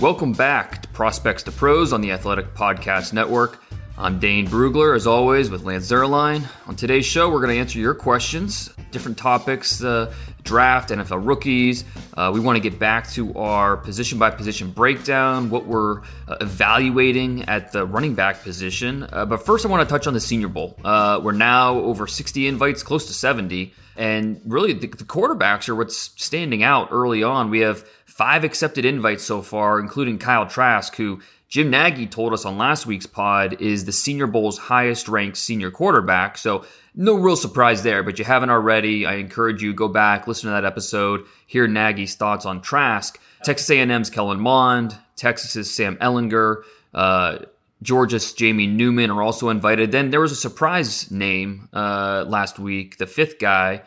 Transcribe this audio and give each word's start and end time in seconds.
Welcome 0.00 0.32
back 0.32 0.80
to 0.80 0.88
Prospects 0.88 1.42
to 1.42 1.52
Pros 1.52 1.92
on 1.92 2.00
the 2.00 2.12
Athletic 2.12 2.54
Podcast 2.54 3.12
Network. 3.12 3.60
I'm 3.98 4.18
Dane 4.18 4.46
Brugler, 4.46 4.96
as 4.96 5.06
always, 5.06 5.50
with 5.50 5.64
Lance 5.64 5.90
Zierlein. 5.90 6.46
On 6.66 6.74
today's 6.74 7.04
show, 7.04 7.30
we're 7.30 7.42
going 7.42 7.54
to 7.54 7.60
answer 7.60 7.78
your 7.78 7.92
questions, 7.92 8.70
different 8.92 9.18
topics, 9.18 9.84
uh, 9.84 10.10
draft, 10.42 10.88
NFL 10.88 11.26
rookies. 11.26 11.84
Uh, 12.16 12.30
we 12.32 12.40
want 12.40 12.56
to 12.56 12.62
get 12.62 12.78
back 12.78 13.10
to 13.10 13.34
our 13.34 13.76
position 13.76 14.18
by 14.18 14.30
position 14.30 14.70
breakdown, 14.70 15.50
what 15.50 15.66
we're 15.66 16.00
uh, 16.26 16.36
evaluating 16.40 17.42
at 17.42 17.72
the 17.72 17.84
running 17.84 18.14
back 18.14 18.42
position. 18.42 19.06
Uh, 19.12 19.26
but 19.26 19.44
first, 19.44 19.66
I 19.66 19.68
want 19.68 19.86
to 19.86 19.92
touch 19.92 20.06
on 20.06 20.14
the 20.14 20.20
Senior 20.20 20.48
Bowl. 20.48 20.78
Uh, 20.82 21.20
we're 21.22 21.32
now 21.32 21.74
over 21.74 22.06
60 22.06 22.46
invites, 22.46 22.82
close 22.82 23.06
to 23.08 23.12
70. 23.12 23.74
And 23.96 24.40
really, 24.46 24.72
the, 24.72 24.86
the 24.86 25.04
quarterbacks 25.04 25.68
are 25.68 25.74
what's 25.74 25.98
standing 26.16 26.62
out 26.62 26.88
early 26.90 27.22
on. 27.22 27.50
We 27.50 27.60
have 27.60 27.86
five 28.10 28.44
accepted 28.44 28.84
invites 28.84 29.24
so 29.24 29.40
far, 29.40 29.78
including 29.78 30.18
Kyle 30.18 30.46
Trask, 30.46 30.94
who 30.96 31.20
Jim 31.48 31.70
Nagy 31.70 32.06
told 32.06 32.32
us 32.32 32.44
on 32.44 32.58
last 32.58 32.86
week's 32.86 33.06
pod 33.06 33.60
is 33.60 33.84
the 33.84 33.92
Senior 33.92 34.26
Bowl's 34.26 34.58
highest 34.58 35.08
ranked 35.08 35.36
senior 35.36 35.70
quarterback. 35.70 36.36
So 36.36 36.64
no 36.94 37.14
real 37.14 37.36
surprise 37.36 37.82
there, 37.82 38.02
but 38.02 38.18
you 38.18 38.24
haven't 38.24 38.50
already. 38.50 39.06
I 39.06 39.14
encourage 39.14 39.62
you 39.62 39.72
go 39.72 39.88
back, 39.88 40.26
listen 40.26 40.48
to 40.48 40.54
that 40.54 40.64
episode, 40.64 41.24
hear 41.46 41.66
Nagy's 41.66 42.14
thoughts 42.14 42.46
on 42.46 42.60
Trask. 42.60 43.18
Texas 43.42 43.70
A&M's 43.70 44.10
Kellen 44.10 44.40
Mond, 44.40 44.96
Texas's 45.16 45.70
Sam 45.70 45.96
Ehlinger, 45.96 46.62
uh, 46.92 47.38
Georgia's 47.82 48.32
Jamie 48.34 48.66
Newman 48.66 49.10
are 49.10 49.22
also 49.22 49.48
invited. 49.48 49.92
Then 49.92 50.10
there 50.10 50.20
was 50.20 50.32
a 50.32 50.36
surprise 50.36 51.10
name 51.10 51.68
uh, 51.72 52.24
last 52.28 52.58
week, 52.58 52.98
the 52.98 53.06
fifth 53.06 53.38
guy, 53.38 53.82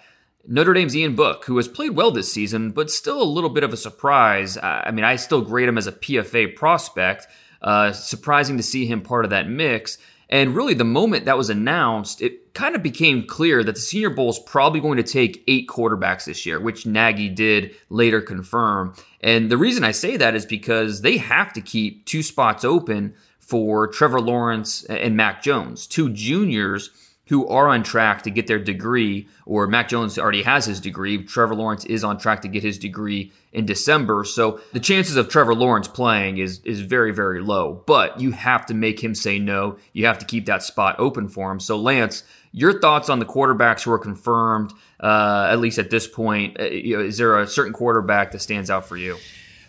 Notre 0.46 0.74
Dame's 0.74 0.96
Ian 0.96 1.16
Book, 1.16 1.46
who 1.46 1.56
has 1.58 1.68
played 1.68 1.92
well 1.92 2.12
this 2.12 2.31
season, 2.31 2.72
but 2.72 2.92
still 2.92 3.22
a 3.22 3.24
little 3.24 3.50
bit 3.50 3.64
of 3.64 3.72
a 3.72 3.78
surprise. 3.78 4.58
I 4.58 4.92
mean, 4.92 5.06
I 5.06 5.16
still 5.16 5.42
grade 5.42 5.70
him 5.70 5.78
as 5.78 5.88
a 5.88 5.94
PFA 5.94 6.56
prospect. 6.56 7.28
Uh, 7.62 7.94
surprising 7.94 8.58
to 8.58 8.64
see 8.64 8.86
him 8.86 9.02
part 9.02 9.24
of 9.24 9.31
that 9.31 9.48
mix. 9.48 9.98
And 10.30 10.54
really, 10.56 10.74
the 10.74 10.84
moment 10.84 11.26
that 11.26 11.38
was 11.38 11.50
announced, 11.50 12.22
it 12.22 12.54
kind 12.54 12.76
of 12.76 12.84
became 12.84 13.26
clear 13.26 13.64
that 13.64 13.76
the 13.76 13.81
Senior 13.81 14.09
Bowl 14.09 14.30
is 14.30 14.40
probably 14.40 14.81
going 14.81 14.98
to 14.98 15.04
take 15.04 15.44
eight 15.48 15.70
quarterbacks 15.70 16.26
this 16.26 16.46
year, 16.46 16.60
which 16.60 16.86
Nagy 16.86 17.30
did 17.30 17.75
later 17.90 18.20
confirm. 18.20 18.96
And 19.22 19.50
the 19.50 19.58
reason 19.58 19.86
I 19.86 19.92
say 19.92 20.18
that 20.18 20.36
is 20.36 20.46
because 20.46 21.02
they 21.02 21.18
have 21.18 21.54
to 21.54 21.62
keep 21.62 22.06
two 22.06 22.22
spots 22.22 22.66
open 22.66 23.14
for 23.40 23.88
Trevor 23.88 24.20
Lawrence 24.20 24.84
and 24.86 25.16
Mac 25.16 25.42
Jones, 25.42 25.88
two 25.88 26.10
juniors 26.10 26.90
who 27.28 27.48
are 27.48 27.70
on 27.70 27.84
track 27.84 28.24
to 28.24 28.30
get 28.30 28.48
their 28.48 28.60
degree, 28.60 29.28
or 29.46 29.66
Mac 29.66 29.88
Jones 29.88 30.20
already 30.20 30.44
has 30.44 30.66
his 30.66 30.82
degree. 30.82 31.24
Trevor 31.24 31.56
Lawrence 31.56 31.86
is 31.86 32.04
on 32.04 32.18
track 32.18 32.42
to 32.42 32.50
get 32.50 32.64
his 32.64 32.78
degree 32.78 33.32
in 33.54 33.66
December. 33.66 34.26
So 34.26 34.60
the 34.74 34.80
chances 34.80 35.16
of 35.16 35.30
Trevor 35.30 35.56
Lawrence 35.56 35.88
playing 35.88 36.38
is 36.40 36.60
is 36.66 36.82
very, 36.82 37.14
very 37.14 37.42
low. 37.42 37.82
But 37.86 38.20
you 38.20 38.32
have 38.32 38.66
to 38.68 38.74
make 38.74 39.02
him 39.02 39.16
say 39.16 39.40
no. 39.40 39.78
You 39.94 40.06
have 40.06 40.20
to 40.20 40.26
keep 40.26 40.48
that 40.48 40.64
spot 40.64 40.96
open 41.00 41.30
for 41.30 41.50
him. 41.50 41.60
So 41.60 41.78
Lance, 41.78 42.24
your 42.52 42.80
thoughts 42.80 43.10
on 43.10 43.20
the 43.20 43.26
quarterbacks 43.26 43.84
who 43.84 43.92
are 43.92 44.00
confirmed, 44.00 44.74
uh, 45.00 45.48
at 45.50 45.60
least 45.60 45.80
at 45.80 45.90
this 45.90 46.08
point? 46.08 46.60
Uh, 46.60 46.66
you 46.66 46.98
know, 46.98 47.04
is 47.04 47.18
there 47.18 47.40
a 47.40 47.48
certain 47.48 47.74
quarterback 47.74 48.32
that 48.32 48.40
stands 48.40 48.70
out 48.70 48.86
for 48.86 48.98
you? 48.98 49.18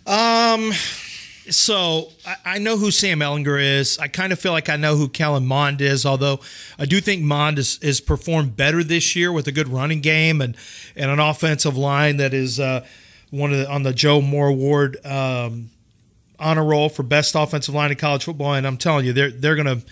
Um, 0.07 0.73
so 1.51 2.11
I, 2.27 2.37
I 2.45 2.59
know 2.59 2.77
who 2.77 2.91
Sam 2.91 3.21
Ehlinger 3.21 3.63
is. 3.63 3.99
I 3.99 4.09
kind 4.09 4.33
of 4.33 4.39
feel 4.39 4.53
like 4.53 4.69
I 4.69 4.77
know 4.77 4.97
who 4.97 5.09
Kellen 5.09 5.47
Mond 5.47 5.81
is, 5.81 6.07
although 6.07 6.41
I 6.79 6.87
do 6.87 7.01
think 7.01 7.23
Mond 7.23 7.59
has, 7.59 7.79
has 7.83 8.01
performed 8.01 8.57
better 8.57 8.83
this 8.83 9.15
year 9.15 9.33
with 9.33 9.47
a 9.47 9.53
good 9.53 9.69
running 9.69 10.01
game 10.01 10.41
and, 10.41 10.57
and 10.97 11.11
an 11.11 11.21
offensive 11.21 11.77
line 11.77 12.17
that 12.17 12.33
is 12.33 12.59
uh, 12.59 12.87
one 13.31 13.53
of 13.53 13.59
the, 13.59 13.71
on 13.71 13.83
the 13.83 13.93
Joe 13.93 14.21
Moore 14.21 14.49
Award 14.49 15.05
um, 15.05 15.71
honor 16.39 16.65
roll 16.65 16.89
for 16.89 17.03
best 17.03 17.35
offensive 17.35 17.75
line 17.75 17.91
in 17.91 17.97
college 17.97 18.25
football. 18.25 18.55
And 18.55 18.67
I'm 18.67 18.77
telling 18.77 19.05
you, 19.05 19.13
they're 19.13 19.31
they're 19.31 19.57
gonna. 19.57 19.83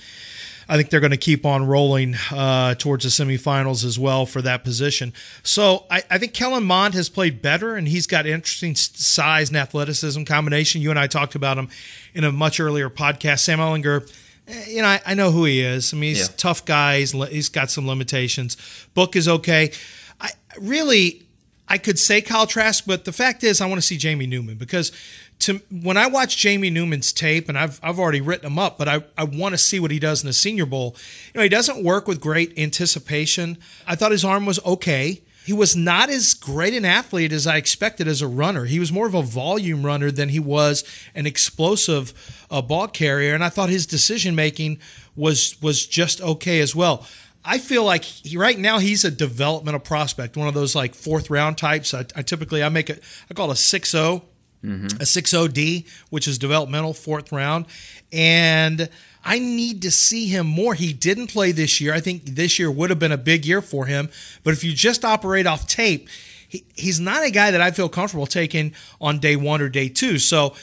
I 0.68 0.76
think 0.76 0.90
they're 0.90 1.00
going 1.00 1.10
to 1.10 1.16
keep 1.16 1.44
on 1.44 1.66
rolling 1.66 2.14
uh, 2.30 2.74
towards 2.76 3.04
the 3.04 3.10
semifinals 3.10 3.84
as 3.84 3.98
well 3.98 4.26
for 4.26 4.40
that 4.42 4.64
position. 4.64 5.12
So 5.42 5.84
I, 5.90 6.02
I 6.10 6.18
think 6.18 6.32
Kellen 6.34 6.64
Mond 6.64 6.94
has 6.94 7.08
played 7.08 7.42
better, 7.42 7.74
and 7.76 7.88
he's 7.88 8.06
got 8.06 8.26
interesting 8.26 8.74
size 8.74 9.48
and 9.48 9.56
athleticism 9.56 10.24
combination. 10.24 10.80
You 10.82 10.90
and 10.90 10.98
I 10.98 11.06
talked 11.06 11.34
about 11.34 11.58
him 11.58 11.68
in 12.14 12.24
a 12.24 12.32
much 12.32 12.60
earlier 12.60 12.88
podcast. 12.90 13.40
Sam 13.40 13.58
Ehlinger, 13.58 14.10
eh, 14.48 14.64
you 14.68 14.82
know, 14.82 14.88
I, 14.88 15.00
I 15.06 15.14
know 15.14 15.30
who 15.30 15.44
he 15.44 15.60
is. 15.60 15.92
I 15.92 15.96
mean, 15.96 16.10
he's 16.14 16.20
Yeah. 16.28 16.34
a 16.34 16.36
tough 16.36 16.64
guy. 16.64 16.98
He's, 17.00 17.12
he's 17.28 17.48
got 17.48 17.70
some 17.70 17.86
limitations. 17.86 18.56
Book 18.94 19.16
is 19.16 19.28
okay. 19.28 19.72
I 20.20 20.30
really, 20.60 21.22
I 21.68 21.78
could 21.78 21.98
say 21.98 22.20
Kyle 22.20 22.46
Trask, 22.46 22.84
but 22.86 23.04
the 23.04 23.12
fact 23.12 23.42
is, 23.42 23.60
I 23.60 23.66
want 23.66 23.80
to 23.80 23.86
see 23.86 23.96
Jamie 23.96 24.26
Newman 24.26 24.56
because 24.56 24.92
to 25.42 25.60
when 25.70 25.96
I 25.96 26.06
watch 26.06 26.36
Jamie 26.36 26.70
Newman's 26.70 27.12
tape, 27.12 27.48
and 27.48 27.58
I've 27.58 27.80
I've 27.82 27.98
already 27.98 28.20
written 28.20 28.46
him 28.46 28.58
up, 28.58 28.78
but 28.78 28.88
I, 28.88 29.04
I 29.18 29.24
want 29.24 29.54
to 29.54 29.58
see 29.58 29.80
what 29.80 29.90
he 29.90 29.98
does 29.98 30.22
in 30.22 30.26
the 30.26 30.32
Senior 30.32 30.66
Bowl. 30.66 30.96
You 31.34 31.38
know, 31.38 31.42
he 31.42 31.48
doesn't 31.48 31.84
work 31.84 32.06
with 32.06 32.20
great 32.20 32.56
anticipation. 32.58 33.58
I 33.86 33.96
thought 33.96 34.12
his 34.12 34.24
arm 34.24 34.46
was 34.46 34.64
okay. 34.64 35.22
He 35.44 35.52
was 35.52 35.74
not 35.74 36.08
as 36.08 36.34
great 36.34 36.72
an 36.72 36.84
athlete 36.84 37.32
as 37.32 37.48
I 37.48 37.56
expected 37.56 38.06
as 38.06 38.22
a 38.22 38.28
runner. 38.28 38.66
He 38.66 38.78
was 38.78 38.92
more 38.92 39.08
of 39.08 39.14
a 39.14 39.22
volume 39.22 39.84
runner 39.84 40.12
than 40.12 40.28
he 40.28 40.38
was 40.38 40.84
an 41.16 41.26
explosive 41.26 42.44
uh, 42.48 42.62
ball 42.62 42.86
carrier, 42.86 43.34
and 43.34 43.42
I 43.42 43.48
thought 43.48 43.68
his 43.68 43.86
decision 43.86 44.36
making 44.36 44.78
was 45.16 45.60
was 45.60 45.84
just 45.84 46.20
okay 46.20 46.60
as 46.60 46.76
well. 46.76 47.06
I 47.44 47.58
feel 47.58 47.82
like 47.82 48.04
he, 48.04 48.36
right 48.36 48.56
now 48.56 48.78
he's 48.78 49.04
a 49.04 49.10
developmental 49.10 49.80
prospect, 49.80 50.36
one 50.36 50.46
of 50.46 50.54
those 50.54 50.76
like 50.76 50.94
fourth 50.94 51.28
round 51.28 51.58
types. 51.58 51.92
I, 51.92 52.06
I 52.14 52.22
typically 52.22 52.62
I 52.62 52.68
make 52.68 52.88
it 52.88 53.02
I 53.28 53.34
call 53.34 53.50
it 53.50 53.54
a 53.54 53.56
six 53.56 53.90
zero 53.90 54.22
Mm-hmm. 54.64 54.86
a 55.00 55.04
6OD, 55.04 55.88
which 56.10 56.28
is 56.28 56.38
developmental 56.38 56.94
fourth 56.94 57.32
round. 57.32 57.66
And 58.12 58.88
I 59.24 59.38
need 59.38 59.82
to 59.82 59.90
see 59.90 60.28
him 60.28 60.46
more. 60.46 60.74
He 60.74 60.92
didn't 60.92 61.28
play 61.28 61.50
this 61.52 61.80
year. 61.80 61.92
I 61.94 62.00
think 62.00 62.24
this 62.24 62.58
year 62.58 62.70
would 62.70 62.90
have 62.90 62.98
been 62.98 63.12
a 63.12 63.18
big 63.18 63.44
year 63.44 63.60
for 63.60 63.86
him. 63.86 64.08
But 64.44 64.54
if 64.54 64.62
you 64.62 64.72
just 64.72 65.04
operate 65.04 65.46
off 65.46 65.66
tape, 65.66 66.08
he, 66.48 66.64
he's 66.74 67.00
not 67.00 67.24
a 67.24 67.30
guy 67.30 67.50
that 67.50 67.60
I 67.60 67.70
feel 67.70 67.88
comfortable 67.88 68.26
taking 68.26 68.74
on 69.00 69.18
day 69.18 69.36
one 69.36 69.60
or 69.60 69.68
day 69.68 69.88
two. 69.88 70.18
So 70.18 70.54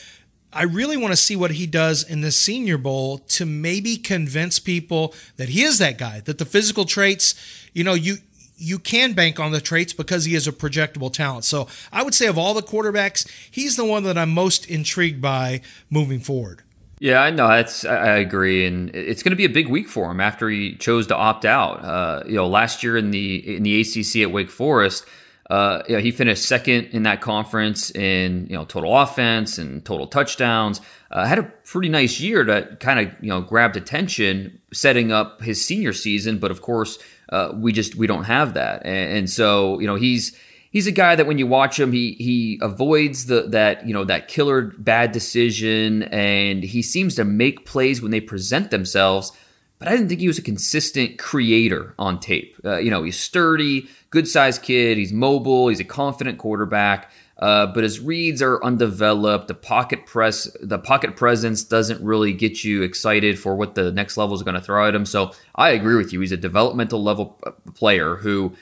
I 0.52 0.63
really 0.63 0.98
want 0.98 1.12
to 1.12 1.18
see 1.18 1.36
what 1.36 1.52
he 1.52 1.68
does 1.68 2.04
in 2.04 2.22
the 2.22 2.31
Senior 2.31 2.78
Bowl 2.78 3.19
to 3.19 3.45
maybe 3.45 3.98
convince 3.98 4.60
people 4.60 5.13
that 5.38 5.50
he 5.50 5.63
is 5.63 5.78
that 5.78 5.98
guy, 5.98 6.22
that 6.22 6.38
the 6.38 6.45
physical 6.45 6.86
traits, 6.86 7.36
you 7.74 7.84
know, 7.84 7.94
you 7.94 8.18
you 8.59 8.77
can 8.77 9.13
bank 9.13 9.39
on 9.39 9.51
the 9.51 9.61
traits 9.61 9.94
because 9.94 10.25
he 10.25 10.35
is 10.35 10.47
a 10.47 10.51
projectable 10.51 11.11
talent. 11.11 11.45
So 11.45 11.67
I 11.91 12.03
would 12.03 12.13
say 12.13 12.27
of 12.27 12.38
all 12.38 12.53
the 12.53 12.61
quarterbacks, 12.61 13.27
he's 13.50 13.75
the 13.75 13.85
one 13.85 14.03
that 14.03 14.17
I'm 14.17 14.31
most 14.31 14.69
intrigued 14.69 15.21
by 15.21 15.61
moving 15.89 16.19
forward. 16.19 16.61
Yeah, 17.00 17.21
I 17.21 17.29
know. 17.29 17.47
That's 17.47 17.85
I 17.85 18.17
agree, 18.17 18.65
and 18.65 18.94
it's 18.94 19.23
going 19.23 19.31
to 19.31 19.38
be 19.38 19.45
a 19.45 19.50
big 19.50 19.69
week 19.69 19.88
for 19.88 20.11
him 20.11 20.19
after 20.19 20.50
he 20.50 20.75
chose 20.75 21.07
to 21.07 21.15
opt 21.15 21.45
out. 21.45 21.83
Uh, 21.83 22.23
you 22.27 22.35
know, 22.35 22.47
last 22.47 22.83
year 22.83 22.97
in 22.97 23.11
the 23.11 23.56
in 23.56 23.63
the 23.63 23.79
ACC 23.79 24.17
at 24.23 24.33
Wake 24.33 24.50
Forest, 24.50 25.06
uh, 25.50 25.81
you 25.88 25.95
know, 25.95 26.01
he 26.01 26.11
finished 26.11 26.44
second 26.44 26.89
in 26.91 27.03
that 27.03 27.21
conference 27.21 27.89
in 27.91 28.47
you 28.50 28.56
know 28.56 28.65
total 28.65 28.97
offense 28.97 29.57
and 29.57 29.85
total 29.85 30.07
touchdowns. 30.07 30.81
Uh, 31.09 31.25
had 31.25 31.39
a 31.39 31.44
pretty 31.44 31.88
nice 31.88 32.19
year 32.19 32.44
that 32.44 32.81
kind 32.81 33.00
of 33.00 33.13
you 33.21 33.29
know 33.29 33.39
grabbed 33.41 33.77
attention, 33.77 34.59
setting 34.73 35.13
up 35.13 35.41
his 35.41 35.63
senior 35.63 35.94
season. 35.94 36.38
But 36.38 36.51
of 36.51 36.61
course, 36.61 37.00
uh, 37.31 37.52
we 37.56 37.72
just 37.72 37.96
we 37.96 38.08
don't 38.08 38.26
have 38.26 38.54
that, 38.56 38.86
and, 38.86 39.18
and 39.18 39.30
so 39.30 39.80
you 39.80 39.88
know 39.88 39.96
he's 39.96 40.36
he's 40.72 40.88
a 40.88 40.92
guy 40.92 41.16
that 41.16 41.28
when 41.28 41.38
you 41.38 41.48
watch 41.48 41.80
him, 41.80 41.92
he 41.92 42.14
he 42.14 42.60
avoids 42.62 43.26
the 43.26 43.44
that 43.50 43.88
you 43.88 43.94
know 43.94 44.06
that 44.06 44.28
killer 44.28 44.74
bad 44.78 45.12
decision, 45.12 46.04
and 46.04 46.64
he 46.64 46.81
seems 46.81 47.16
to 47.16 47.26
make 47.26 47.66
plays 47.66 48.02
when 48.02 48.12
they 48.12 48.22
present 48.22 48.72
themselves. 48.72 49.31
But 49.78 49.88
I 49.88 49.92
didn't 49.92 50.10
think 50.10 50.20
he 50.20 50.28
was 50.28 50.38
a 50.38 50.44
consistent 50.44 51.18
creator 51.18 51.96
on 51.98 52.20
tape. 52.20 52.58
Uh, 52.66 52.80
you 52.80 52.92
know, 52.92 53.04
he's 53.04 53.18
sturdy, 53.18 53.88
good 54.10 54.28
sized 54.28 54.62
kid. 54.62 54.98
He's 54.98 55.14
mobile. 55.14 55.70
He's 55.70 55.80
a 55.80 55.86
confident 55.86 56.38
quarterback. 56.38 57.12
Uh, 57.39 57.65
but 57.68 57.83
his 57.83 58.00
reads 58.01 58.41
are 58.41 58.62
undeveloped. 58.63 59.47
The 59.47 59.53
pocket 59.53 60.06
press, 60.06 60.50
the 60.62 60.77
pocket 60.77 61.15
presence 61.15 61.63
doesn't 61.63 62.03
really 62.03 62.33
get 62.33 62.63
you 62.65 62.83
excited 62.83 63.39
for 63.39 63.56
what 63.56 63.75
the 63.75 63.91
next 63.91 64.18
level 64.18 64.36
is 64.36 64.44
going 64.44 64.56
to 64.56 64.62
throw 64.62 64.88
at 64.88 64.94
him. 64.94 65.06
So 65.06 65.31
I 65.56 65.69
agree 65.71 65.95
with 65.95 66.12
you. 66.12 66.19
He's 66.19 66.33
a 66.33 66.38
developmental 66.38 67.01
level 67.01 67.39
player 67.75 68.15
who 68.15 68.53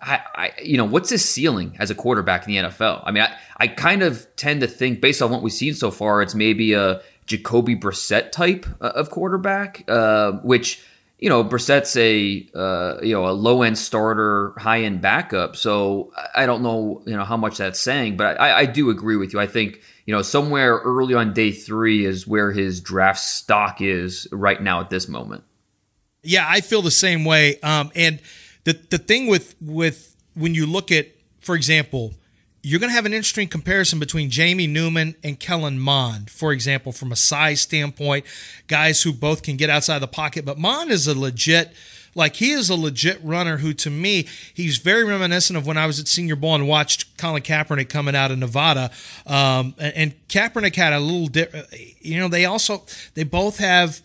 I, 0.00 0.20
I, 0.34 0.52
you 0.62 0.76
know, 0.76 0.84
what's 0.84 1.10
his 1.10 1.24
ceiling 1.24 1.76
as 1.78 1.90
a 1.90 1.94
quarterback 1.94 2.46
in 2.46 2.54
the 2.54 2.68
NFL? 2.68 3.02
I 3.04 3.10
mean, 3.10 3.24
I, 3.24 3.34
I 3.56 3.68
kind 3.68 4.02
of 4.02 4.26
tend 4.36 4.60
to 4.60 4.66
think, 4.66 5.00
based 5.00 5.22
on 5.22 5.30
what 5.30 5.42
we've 5.42 5.52
seen 5.52 5.74
so 5.74 5.90
far, 5.90 6.22
it's 6.22 6.34
maybe 6.34 6.74
a 6.74 7.00
Jacoby 7.26 7.76
Brissett 7.76 8.30
type 8.30 8.66
uh, 8.80 8.92
of 8.94 9.10
quarterback, 9.10 9.84
uh, 9.88 10.32
which 10.42 10.84
you 11.18 11.28
know, 11.28 11.42
Brissett's 11.42 11.96
a 11.96 12.46
uh, 12.54 12.98
you 13.02 13.12
know 13.12 13.28
a 13.28 13.32
low 13.32 13.62
end 13.62 13.76
starter, 13.76 14.54
high 14.56 14.82
end 14.82 15.00
backup. 15.00 15.56
So 15.56 16.12
I 16.34 16.46
don't 16.46 16.62
know 16.62 17.02
you 17.06 17.16
know 17.16 17.24
how 17.24 17.36
much 17.36 17.58
that's 17.58 17.80
saying, 17.80 18.16
but 18.16 18.40
I, 18.40 18.60
I 18.60 18.66
do 18.66 18.90
agree 18.90 19.16
with 19.16 19.32
you. 19.32 19.40
I 19.40 19.46
think 19.46 19.80
you 20.06 20.14
know 20.14 20.22
somewhere 20.22 20.76
early 20.76 21.14
on 21.14 21.32
day 21.32 21.50
three 21.50 22.04
is 22.04 22.26
where 22.26 22.52
his 22.52 22.80
draft 22.80 23.20
stock 23.20 23.80
is 23.80 24.28
right 24.30 24.62
now 24.62 24.80
at 24.80 24.90
this 24.90 25.08
moment. 25.08 25.42
Yeah, 26.22 26.46
I 26.48 26.60
feel 26.60 26.82
the 26.82 26.90
same 26.90 27.24
way. 27.24 27.58
Um, 27.60 27.90
and 27.96 28.20
the 28.64 28.78
the 28.90 28.98
thing 28.98 29.26
with 29.26 29.56
with 29.60 30.14
when 30.34 30.54
you 30.54 30.66
look 30.66 30.92
at, 30.92 31.08
for 31.40 31.56
example, 31.56 32.14
you're 32.68 32.80
going 32.80 32.90
to 32.90 32.94
have 32.94 33.06
an 33.06 33.14
interesting 33.14 33.48
comparison 33.48 33.98
between 33.98 34.28
Jamie 34.28 34.66
Newman 34.66 35.14
and 35.24 35.40
Kellen 35.40 35.78
Mond, 35.78 36.28
for 36.28 36.52
example, 36.52 36.92
from 36.92 37.10
a 37.10 37.16
size 37.16 37.62
standpoint, 37.62 38.26
guys 38.66 39.02
who 39.02 39.12
both 39.14 39.42
can 39.42 39.56
get 39.56 39.70
outside 39.70 40.00
the 40.00 40.06
pocket. 40.06 40.44
But 40.44 40.58
Mond 40.58 40.90
is 40.90 41.06
a 41.06 41.18
legit, 41.18 41.72
like 42.14 42.36
he 42.36 42.50
is 42.50 42.68
a 42.68 42.74
legit 42.74 43.24
runner 43.24 43.56
who, 43.56 43.72
to 43.72 43.88
me, 43.88 44.26
he's 44.52 44.76
very 44.76 45.02
reminiscent 45.02 45.56
of 45.56 45.66
when 45.66 45.78
I 45.78 45.86
was 45.86 45.98
at 45.98 46.08
Senior 46.08 46.36
Bowl 46.36 46.54
and 46.54 46.68
watched 46.68 47.16
Colin 47.16 47.42
Kaepernick 47.42 47.88
coming 47.88 48.14
out 48.14 48.30
of 48.30 48.38
Nevada. 48.38 48.90
Um, 49.26 49.74
and, 49.78 50.14
Kaepernick 50.28 50.76
had 50.76 50.92
a 50.92 51.00
little, 51.00 51.28
di- 51.28 51.48
you 52.02 52.18
know, 52.18 52.28
they 52.28 52.44
also 52.44 52.84
they 53.14 53.24
both 53.24 53.58
have 53.60 54.02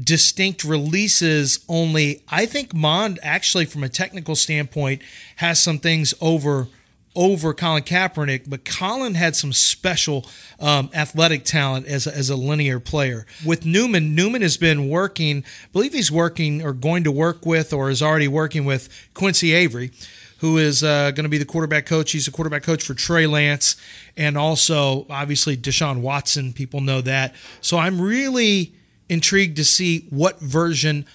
distinct 0.00 0.62
releases 0.62 1.64
only 1.68 2.22
i 2.28 2.46
think 2.46 2.72
mond 2.72 3.18
actually 3.20 3.64
from 3.64 3.82
a 3.82 3.88
technical 3.88 4.36
standpoint 4.36 5.02
has 5.34 5.60
some 5.60 5.80
things 5.80 6.14
over 6.20 6.68
over 7.18 7.52
colin 7.52 7.82
kaepernick 7.82 8.48
but 8.48 8.64
colin 8.64 9.14
had 9.14 9.34
some 9.34 9.52
special 9.52 10.24
um, 10.60 10.88
athletic 10.94 11.44
talent 11.44 11.84
as 11.86 12.06
a, 12.06 12.16
as 12.16 12.30
a 12.30 12.36
linear 12.36 12.78
player 12.78 13.26
with 13.44 13.66
newman 13.66 14.14
newman 14.14 14.40
has 14.40 14.56
been 14.56 14.88
working 14.88 15.42
i 15.64 15.68
believe 15.72 15.92
he's 15.92 16.12
working 16.12 16.62
or 16.62 16.72
going 16.72 17.02
to 17.02 17.10
work 17.10 17.44
with 17.44 17.72
or 17.72 17.90
is 17.90 18.00
already 18.00 18.28
working 18.28 18.64
with 18.64 18.88
quincy 19.14 19.52
avery 19.52 19.90
who 20.38 20.56
is 20.56 20.84
uh, 20.84 21.10
going 21.10 21.24
to 21.24 21.28
be 21.28 21.38
the 21.38 21.44
quarterback 21.44 21.84
coach. 21.84 22.12
He's 22.12 22.28
a 22.28 22.30
quarterback 22.30 22.62
coach 22.62 22.84
for 22.84 22.94
Trey 22.94 23.26
Lance 23.26 23.74
and 24.16 24.38
also, 24.38 25.04
obviously, 25.10 25.56
Deshaun 25.56 26.00
Watson. 26.00 26.52
People 26.52 26.80
know 26.80 27.00
that. 27.00 27.34
So 27.60 27.76
I'm 27.76 28.00
really 28.00 28.72
intrigued 29.08 29.56
to 29.56 29.64
see 29.64 30.06
what 30.10 30.38
version 30.38 31.06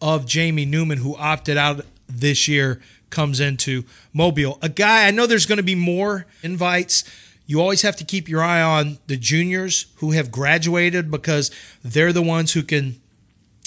of 0.00 0.24
Jamie 0.24 0.64
Newman, 0.64 0.98
who 0.98 1.14
opted 1.16 1.58
out 1.58 1.84
this 2.08 2.48
year, 2.48 2.80
comes 3.10 3.40
into 3.40 3.84
Mobile. 4.12 4.58
A 4.62 4.68
guy, 4.68 5.06
I 5.06 5.10
know 5.10 5.26
there's 5.26 5.46
going 5.46 5.58
to 5.58 5.62
be 5.62 5.74
more 5.74 6.26
invites. 6.42 7.04
You 7.46 7.60
always 7.60 7.82
have 7.82 7.96
to 7.96 8.04
keep 8.04 8.28
your 8.28 8.42
eye 8.42 8.62
on 8.62 8.98
the 9.06 9.16
juniors 9.16 9.86
who 9.96 10.12
have 10.12 10.30
graduated 10.30 11.10
because 11.10 11.50
they're 11.82 12.12
the 12.12 12.22
ones 12.22 12.52
who 12.52 12.62
can, 12.62 13.00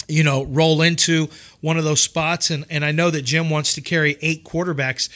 you 0.08 0.24
know, 0.24 0.44
roll 0.44 0.80
into 0.80 1.28
one 1.60 1.76
of 1.76 1.84
those 1.84 2.00
spots. 2.00 2.50
And, 2.50 2.64
and 2.70 2.84
I 2.84 2.92
know 2.92 3.10
that 3.10 3.22
Jim 3.22 3.50
wants 3.50 3.74
to 3.74 3.80
carry 3.80 4.16
eight 4.22 4.44
quarterbacks 4.44 5.08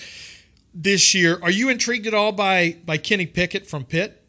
this 0.75 1.14
year. 1.14 1.38
Are 1.42 1.50
you 1.50 1.69
intrigued 1.69 2.06
at 2.06 2.14
all 2.14 2.32
by 2.32 2.76
by 2.84 2.98
Kenny 2.98 3.26
Pickett 3.26 3.66
from 3.66 3.84
Pitt? 3.84 4.22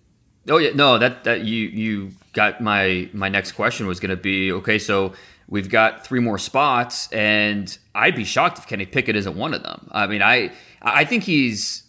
Oh 0.47 0.57
yeah, 0.57 0.71
no, 0.73 0.97
that 0.97 1.23
that 1.25 1.41
you 1.41 1.67
you 1.67 2.11
got 2.33 2.61
my 2.61 3.09
my 3.13 3.29
next 3.29 3.53
question 3.53 3.87
was 3.87 3.99
going 3.99 4.09
to 4.09 4.21
be 4.21 4.51
okay. 4.51 4.79
So 4.79 5.13
we've 5.47 5.69
got 5.69 6.05
three 6.05 6.19
more 6.19 6.37
spots, 6.37 7.11
and 7.11 7.77
I'd 7.99 8.15
be 8.15 8.23
shocked 8.23 8.57
if 8.57 8.67
Kenny 8.67 8.85
Pickett 8.85 9.15
isn't 9.15 9.35
one 9.35 9.53
of 9.53 9.63
them. 9.63 9.89
I 9.91 10.07
mean, 10.07 10.21
I 10.21 10.51
I 10.81 11.05
think 11.05 11.23
he's 11.23 11.83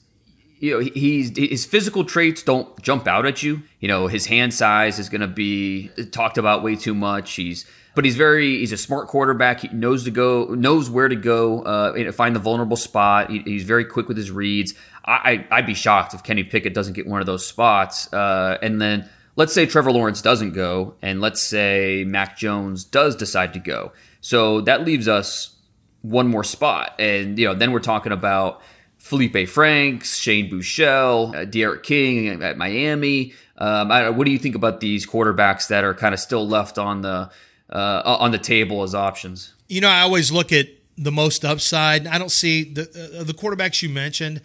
you 0.58 0.72
know 0.72 0.80
he's 0.80 1.36
his 1.36 1.64
physical 1.64 2.04
traits 2.04 2.42
don't 2.42 2.80
jump 2.82 3.06
out 3.06 3.26
at 3.26 3.42
you. 3.42 3.62
You 3.80 3.88
know, 3.88 4.06
his 4.06 4.26
hand 4.26 4.52
size 4.52 4.98
is 4.98 5.08
going 5.08 5.22
to 5.22 5.26
be 5.26 5.88
talked 6.10 6.38
about 6.38 6.62
way 6.62 6.76
too 6.76 6.94
much. 6.94 7.32
He's 7.34 7.64
but 7.94 8.04
he's 8.04 8.16
very 8.16 8.58
he's 8.58 8.72
a 8.72 8.76
smart 8.76 9.08
quarterback. 9.08 9.60
He 9.60 9.68
knows 9.68 10.04
to 10.04 10.10
go 10.10 10.46
knows 10.46 10.90
where 10.90 11.08
to 11.08 11.16
go 11.16 11.62
uh, 11.62 12.12
find 12.12 12.34
the 12.34 12.40
vulnerable 12.40 12.76
spot. 12.76 13.30
He, 13.30 13.40
he's 13.40 13.64
very 13.64 13.84
quick 13.84 14.08
with 14.08 14.16
his 14.16 14.30
reads. 14.30 14.74
I, 15.04 15.46
I 15.50 15.60
would 15.60 15.66
be 15.66 15.74
shocked 15.74 16.14
if 16.14 16.22
Kenny 16.22 16.44
Pickett 16.44 16.74
doesn't 16.74 16.92
get 16.92 17.06
one 17.06 17.20
of 17.20 17.26
those 17.26 17.44
spots. 17.44 18.12
Uh, 18.12 18.58
and 18.62 18.80
then 18.80 19.08
let's 19.36 19.52
say 19.52 19.66
Trevor 19.66 19.92
Lawrence 19.92 20.22
doesn't 20.22 20.52
go, 20.52 20.94
and 21.02 21.20
let's 21.20 21.42
say 21.42 22.04
Mac 22.06 22.36
Jones 22.36 22.84
does 22.84 23.16
decide 23.16 23.54
to 23.54 23.58
go. 23.58 23.92
So 24.20 24.60
that 24.62 24.84
leaves 24.84 25.08
us 25.08 25.56
one 26.02 26.28
more 26.28 26.44
spot, 26.44 26.94
and 26.98 27.38
you 27.38 27.46
know 27.46 27.54
then 27.54 27.72
we're 27.72 27.80
talking 27.80 28.12
about 28.12 28.62
Felipe 28.98 29.48
Franks, 29.48 30.16
Shane 30.16 30.50
Buechele, 30.50 31.34
uh, 31.34 31.44
D'Eriq 31.44 31.82
King 31.82 32.42
at 32.42 32.56
Miami. 32.56 33.32
Um, 33.56 33.90
I, 33.90 34.10
what 34.10 34.24
do 34.24 34.30
you 34.30 34.38
think 34.38 34.54
about 34.54 34.80
these 34.80 35.06
quarterbacks 35.06 35.68
that 35.68 35.84
are 35.84 35.94
kind 35.94 36.14
of 36.14 36.20
still 36.20 36.46
left 36.46 36.78
on 36.78 37.02
the 37.02 37.30
uh, 37.70 38.16
on 38.20 38.30
the 38.30 38.38
table 38.38 38.82
as 38.82 38.94
options? 38.94 39.54
You 39.68 39.80
know, 39.80 39.88
I 39.88 40.00
always 40.02 40.32
look 40.32 40.52
at 40.52 40.68
the 40.96 41.12
most 41.12 41.44
upside. 41.44 42.06
I 42.06 42.18
don't 42.18 42.30
see 42.30 42.64
the 42.64 42.82
uh, 43.18 43.24
the 43.24 43.34
quarterbacks 43.34 43.82
you 43.82 43.88
mentioned. 43.88 44.40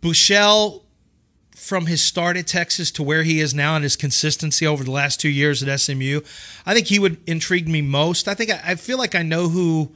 Buechele 0.00 0.82
from 1.60 1.86
his 1.86 2.02
start 2.02 2.36
at 2.38 2.46
Texas 2.46 2.90
to 2.90 3.02
where 3.02 3.22
he 3.22 3.38
is 3.38 3.52
now 3.52 3.74
and 3.74 3.84
his 3.84 3.94
consistency 3.94 4.66
over 4.66 4.82
the 4.82 4.90
last 4.90 5.20
two 5.20 5.28
years 5.28 5.62
at 5.62 5.80
SMU, 5.80 6.22
I 6.64 6.72
think 6.72 6.86
he 6.86 6.98
would 6.98 7.18
intrigue 7.28 7.68
me 7.68 7.82
most. 7.82 8.28
I 8.28 8.34
think 8.34 8.50
I, 8.50 8.60
I 8.64 8.74
feel 8.76 8.96
like 8.96 9.14
I 9.14 9.22
know 9.22 9.50
who 9.50 9.92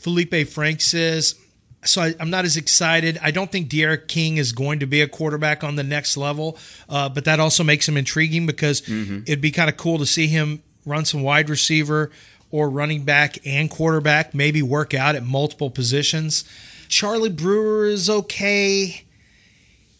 Felipe 0.00 0.48
Franks 0.48 0.94
is. 0.94 1.34
So 1.82 2.02
I, 2.02 2.14
am 2.20 2.28
not 2.28 2.44
as 2.44 2.58
excited. 2.58 3.18
I 3.22 3.30
don't 3.30 3.50
think 3.50 3.70
D'Eriq 3.70 4.06
King 4.06 4.36
is 4.36 4.52
going 4.52 4.80
to 4.80 4.86
be 4.86 5.00
a 5.00 5.08
quarterback 5.08 5.64
on 5.64 5.76
the 5.76 5.82
next 5.82 6.16
level, 6.18 6.58
uh, 6.90 7.08
but 7.08 7.24
that 7.24 7.40
also 7.40 7.64
makes 7.64 7.88
him 7.88 7.96
intriguing 7.96 8.44
because 8.44 8.82
mm-hmm. 8.82 9.20
it'd 9.22 9.40
be 9.40 9.50
kind 9.50 9.70
of 9.70 9.78
cool 9.78 9.96
to 9.96 10.04
see 10.04 10.26
him 10.26 10.62
run 10.84 11.06
some 11.06 11.22
wide 11.22 11.48
receiver 11.48 12.10
or 12.50 12.68
running 12.68 13.04
back 13.04 13.38
and 13.46 13.70
quarterback, 13.70 14.34
maybe 14.34 14.60
work 14.60 14.92
out 14.92 15.14
at 15.14 15.24
multiple 15.24 15.70
positions. 15.70 16.44
Charlie 16.88 17.30
Brewer 17.30 17.86
is 17.86 18.10
okay 18.10 19.06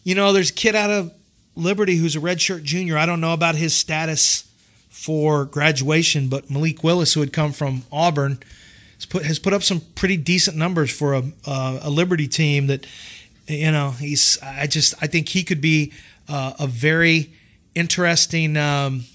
you 0.03 0.15
know, 0.15 0.33
there's 0.33 0.49
a 0.49 0.53
kid 0.53 0.75
out 0.75 0.89
of 0.89 1.13
Liberty 1.55 1.95
who's 1.95 2.15
a 2.15 2.19
redshirt 2.19 2.63
junior. 2.63 2.97
I 2.97 3.05
don't 3.05 3.21
know 3.21 3.33
about 3.33 3.55
his 3.55 3.75
status 3.75 4.49
for 4.89 5.45
graduation, 5.45 6.27
but 6.27 6.49
Malik 6.49 6.83
Willis, 6.83 7.13
who 7.13 7.19
had 7.19 7.33
come 7.33 7.51
from 7.51 7.83
Auburn, 7.91 8.39
put 9.05 9.25
has 9.25 9.39
put 9.39 9.53
up 9.53 9.63
some 9.63 9.81
pretty 9.95 10.17
decent 10.17 10.57
numbers 10.57 10.91
for 10.91 11.13
a 11.13 11.23
uh, 11.45 11.79
a 11.81 11.89
Liberty 11.89 12.27
team. 12.27 12.67
That 12.67 12.85
you 13.47 13.71
know, 13.71 13.91
he's 13.91 14.37
I 14.41 14.67
just 14.67 14.93
I 15.01 15.07
think 15.07 15.29
he 15.29 15.43
could 15.43 15.61
be 15.61 15.93
uh, 16.27 16.53
a 16.59 16.67
very 16.67 17.33
interesting 17.75 18.57
um, 18.57 19.05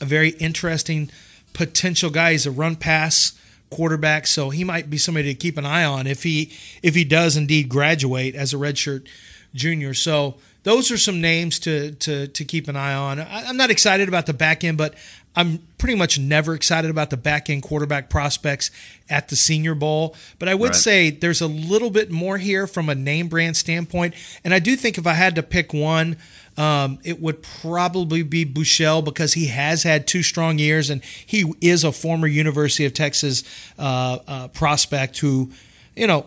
a 0.00 0.04
very 0.04 0.30
interesting 0.30 1.10
potential 1.52 2.10
guy. 2.10 2.32
He's 2.32 2.46
a 2.46 2.50
run 2.50 2.76
pass 2.76 3.38
quarterback, 3.70 4.26
so 4.26 4.50
he 4.50 4.64
might 4.64 4.90
be 4.90 4.98
somebody 4.98 5.32
to 5.32 5.38
keep 5.38 5.56
an 5.56 5.66
eye 5.66 5.84
on 5.84 6.06
if 6.06 6.22
he 6.22 6.52
if 6.82 6.94
he 6.94 7.04
does 7.04 7.36
indeed 7.36 7.68
graduate 7.68 8.34
as 8.34 8.52
a 8.52 8.56
redshirt 8.56 9.06
Jr. 9.54 9.92
So 9.92 10.36
those 10.62 10.90
are 10.90 10.98
some 10.98 11.20
names 11.20 11.58
to 11.60 11.92
to 11.92 12.28
to 12.28 12.44
keep 12.44 12.68
an 12.68 12.76
eye 12.76 12.94
on. 12.94 13.20
I, 13.20 13.42
am 13.42 13.56
not 13.56 13.70
excited 13.70 14.08
about 14.08 14.26
the 14.26 14.34
back 14.34 14.64
end, 14.64 14.78
but 14.78 14.94
I'm 15.34 15.60
pretty 15.78 15.94
much 15.94 16.18
never 16.18 16.54
excited 16.54 16.90
about 16.90 17.10
the 17.10 17.16
back 17.16 17.48
end 17.48 17.62
quarterback 17.62 18.10
prospects 18.10 18.70
at 19.08 19.28
the 19.28 19.36
Senior 19.36 19.74
Bowl, 19.74 20.14
but 20.38 20.48
I 20.48 20.54
would 20.54 20.72
Right. 20.72 20.76
say 20.76 21.10
there's 21.10 21.40
a 21.40 21.46
little 21.46 21.90
bit 21.90 22.10
more 22.10 22.38
here 22.38 22.66
from 22.66 22.88
a 22.88 22.94
name 22.94 23.28
brand 23.28 23.56
standpoint. 23.56 24.14
And 24.44 24.52
I 24.52 24.58
do 24.58 24.76
think 24.76 24.98
if 24.98 25.06
I 25.06 25.14
had 25.14 25.34
to 25.36 25.42
pick 25.42 25.72
one, 25.72 26.16
um, 26.58 26.98
it 27.02 27.20
would 27.20 27.42
probably 27.42 28.22
be 28.22 28.44
Buechele 28.44 29.02
because 29.02 29.32
he 29.32 29.46
has 29.46 29.84
had 29.84 30.06
two 30.06 30.22
strong 30.22 30.58
years 30.58 30.90
and 30.90 31.02
he 31.24 31.50
is 31.62 31.82
a 31.82 31.92
former 31.92 32.26
University 32.26 32.84
of 32.84 32.92
Texas 32.92 33.42
uh, 33.78 34.18
uh, 34.28 34.48
prospect 34.48 35.18
who, 35.20 35.50
you 35.96 36.06
know, 36.06 36.26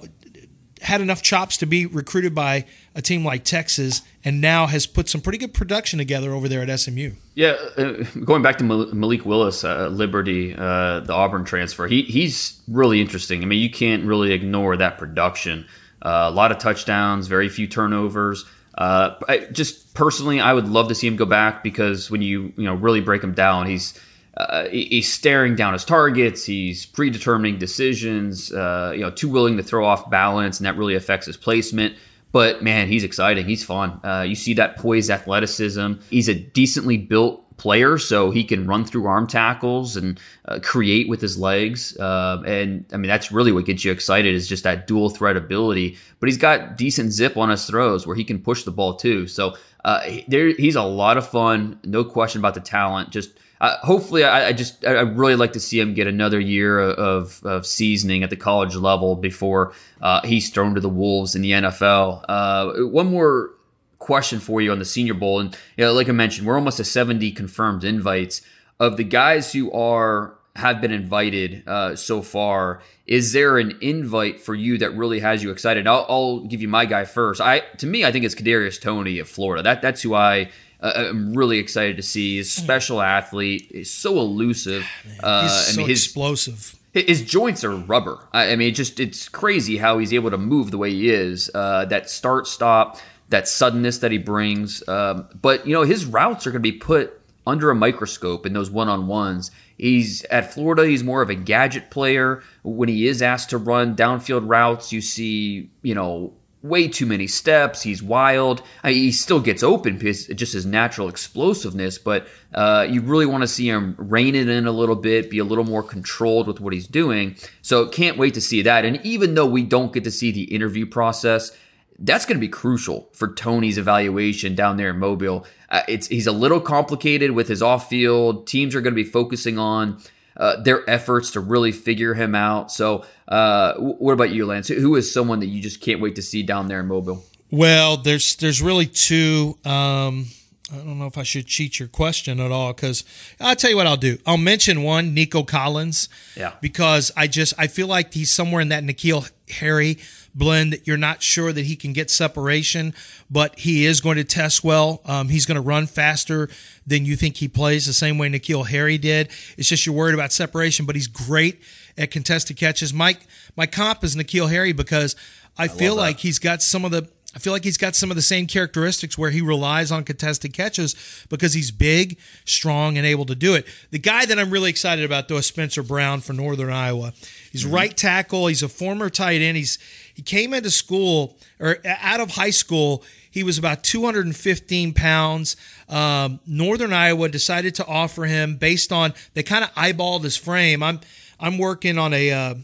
had 0.85 1.01
enough 1.01 1.21
chops 1.21 1.57
to 1.57 1.65
be 1.65 1.85
recruited 1.85 2.35
by 2.35 2.63
a 2.93 3.01
team 3.01 3.25
like 3.25 3.43
Texas 3.43 4.03
and 4.23 4.39
now 4.39 4.67
has 4.67 4.85
put 4.85 5.09
some 5.09 5.19
pretty 5.19 5.39
good 5.39 5.53
production 5.53 5.97
together 5.97 6.31
over 6.31 6.47
there 6.47 6.61
at 6.61 6.79
SMU. 6.79 7.11
Yeah, 7.33 7.57
uh, 7.77 8.03
going 8.23 8.43
back 8.43 8.59
to 8.59 8.63
Mal- 8.63 8.93
Malik 8.93 9.25
Willis, 9.25 9.63
uh, 9.63 9.87
Liberty, 9.87 10.53
uh, 10.55 10.99
the 11.01 11.13
Auburn 11.13 11.43
transfer, 11.43 11.87
he 11.87 12.03
he's 12.03 12.61
really 12.67 13.01
interesting. 13.01 13.41
I 13.41 13.45
mean, 13.45 13.59
you 13.59 13.69
can't 13.69 14.05
really 14.05 14.31
ignore 14.31 14.77
that 14.77 14.97
production. 14.97 15.65
Uh, 16.01 16.29
a 16.29 16.31
lot 16.31 16.51
of 16.51 16.59
touchdowns, 16.59 17.27
very 17.27 17.49
few 17.49 17.67
turnovers. 17.67 18.45
Uh, 18.77 19.15
I, 19.27 19.37
just 19.51 19.95
personally, 19.95 20.39
I 20.39 20.53
would 20.53 20.67
love 20.67 20.89
to 20.89 20.95
see 20.95 21.07
him 21.07 21.15
go 21.15 21.25
back 21.25 21.63
because 21.63 22.11
when 22.11 22.21
you 22.21 22.53
you 22.57 22.65
know 22.65 22.75
really 22.75 23.01
break 23.01 23.23
him 23.23 23.33
down, 23.33 23.65
he's 23.65 23.99
uh, 24.37 24.67
he's 24.67 25.11
staring 25.11 25.55
down 25.55 25.73
his 25.73 25.85
targets. 25.85 26.43
He's 26.43 26.85
predetermining 26.85 27.57
decisions. 27.57 28.51
Uh, 28.51 28.91
you 28.93 29.01
know, 29.01 29.11
too 29.11 29.29
willing 29.29 29.57
to 29.57 29.63
throw 29.63 29.85
off 29.85 30.09
balance, 30.09 30.59
and 30.59 30.65
that 30.65 30.77
really 30.77 30.95
affects 30.95 31.25
his 31.25 31.37
placement. 31.37 31.95
But 32.31 32.61
man, 32.61 32.89
he's 32.89 33.05
exciting. 33.05 33.45
He's 33.45 33.63
fun. 33.63 34.01
Uh, 34.03 34.25
you 34.27 34.35
see 34.35 34.53
that 34.55 34.75
poised 34.75 35.09
athleticism. 35.09 35.93
He's 36.09 36.27
a 36.27 36.33
decently 36.33 36.97
built 36.97 37.45
player, 37.55 37.97
so 37.97 38.31
he 38.31 38.43
can 38.43 38.67
run 38.67 38.83
through 38.83 39.05
arm 39.05 39.25
tackles 39.25 39.95
and 39.95 40.19
uh, 40.49 40.59
create 40.61 41.07
with 41.07 41.21
his 41.21 41.37
legs. 41.37 41.95
Uh, 41.97 42.43
and 42.45 42.85
I 42.91 42.97
mean, 42.97 43.07
that's 43.07 43.31
really 43.31 43.53
what 43.53 43.63
gets 43.63 43.85
you 43.85 43.91
excited 43.93 44.35
is 44.35 44.49
just 44.49 44.65
that 44.65 44.85
dual 44.85 45.09
threat 45.09 45.37
ability. 45.37 45.97
But 46.19 46.27
he's 46.27 46.37
got 46.37 46.75
decent 46.77 47.13
zip 47.13 47.37
on 47.37 47.49
his 47.49 47.65
throws 47.65 48.05
where 48.05 48.17
he 48.17 48.25
can 48.25 48.39
push 48.39 48.63
the 48.63 48.71
ball 48.71 48.97
too. 48.97 49.27
So 49.27 49.55
uh, 49.85 50.01
there, 50.27 50.49
he's 50.49 50.75
a 50.75 50.83
lot 50.83 51.15
of 51.15 51.25
fun. 51.25 51.79
No 51.85 52.03
question 52.03 52.41
about 52.41 52.55
the 52.55 52.59
talent. 52.59 53.11
Just 53.11 53.29
uh, 53.61 53.77
hopefully, 53.77 54.23
I, 54.23 54.47
I 54.49 54.53
just 54.53 54.85
I 54.85 55.01
really 55.01 55.35
like 55.35 55.53
to 55.53 55.59
see 55.59 55.79
him 55.79 55.93
get 55.93 56.07
another 56.07 56.39
year 56.39 56.79
of, 56.79 57.41
of 57.45 57.65
seasoning 57.65 58.23
at 58.23 58.29
the 58.29 58.35
college 58.35 58.75
level 58.75 59.15
before 59.15 59.73
uh, 60.01 60.21
he's 60.25 60.49
thrown 60.49 60.75
to 60.75 60.81
the 60.81 60.89
wolves 60.89 61.35
in 61.35 61.41
the 61.41 61.51
NFL. 61.51 62.25
Uh, 62.27 62.73
one 62.89 63.07
more 63.07 63.51
question 63.99 64.39
for 64.39 64.61
you 64.61 64.71
on 64.71 64.79
the 64.79 64.85
Senior 64.85 65.13
Bowl, 65.13 65.39
and 65.39 65.57
you 65.77 65.85
know, 65.85 65.93
like 65.93 66.09
I 66.09 66.11
mentioned, 66.11 66.45
we're 66.45 66.55
almost 66.55 66.77
to 66.77 66.83
seventy 66.83 67.31
confirmed 67.31 67.83
invites 67.83 68.41
of 68.79 68.97
the 68.97 69.03
guys 69.03 69.53
who 69.53 69.71
are 69.71 70.35
have 70.55 70.79
been 70.79 70.91
invited 70.91 71.67
uh, 71.67 71.95
so 71.95 72.21
far. 72.21 72.81
Is 73.05 73.33
there 73.33 73.57
an 73.57 73.77
invite 73.81 74.41
for 74.41 74.55
you 74.55 74.77
that 74.79 74.91
really 74.91 75.19
has 75.19 75.43
you 75.43 75.51
excited? 75.51 75.85
I'll, 75.85 76.05
I'll 76.09 76.39
give 76.41 76.61
you 76.61 76.67
my 76.67 76.85
guy 76.85 77.05
first. 77.05 77.41
I 77.41 77.59
to 77.77 77.87
me, 77.87 78.05
I 78.05 78.11
think 78.11 78.25
it's 78.25 78.35
Kadarius 78.35 78.81
Toney 78.81 79.19
of 79.19 79.29
Florida. 79.29 79.63
That 79.63 79.81
that's 79.81 80.01
who 80.01 80.13
I. 80.13 80.49
Uh, 80.85 81.07
I'm 81.09 81.33
really 81.33 81.57
excited 81.57 81.97
to 81.97 82.03
see. 82.03 82.37
He's 82.37 82.55
a 82.55 82.61
special 82.61 83.01
athlete. 83.01 83.69
He's 83.71 83.91
so 83.91 84.19
elusive. 84.19 84.85
Uh, 85.23 85.43
He's 85.43 85.51
I 85.51 85.71
so 85.71 85.77
mean, 85.79 85.87
his 85.89 86.03
explosive. 86.03 86.75
his 86.93 87.21
joints 87.23 87.63
are 87.63 87.75
rubber. 87.75 88.27
I, 88.33 88.51
I 88.51 88.55
mean, 88.55 88.67
it 88.69 88.75
just 88.75 88.99
it's 88.99 89.27
crazy 89.29 89.77
how 89.77 89.97
he's 89.97 90.13
able 90.13 90.29
to 90.31 90.37
move 90.37 90.69
the 90.71 90.77
way 90.77 90.91
he 90.91 91.09
is. 91.09 91.49
Uh, 91.53 91.85
that 91.85 92.09
start 92.09 92.47
stop, 92.47 92.99
that 93.29 93.47
suddenness 93.47 93.99
that 93.99 94.11
he 94.11 94.17
brings. 94.19 94.87
Um, 94.87 95.27
but 95.41 95.65
you 95.65 95.73
know, 95.73 95.83
his 95.83 96.05
routes 96.05 96.45
are 96.45 96.51
going 96.51 96.61
to 96.61 96.71
be 96.71 96.77
put 96.77 97.19
under 97.47 97.71
a 97.71 97.75
microscope 97.75 98.45
in 98.45 98.53
those 98.53 98.69
one 98.69 98.89
on 98.89 99.07
ones. 99.07 99.51
He's 99.77 100.23
at 100.25 100.53
Florida. 100.53 100.85
He's 100.85 101.03
more 101.03 101.21
of 101.21 101.29
a 101.29 101.35
gadget 101.35 101.89
player. 101.89 102.43
When 102.63 102.89
he 102.89 103.07
is 103.07 103.21
asked 103.21 103.49
to 103.51 103.57
run 103.57 103.95
downfield 103.95 104.47
routes, 104.47 104.91
you 104.91 105.01
see, 105.01 105.69
you 105.81 105.95
know, 105.95 106.33
way 106.67 106.87
too 106.87 107.05
many 107.05 107.27
steps. 107.27 107.81
He's 107.81 108.01
wild. 108.01 108.61
I 108.83 108.91
he 108.91 109.11
still 109.11 109.39
gets 109.39 109.63
open 109.63 109.97
because 109.97 110.27
just 110.27 110.53
his 110.53 110.65
natural 110.65 111.07
explosiveness, 111.07 111.97
but 111.97 112.27
uh, 112.53 112.87
you 112.89 113.01
really 113.01 113.25
want 113.25 113.43
to 113.43 113.47
see 113.47 113.67
him 113.67 113.95
rein 113.97 114.35
it 114.35 114.49
in 114.49 114.65
a 114.65 114.71
little 114.71 114.95
bit, 114.95 115.29
be 115.29 115.39
a 115.39 115.43
little 115.43 115.63
more 115.63 115.83
controlled 115.83 116.47
with 116.47 116.59
what 116.59 116.73
he's 116.73 116.87
doing. 116.87 117.35
So 117.61 117.87
can't 117.87 118.17
wait 118.17 118.33
to 118.33 118.41
see 118.41 118.61
that. 118.63 118.85
And 118.85 118.99
even 119.05 119.35
though 119.35 119.45
we 119.45 119.63
don't 119.63 119.93
get 119.93 120.03
to 120.05 120.11
see 120.11 120.31
the 120.31 120.43
interview 120.43 120.85
process, 120.85 121.51
that's 121.99 122.25
going 122.25 122.37
to 122.37 122.41
be 122.41 122.49
crucial 122.49 123.09
for 123.13 123.33
Toney's 123.33 123.77
evaluation 123.77 124.55
down 124.55 124.77
there 124.77 124.89
in 124.89 124.99
Mobile. 124.99 125.45
Uh, 125.69 125.83
it's 125.87 126.07
he's 126.07 126.27
a 126.27 126.31
little 126.31 126.59
complicated 126.59 127.31
with 127.31 127.47
his 127.47 127.61
off 127.61 127.89
field. 127.89 128.47
Teams 128.47 128.75
are 128.75 128.81
going 128.81 128.93
to 128.93 129.03
be 129.03 129.09
focusing 129.09 129.57
on 129.57 129.99
uh, 130.37 130.61
their 130.61 130.87
efforts 130.89 131.31
to 131.31 131.39
really 131.39 131.71
figure 131.71 132.13
him 132.13 132.35
out. 132.35 132.71
So, 132.71 133.05
uh, 133.27 133.75
what 133.75 134.13
about 134.13 134.31
you, 134.31 134.45
Lance? 134.45 134.67
Who 134.67 134.95
is 134.95 135.11
someone 135.11 135.39
that 135.39 135.47
you 135.47 135.61
just 135.61 135.81
can't 135.81 136.01
wait 136.01 136.15
to 136.15 136.21
see 136.21 136.43
down 136.43 136.67
there 136.67 136.79
in 136.79 136.87
Mobile? 136.87 137.23
Well, 137.51 137.97
there's 137.97 138.35
there's 138.35 138.61
really 138.61 138.87
two. 138.87 139.57
Um, 139.63 140.27
I 140.73 140.77
don't 140.77 140.97
know 140.97 141.05
if 141.05 141.17
I 141.17 141.23
should 141.23 141.45
cheat 141.45 141.79
your 141.79 141.87
question 141.87 142.39
at 142.39 142.51
all 142.51 142.73
because 142.73 143.03
I'll 143.39 143.55
tell 143.55 143.69
you 143.69 143.75
what 143.75 143.85
I'll 143.85 143.97
do. 143.97 144.17
I'll 144.25 144.37
mention 144.37 144.81
one, 144.81 145.13
Nico 145.13 145.43
Collins. 145.43 146.09
Yeah. 146.35 146.53
Because 146.59 147.11
I 147.15 147.27
just 147.27 147.53
I 147.57 147.67
feel 147.67 147.87
like 147.87 148.13
he's 148.13 148.31
somewhere 148.31 148.61
in 148.61 148.69
that 148.69 148.83
N'Keal 148.83 149.29
Harry 149.59 149.99
blend 150.35 150.73
that 150.73 150.85
you're 150.85 150.97
not 150.97 151.23
sure 151.23 151.51
that 151.53 151.65
he 151.65 151.75
can 151.75 151.93
get 151.93 152.11
separation, 152.11 152.93
but 153.31 153.57
he 153.59 153.85
is 153.85 154.01
going 154.01 154.17
to 154.17 154.23
test 154.23 154.63
well. 154.63 155.01
Um, 155.05 155.29
he's 155.29 155.45
going 155.45 155.55
to 155.55 155.61
run 155.61 155.87
faster 155.87 156.49
than 156.85 157.05
you 157.05 157.15
think 157.15 157.37
he 157.37 157.47
plays 157.47 157.85
the 157.85 157.93
same 157.93 158.17
way 158.17 158.29
N'Keal 158.29 158.67
Harry 158.67 158.97
did. 158.97 159.29
It's 159.57 159.69
just 159.69 159.85
you're 159.85 159.95
worried 159.95 160.13
about 160.13 160.31
separation, 160.31 160.85
but 160.85 160.95
he's 160.95 161.07
great 161.07 161.61
at 161.97 162.11
contested 162.11 162.57
catches. 162.57 162.93
Mike, 162.93 163.21
my 163.55 163.65
comp 163.65 164.03
is 164.03 164.15
N'Keal 164.15 164.49
Harry 164.49 164.73
because 164.73 165.15
I, 165.57 165.69
feel 165.69 165.95
like 165.95 166.19
he's 166.19 166.37
got 166.37 166.61
some 166.61 166.83
of 166.83 166.91
the 166.91 167.07
I 167.35 167.37
feel 167.37 167.51
like 167.51 167.65
he's 167.65 167.77
got 167.77 167.95
some 167.95 168.09
of 168.11 168.15
the 168.15 168.21
same 168.21 168.47
characteristics 168.47 169.17
where 169.17 169.29
he 169.29 169.41
relies 169.41 169.91
on 169.91 170.05
contested 170.05 170.53
catches 170.53 170.95
because 171.29 171.53
he's 171.53 171.69
big, 171.69 172.17
strong, 172.45 172.97
and 172.97 173.05
able 173.05 173.25
to 173.25 173.35
do 173.35 173.55
it. 173.55 173.67
The 173.91 173.99
guy 173.99 174.25
that 174.25 174.39
I'm 174.39 174.49
really 174.51 174.69
excited 174.69 175.03
about 175.03 175.27
though 175.27 175.35
is 175.35 175.45
Spencer 175.45 175.83
Brown 175.83 176.21
for 176.21 176.31
Northern 176.31 176.71
Iowa. 176.71 177.11
He's 177.51 177.65
right 177.65 177.95
tackle. 177.95 178.47
He's 178.47 178.63
a 178.63 178.69
former 178.69 179.09
tight 179.09 179.41
end. 179.41 179.57
He's 179.57 179.77
he 180.15 180.21
came 180.21 180.53
into 180.53 180.71
school 180.71 181.37
or 181.59 181.77
out 181.85 182.21
of 182.21 182.31
high 182.31 182.49
school. 182.49 183.03
He 183.29 183.43
was 183.43 183.57
about 183.57 183.83
215 183.83 184.93
pounds. 184.93 185.57
Um, 185.89 186.39
Northern 186.47 186.93
Iowa 186.93 187.27
decided 187.27 187.75
to 187.75 187.85
offer 187.85 188.23
him 188.23 188.55
based 188.55 188.93
on 188.93 189.13
they 189.33 189.43
kind 189.43 189.65
of 189.65 189.71
eyeballed 189.71 190.23
his 190.23 190.37
frame. 190.37 190.81
I'm 190.81 191.01
I'm 191.37 191.57
working 191.57 191.97
on 191.97 192.13
a 192.13 192.31
uh, 192.31 192.55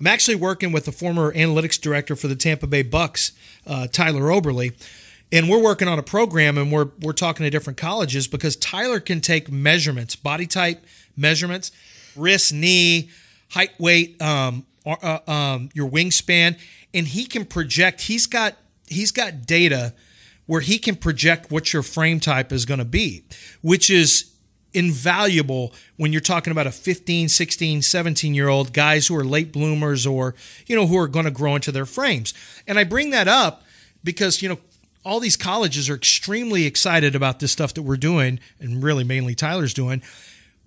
I'm 0.00 0.06
actually 0.08 0.34
working 0.34 0.72
with 0.72 0.84
the 0.84 0.92
former 0.92 1.32
analytics 1.32 1.80
director 1.80 2.16
for 2.16 2.26
the 2.26 2.34
Tampa 2.34 2.66
Bay 2.66 2.82
Bucks, 2.82 3.30
uh, 3.68 3.86
Tyler 3.86 4.22
Oberly, 4.22 4.72
and 5.30 5.48
we're 5.48 5.62
working 5.62 5.86
on 5.86 6.00
a 6.00 6.02
program 6.02 6.58
and 6.58 6.72
we're 6.72 6.88
we're 7.00 7.12
talking 7.12 7.44
to 7.44 7.50
different 7.50 7.76
colleges 7.76 8.26
because 8.26 8.56
Tyler 8.56 8.98
can 8.98 9.20
take 9.20 9.48
measurements, 9.48 10.16
body 10.16 10.48
type 10.48 10.84
measurements, 11.16 11.70
wrist, 12.16 12.52
knee, 12.52 13.10
height, 13.50 13.70
weight, 13.78 14.20
um, 14.20 14.66
uh, 14.86 15.18
um, 15.26 15.70
your 15.74 15.88
wingspan, 15.88 16.58
and 16.92 17.08
he 17.08 17.24
can 17.26 17.44
project. 17.44 18.02
He's 18.02 18.26
got 18.26 18.54
he's 18.86 19.12
got 19.12 19.46
data 19.46 19.94
where 20.46 20.60
he 20.60 20.78
can 20.78 20.96
project 20.96 21.50
what 21.50 21.72
your 21.72 21.82
frame 21.82 22.20
type 22.20 22.52
is 22.52 22.66
going 22.66 22.78
to 22.78 22.84
be, 22.84 23.24
which 23.62 23.88
is 23.88 24.30
invaluable 24.74 25.72
when 25.96 26.12
you're 26.12 26.20
talking 26.20 26.50
about 26.50 26.66
a 26.66 26.72
15, 26.72 27.28
16, 27.28 27.82
17 27.82 28.34
year 28.34 28.48
old 28.48 28.72
guys 28.72 29.06
who 29.06 29.16
are 29.16 29.24
late 29.24 29.52
bloomers 29.52 30.06
or, 30.06 30.34
you 30.66 30.76
know, 30.76 30.86
who 30.86 30.98
are 30.98 31.08
going 31.08 31.24
to 31.24 31.30
grow 31.30 31.54
into 31.54 31.72
their 31.72 31.86
frames. 31.86 32.34
And 32.66 32.78
I 32.78 32.84
bring 32.84 33.10
that 33.10 33.28
up 33.28 33.62
because, 34.02 34.42
you 34.42 34.48
know, 34.48 34.58
all 35.04 35.20
these 35.20 35.36
colleges 35.36 35.88
are 35.88 35.94
extremely 35.94 36.66
excited 36.66 37.14
about 37.14 37.38
this 37.38 37.52
stuff 37.52 37.74
that 37.74 37.82
we're 37.82 37.96
doing 37.96 38.40
and 38.58 38.82
really 38.82 39.04
mainly 39.04 39.34
Tyler's 39.34 39.74
doing. 39.74 40.02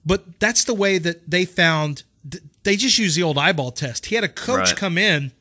But 0.05 0.39
that's 0.39 0.63
the 0.63 0.73
way 0.73 0.99
that 0.99 1.29
they 1.29 1.43
found 1.43 2.03
they 2.67 2.75
just 2.75 2.97
use 2.97 3.15
the 3.15 3.23
old 3.23 3.37
eyeball 3.37 3.71
test. 3.71 4.07
He 4.07 4.15
had 4.15 4.25
a 4.25 4.27
coach 4.27 4.57
Right. 4.57 4.75
come 4.75 4.97
in 4.97 5.31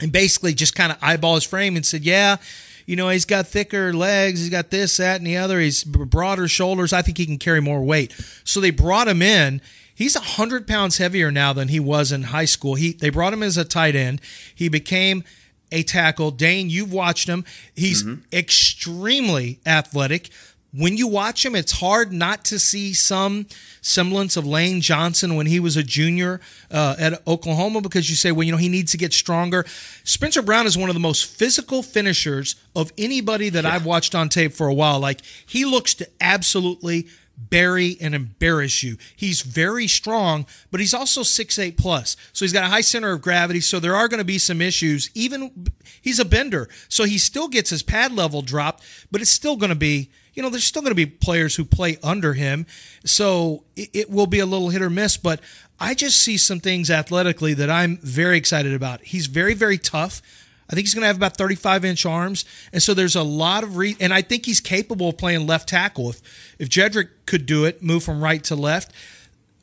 and 0.00 0.10
basically 0.10 0.54
just 0.54 0.74
kind 0.74 0.90
of 0.90 0.96
eyeball 1.02 1.34
his 1.34 1.44
frame 1.44 1.76
and 1.76 1.84
said, 1.84 2.02
"Yeah, 2.02 2.38
you 2.86 2.96
know, 2.96 3.10
he's 3.10 3.26
got 3.26 3.46
thicker 3.46 3.92
legs, 3.92 4.40
he's 4.40 4.48
got 4.48 4.70
this, 4.70 4.96
that, 4.96 5.18
and 5.18 5.26
the 5.26 5.36
other. 5.36 5.60
He's 5.60 5.84
broader 5.84 6.48
shoulders. 6.48 6.94
I 6.94 7.02
think 7.02 7.18
he 7.18 7.26
can 7.26 7.36
carry 7.36 7.60
more 7.60 7.82
weight." 7.82 8.14
So 8.42 8.58
they 8.58 8.70
brought 8.70 9.06
him 9.06 9.20
in. 9.20 9.60
He's 9.94 10.16
hundred 10.16 10.66
pounds 10.66 10.96
heavier 10.96 11.30
now 11.30 11.52
than 11.52 11.68
he 11.68 11.78
was 11.78 12.10
in 12.10 12.22
high 12.22 12.46
school. 12.46 12.76
He 12.76 12.92
they 12.92 13.10
brought 13.10 13.34
him 13.34 13.42
as 13.42 13.58
a 13.58 13.66
tight 13.66 13.94
end. 13.94 14.22
He 14.54 14.70
became 14.70 15.24
a 15.70 15.82
tackle. 15.82 16.30
Dane, 16.30 16.70
you've 16.70 16.92
watched 16.92 17.28
him. 17.28 17.44
He's 17.76 18.02
mm-hmm. 18.02 18.22
extremely 18.32 19.60
athletic. 19.66 20.30
When 20.74 20.96
you 20.96 21.06
watch 21.06 21.44
him, 21.44 21.54
it's 21.54 21.72
hard 21.72 22.12
not 22.12 22.46
to 22.46 22.58
see 22.58 22.94
some 22.94 23.46
semblance 23.82 24.38
of 24.38 24.46
Lane 24.46 24.80
Johnson 24.80 25.36
when 25.36 25.44
he 25.44 25.60
was 25.60 25.76
a 25.76 25.82
junior 25.82 26.40
uh, 26.70 26.96
at 26.98 27.26
Oklahoma 27.28 27.82
because 27.82 28.08
you 28.08 28.16
say, 28.16 28.32
well, 28.32 28.44
you 28.44 28.52
know, 28.52 28.58
he 28.58 28.70
needs 28.70 28.92
to 28.92 28.96
get 28.96 29.12
stronger. 29.12 29.66
Spencer 30.02 30.40
Brown 30.40 30.66
is 30.66 30.78
one 30.78 30.88
of 30.88 30.94
the 30.94 31.00
most 31.00 31.26
physical 31.26 31.82
finishers 31.82 32.56
of 32.74 32.90
anybody 32.96 33.50
that 33.50 33.66
I've 33.66 33.84
watched 33.84 34.14
on 34.14 34.30
tape 34.30 34.54
for 34.54 34.66
a 34.66 34.72
while. 34.72 34.98
Like, 34.98 35.20
he 35.44 35.66
looks 35.66 35.92
to 35.94 36.08
absolutely 36.22 37.06
bury 37.36 37.98
and 38.00 38.14
embarrass 38.14 38.82
you. 38.82 38.96
He's 39.14 39.42
very 39.42 39.86
strong, 39.86 40.46
but 40.70 40.80
he's 40.80 40.94
also 40.94 41.22
six 41.22 41.58
eight 41.58 41.76
plus. 41.76 42.16
So 42.32 42.44
he's 42.44 42.52
got 42.52 42.64
a 42.64 42.68
high 42.68 42.82
center 42.82 43.12
of 43.12 43.20
gravity. 43.20 43.60
So 43.60 43.78
there 43.78 43.96
are 43.96 44.08
going 44.08 44.18
to 44.18 44.24
be 44.24 44.38
some 44.38 44.62
issues. 44.62 45.10
Even 45.14 45.68
he's 46.00 46.18
a 46.18 46.24
bender. 46.24 46.68
So 46.88 47.04
he 47.04 47.18
still 47.18 47.48
gets 47.48 47.68
his 47.68 47.82
pad 47.82 48.12
level 48.12 48.40
dropped, 48.40 48.84
but 49.10 49.20
it's 49.20 49.30
still 49.30 49.56
going 49.56 49.70
to 49.70 49.76
be, 49.76 50.10
you 50.34 50.42
know, 50.42 50.48
there's 50.48 50.64
still 50.64 50.82
going 50.82 50.92
to 50.92 50.96
be 50.96 51.06
players 51.06 51.56
who 51.56 51.64
play 51.64 51.98
under 52.02 52.34
him. 52.34 52.66
So 53.04 53.64
it, 53.76 53.90
it 53.92 54.10
will 54.10 54.26
be 54.26 54.38
a 54.38 54.46
little 54.46 54.70
hit 54.70 54.82
or 54.82 54.90
miss, 54.90 55.16
but 55.16 55.40
I 55.78 55.94
just 55.94 56.20
see 56.20 56.36
some 56.36 56.60
things 56.60 56.90
athletically 56.90 57.54
that 57.54 57.70
I'm 57.70 57.98
very 57.98 58.36
excited 58.36 58.72
about. 58.72 59.02
He's 59.02 59.26
very, 59.26 59.54
very 59.54 59.78
tough. 59.78 60.22
I 60.70 60.74
think 60.74 60.86
he's 60.86 60.94
going 60.94 61.02
to 61.02 61.08
have 61.08 61.16
about 61.16 61.36
35 61.36 61.84
inch 61.84 62.06
arms, 62.06 62.44
and 62.72 62.82
so 62.82 62.94
there's 62.94 63.16
a 63.16 63.22
lot 63.22 63.62
of 63.62 63.76
re. 63.76 63.94
And 64.00 64.14
I 64.14 64.22
think 64.22 64.46
he's 64.46 64.60
capable 64.60 65.10
of 65.10 65.18
playing 65.18 65.46
left 65.46 65.68
tackle. 65.68 66.08
If 66.08 66.22
if 66.58 66.68
Jedrick 66.70 67.08
could 67.26 67.44
do 67.44 67.66
it, 67.66 67.82
move 67.82 68.04
from 68.04 68.22
right 68.22 68.42
to 68.44 68.56
left. 68.56 68.92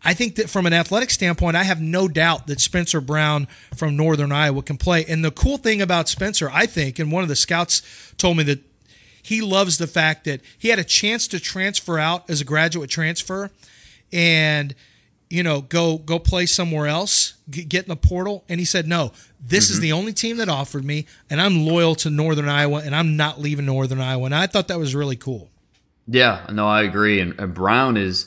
I 0.03 0.13
think 0.13 0.35
that 0.35 0.49
from 0.49 0.65
an 0.65 0.73
athletic 0.73 1.09
standpoint, 1.09 1.57
I 1.57 1.63
have 1.63 1.81
no 1.81 2.07
doubt 2.07 2.47
that 2.47 2.61
Spencer 2.61 3.01
Brown 3.01 3.47
from 3.75 3.97
Northern 3.97 4.31
Iowa 4.31 4.61
can 4.61 4.77
play. 4.77 5.03
And 5.05 5.25
the 5.25 5.31
cool 5.31 5.57
thing 5.57 5.81
about 5.81 6.07
Spencer, 6.07 6.49
I 6.53 6.67
think, 6.67 6.99
and 6.99 7.11
one 7.11 7.23
of 7.23 7.29
the 7.29 7.35
scouts 7.35 7.81
told 8.17 8.37
me 8.37 8.43
that 8.43 8.59
he 9.29 9.41
loves 9.41 9.77
the 9.77 9.85
fact 9.85 10.25
that 10.25 10.41
he 10.57 10.69
had 10.69 10.79
a 10.79 10.83
chance 10.83 11.27
to 11.27 11.39
transfer 11.39 11.99
out 11.99 12.27
as 12.27 12.41
a 12.41 12.43
graduate 12.43 12.89
transfer, 12.89 13.51
and 14.11 14.73
you 15.29 15.43
know, 15.43 15.61
go 15.61 15.99
go 15.99 16.17
play 16.17 16.47
somewhere 16.47 16.87
else, 16.87 17.35
get 17.47 17.83
in 17.83 17.89
the 17.89 17.95
portal. 17.95 18.43
And 18.49 18.59
he 18.59 18.65
said, 18.65 18.87
no, 18.87 19.11
this 19.39 19.65
mm-hmm. 19.65 19.73
is 19.73 19.79
the 19.81 19.91
only 19.91 20.13
team 20.13 20.37
that 20.37 20.49
offered 20.49 20.83
me, 20.83 21.05
and 21.29 21.39
I'm 21.39 21.63
loyal 21.63 21.93
to 21.95 22.09
Northern 22.09 22.49
Iowa, 22.49 22.81
and 22.83 22.95
I'm 22.95 23.15
not 23.15 23.39
leaving 23.39 23.67
Northern 23.67 24.01
Iowa. 24.01 24.25
And 24.25 24.33
I 24.33 24.47
thought 24.47 24.67
that 24.69 24.79
was 24.79 24.95
really 24.95 25.15
cool. 25.15 25.49
Yeah, 26.07 26.47
no, 26.51 26.67
I 26.67 26.81
agree. 26.81 27.19
And, 27.19 27.39
and 27.39 27.53
Brown 27.53 27.97
is 27.97 28.25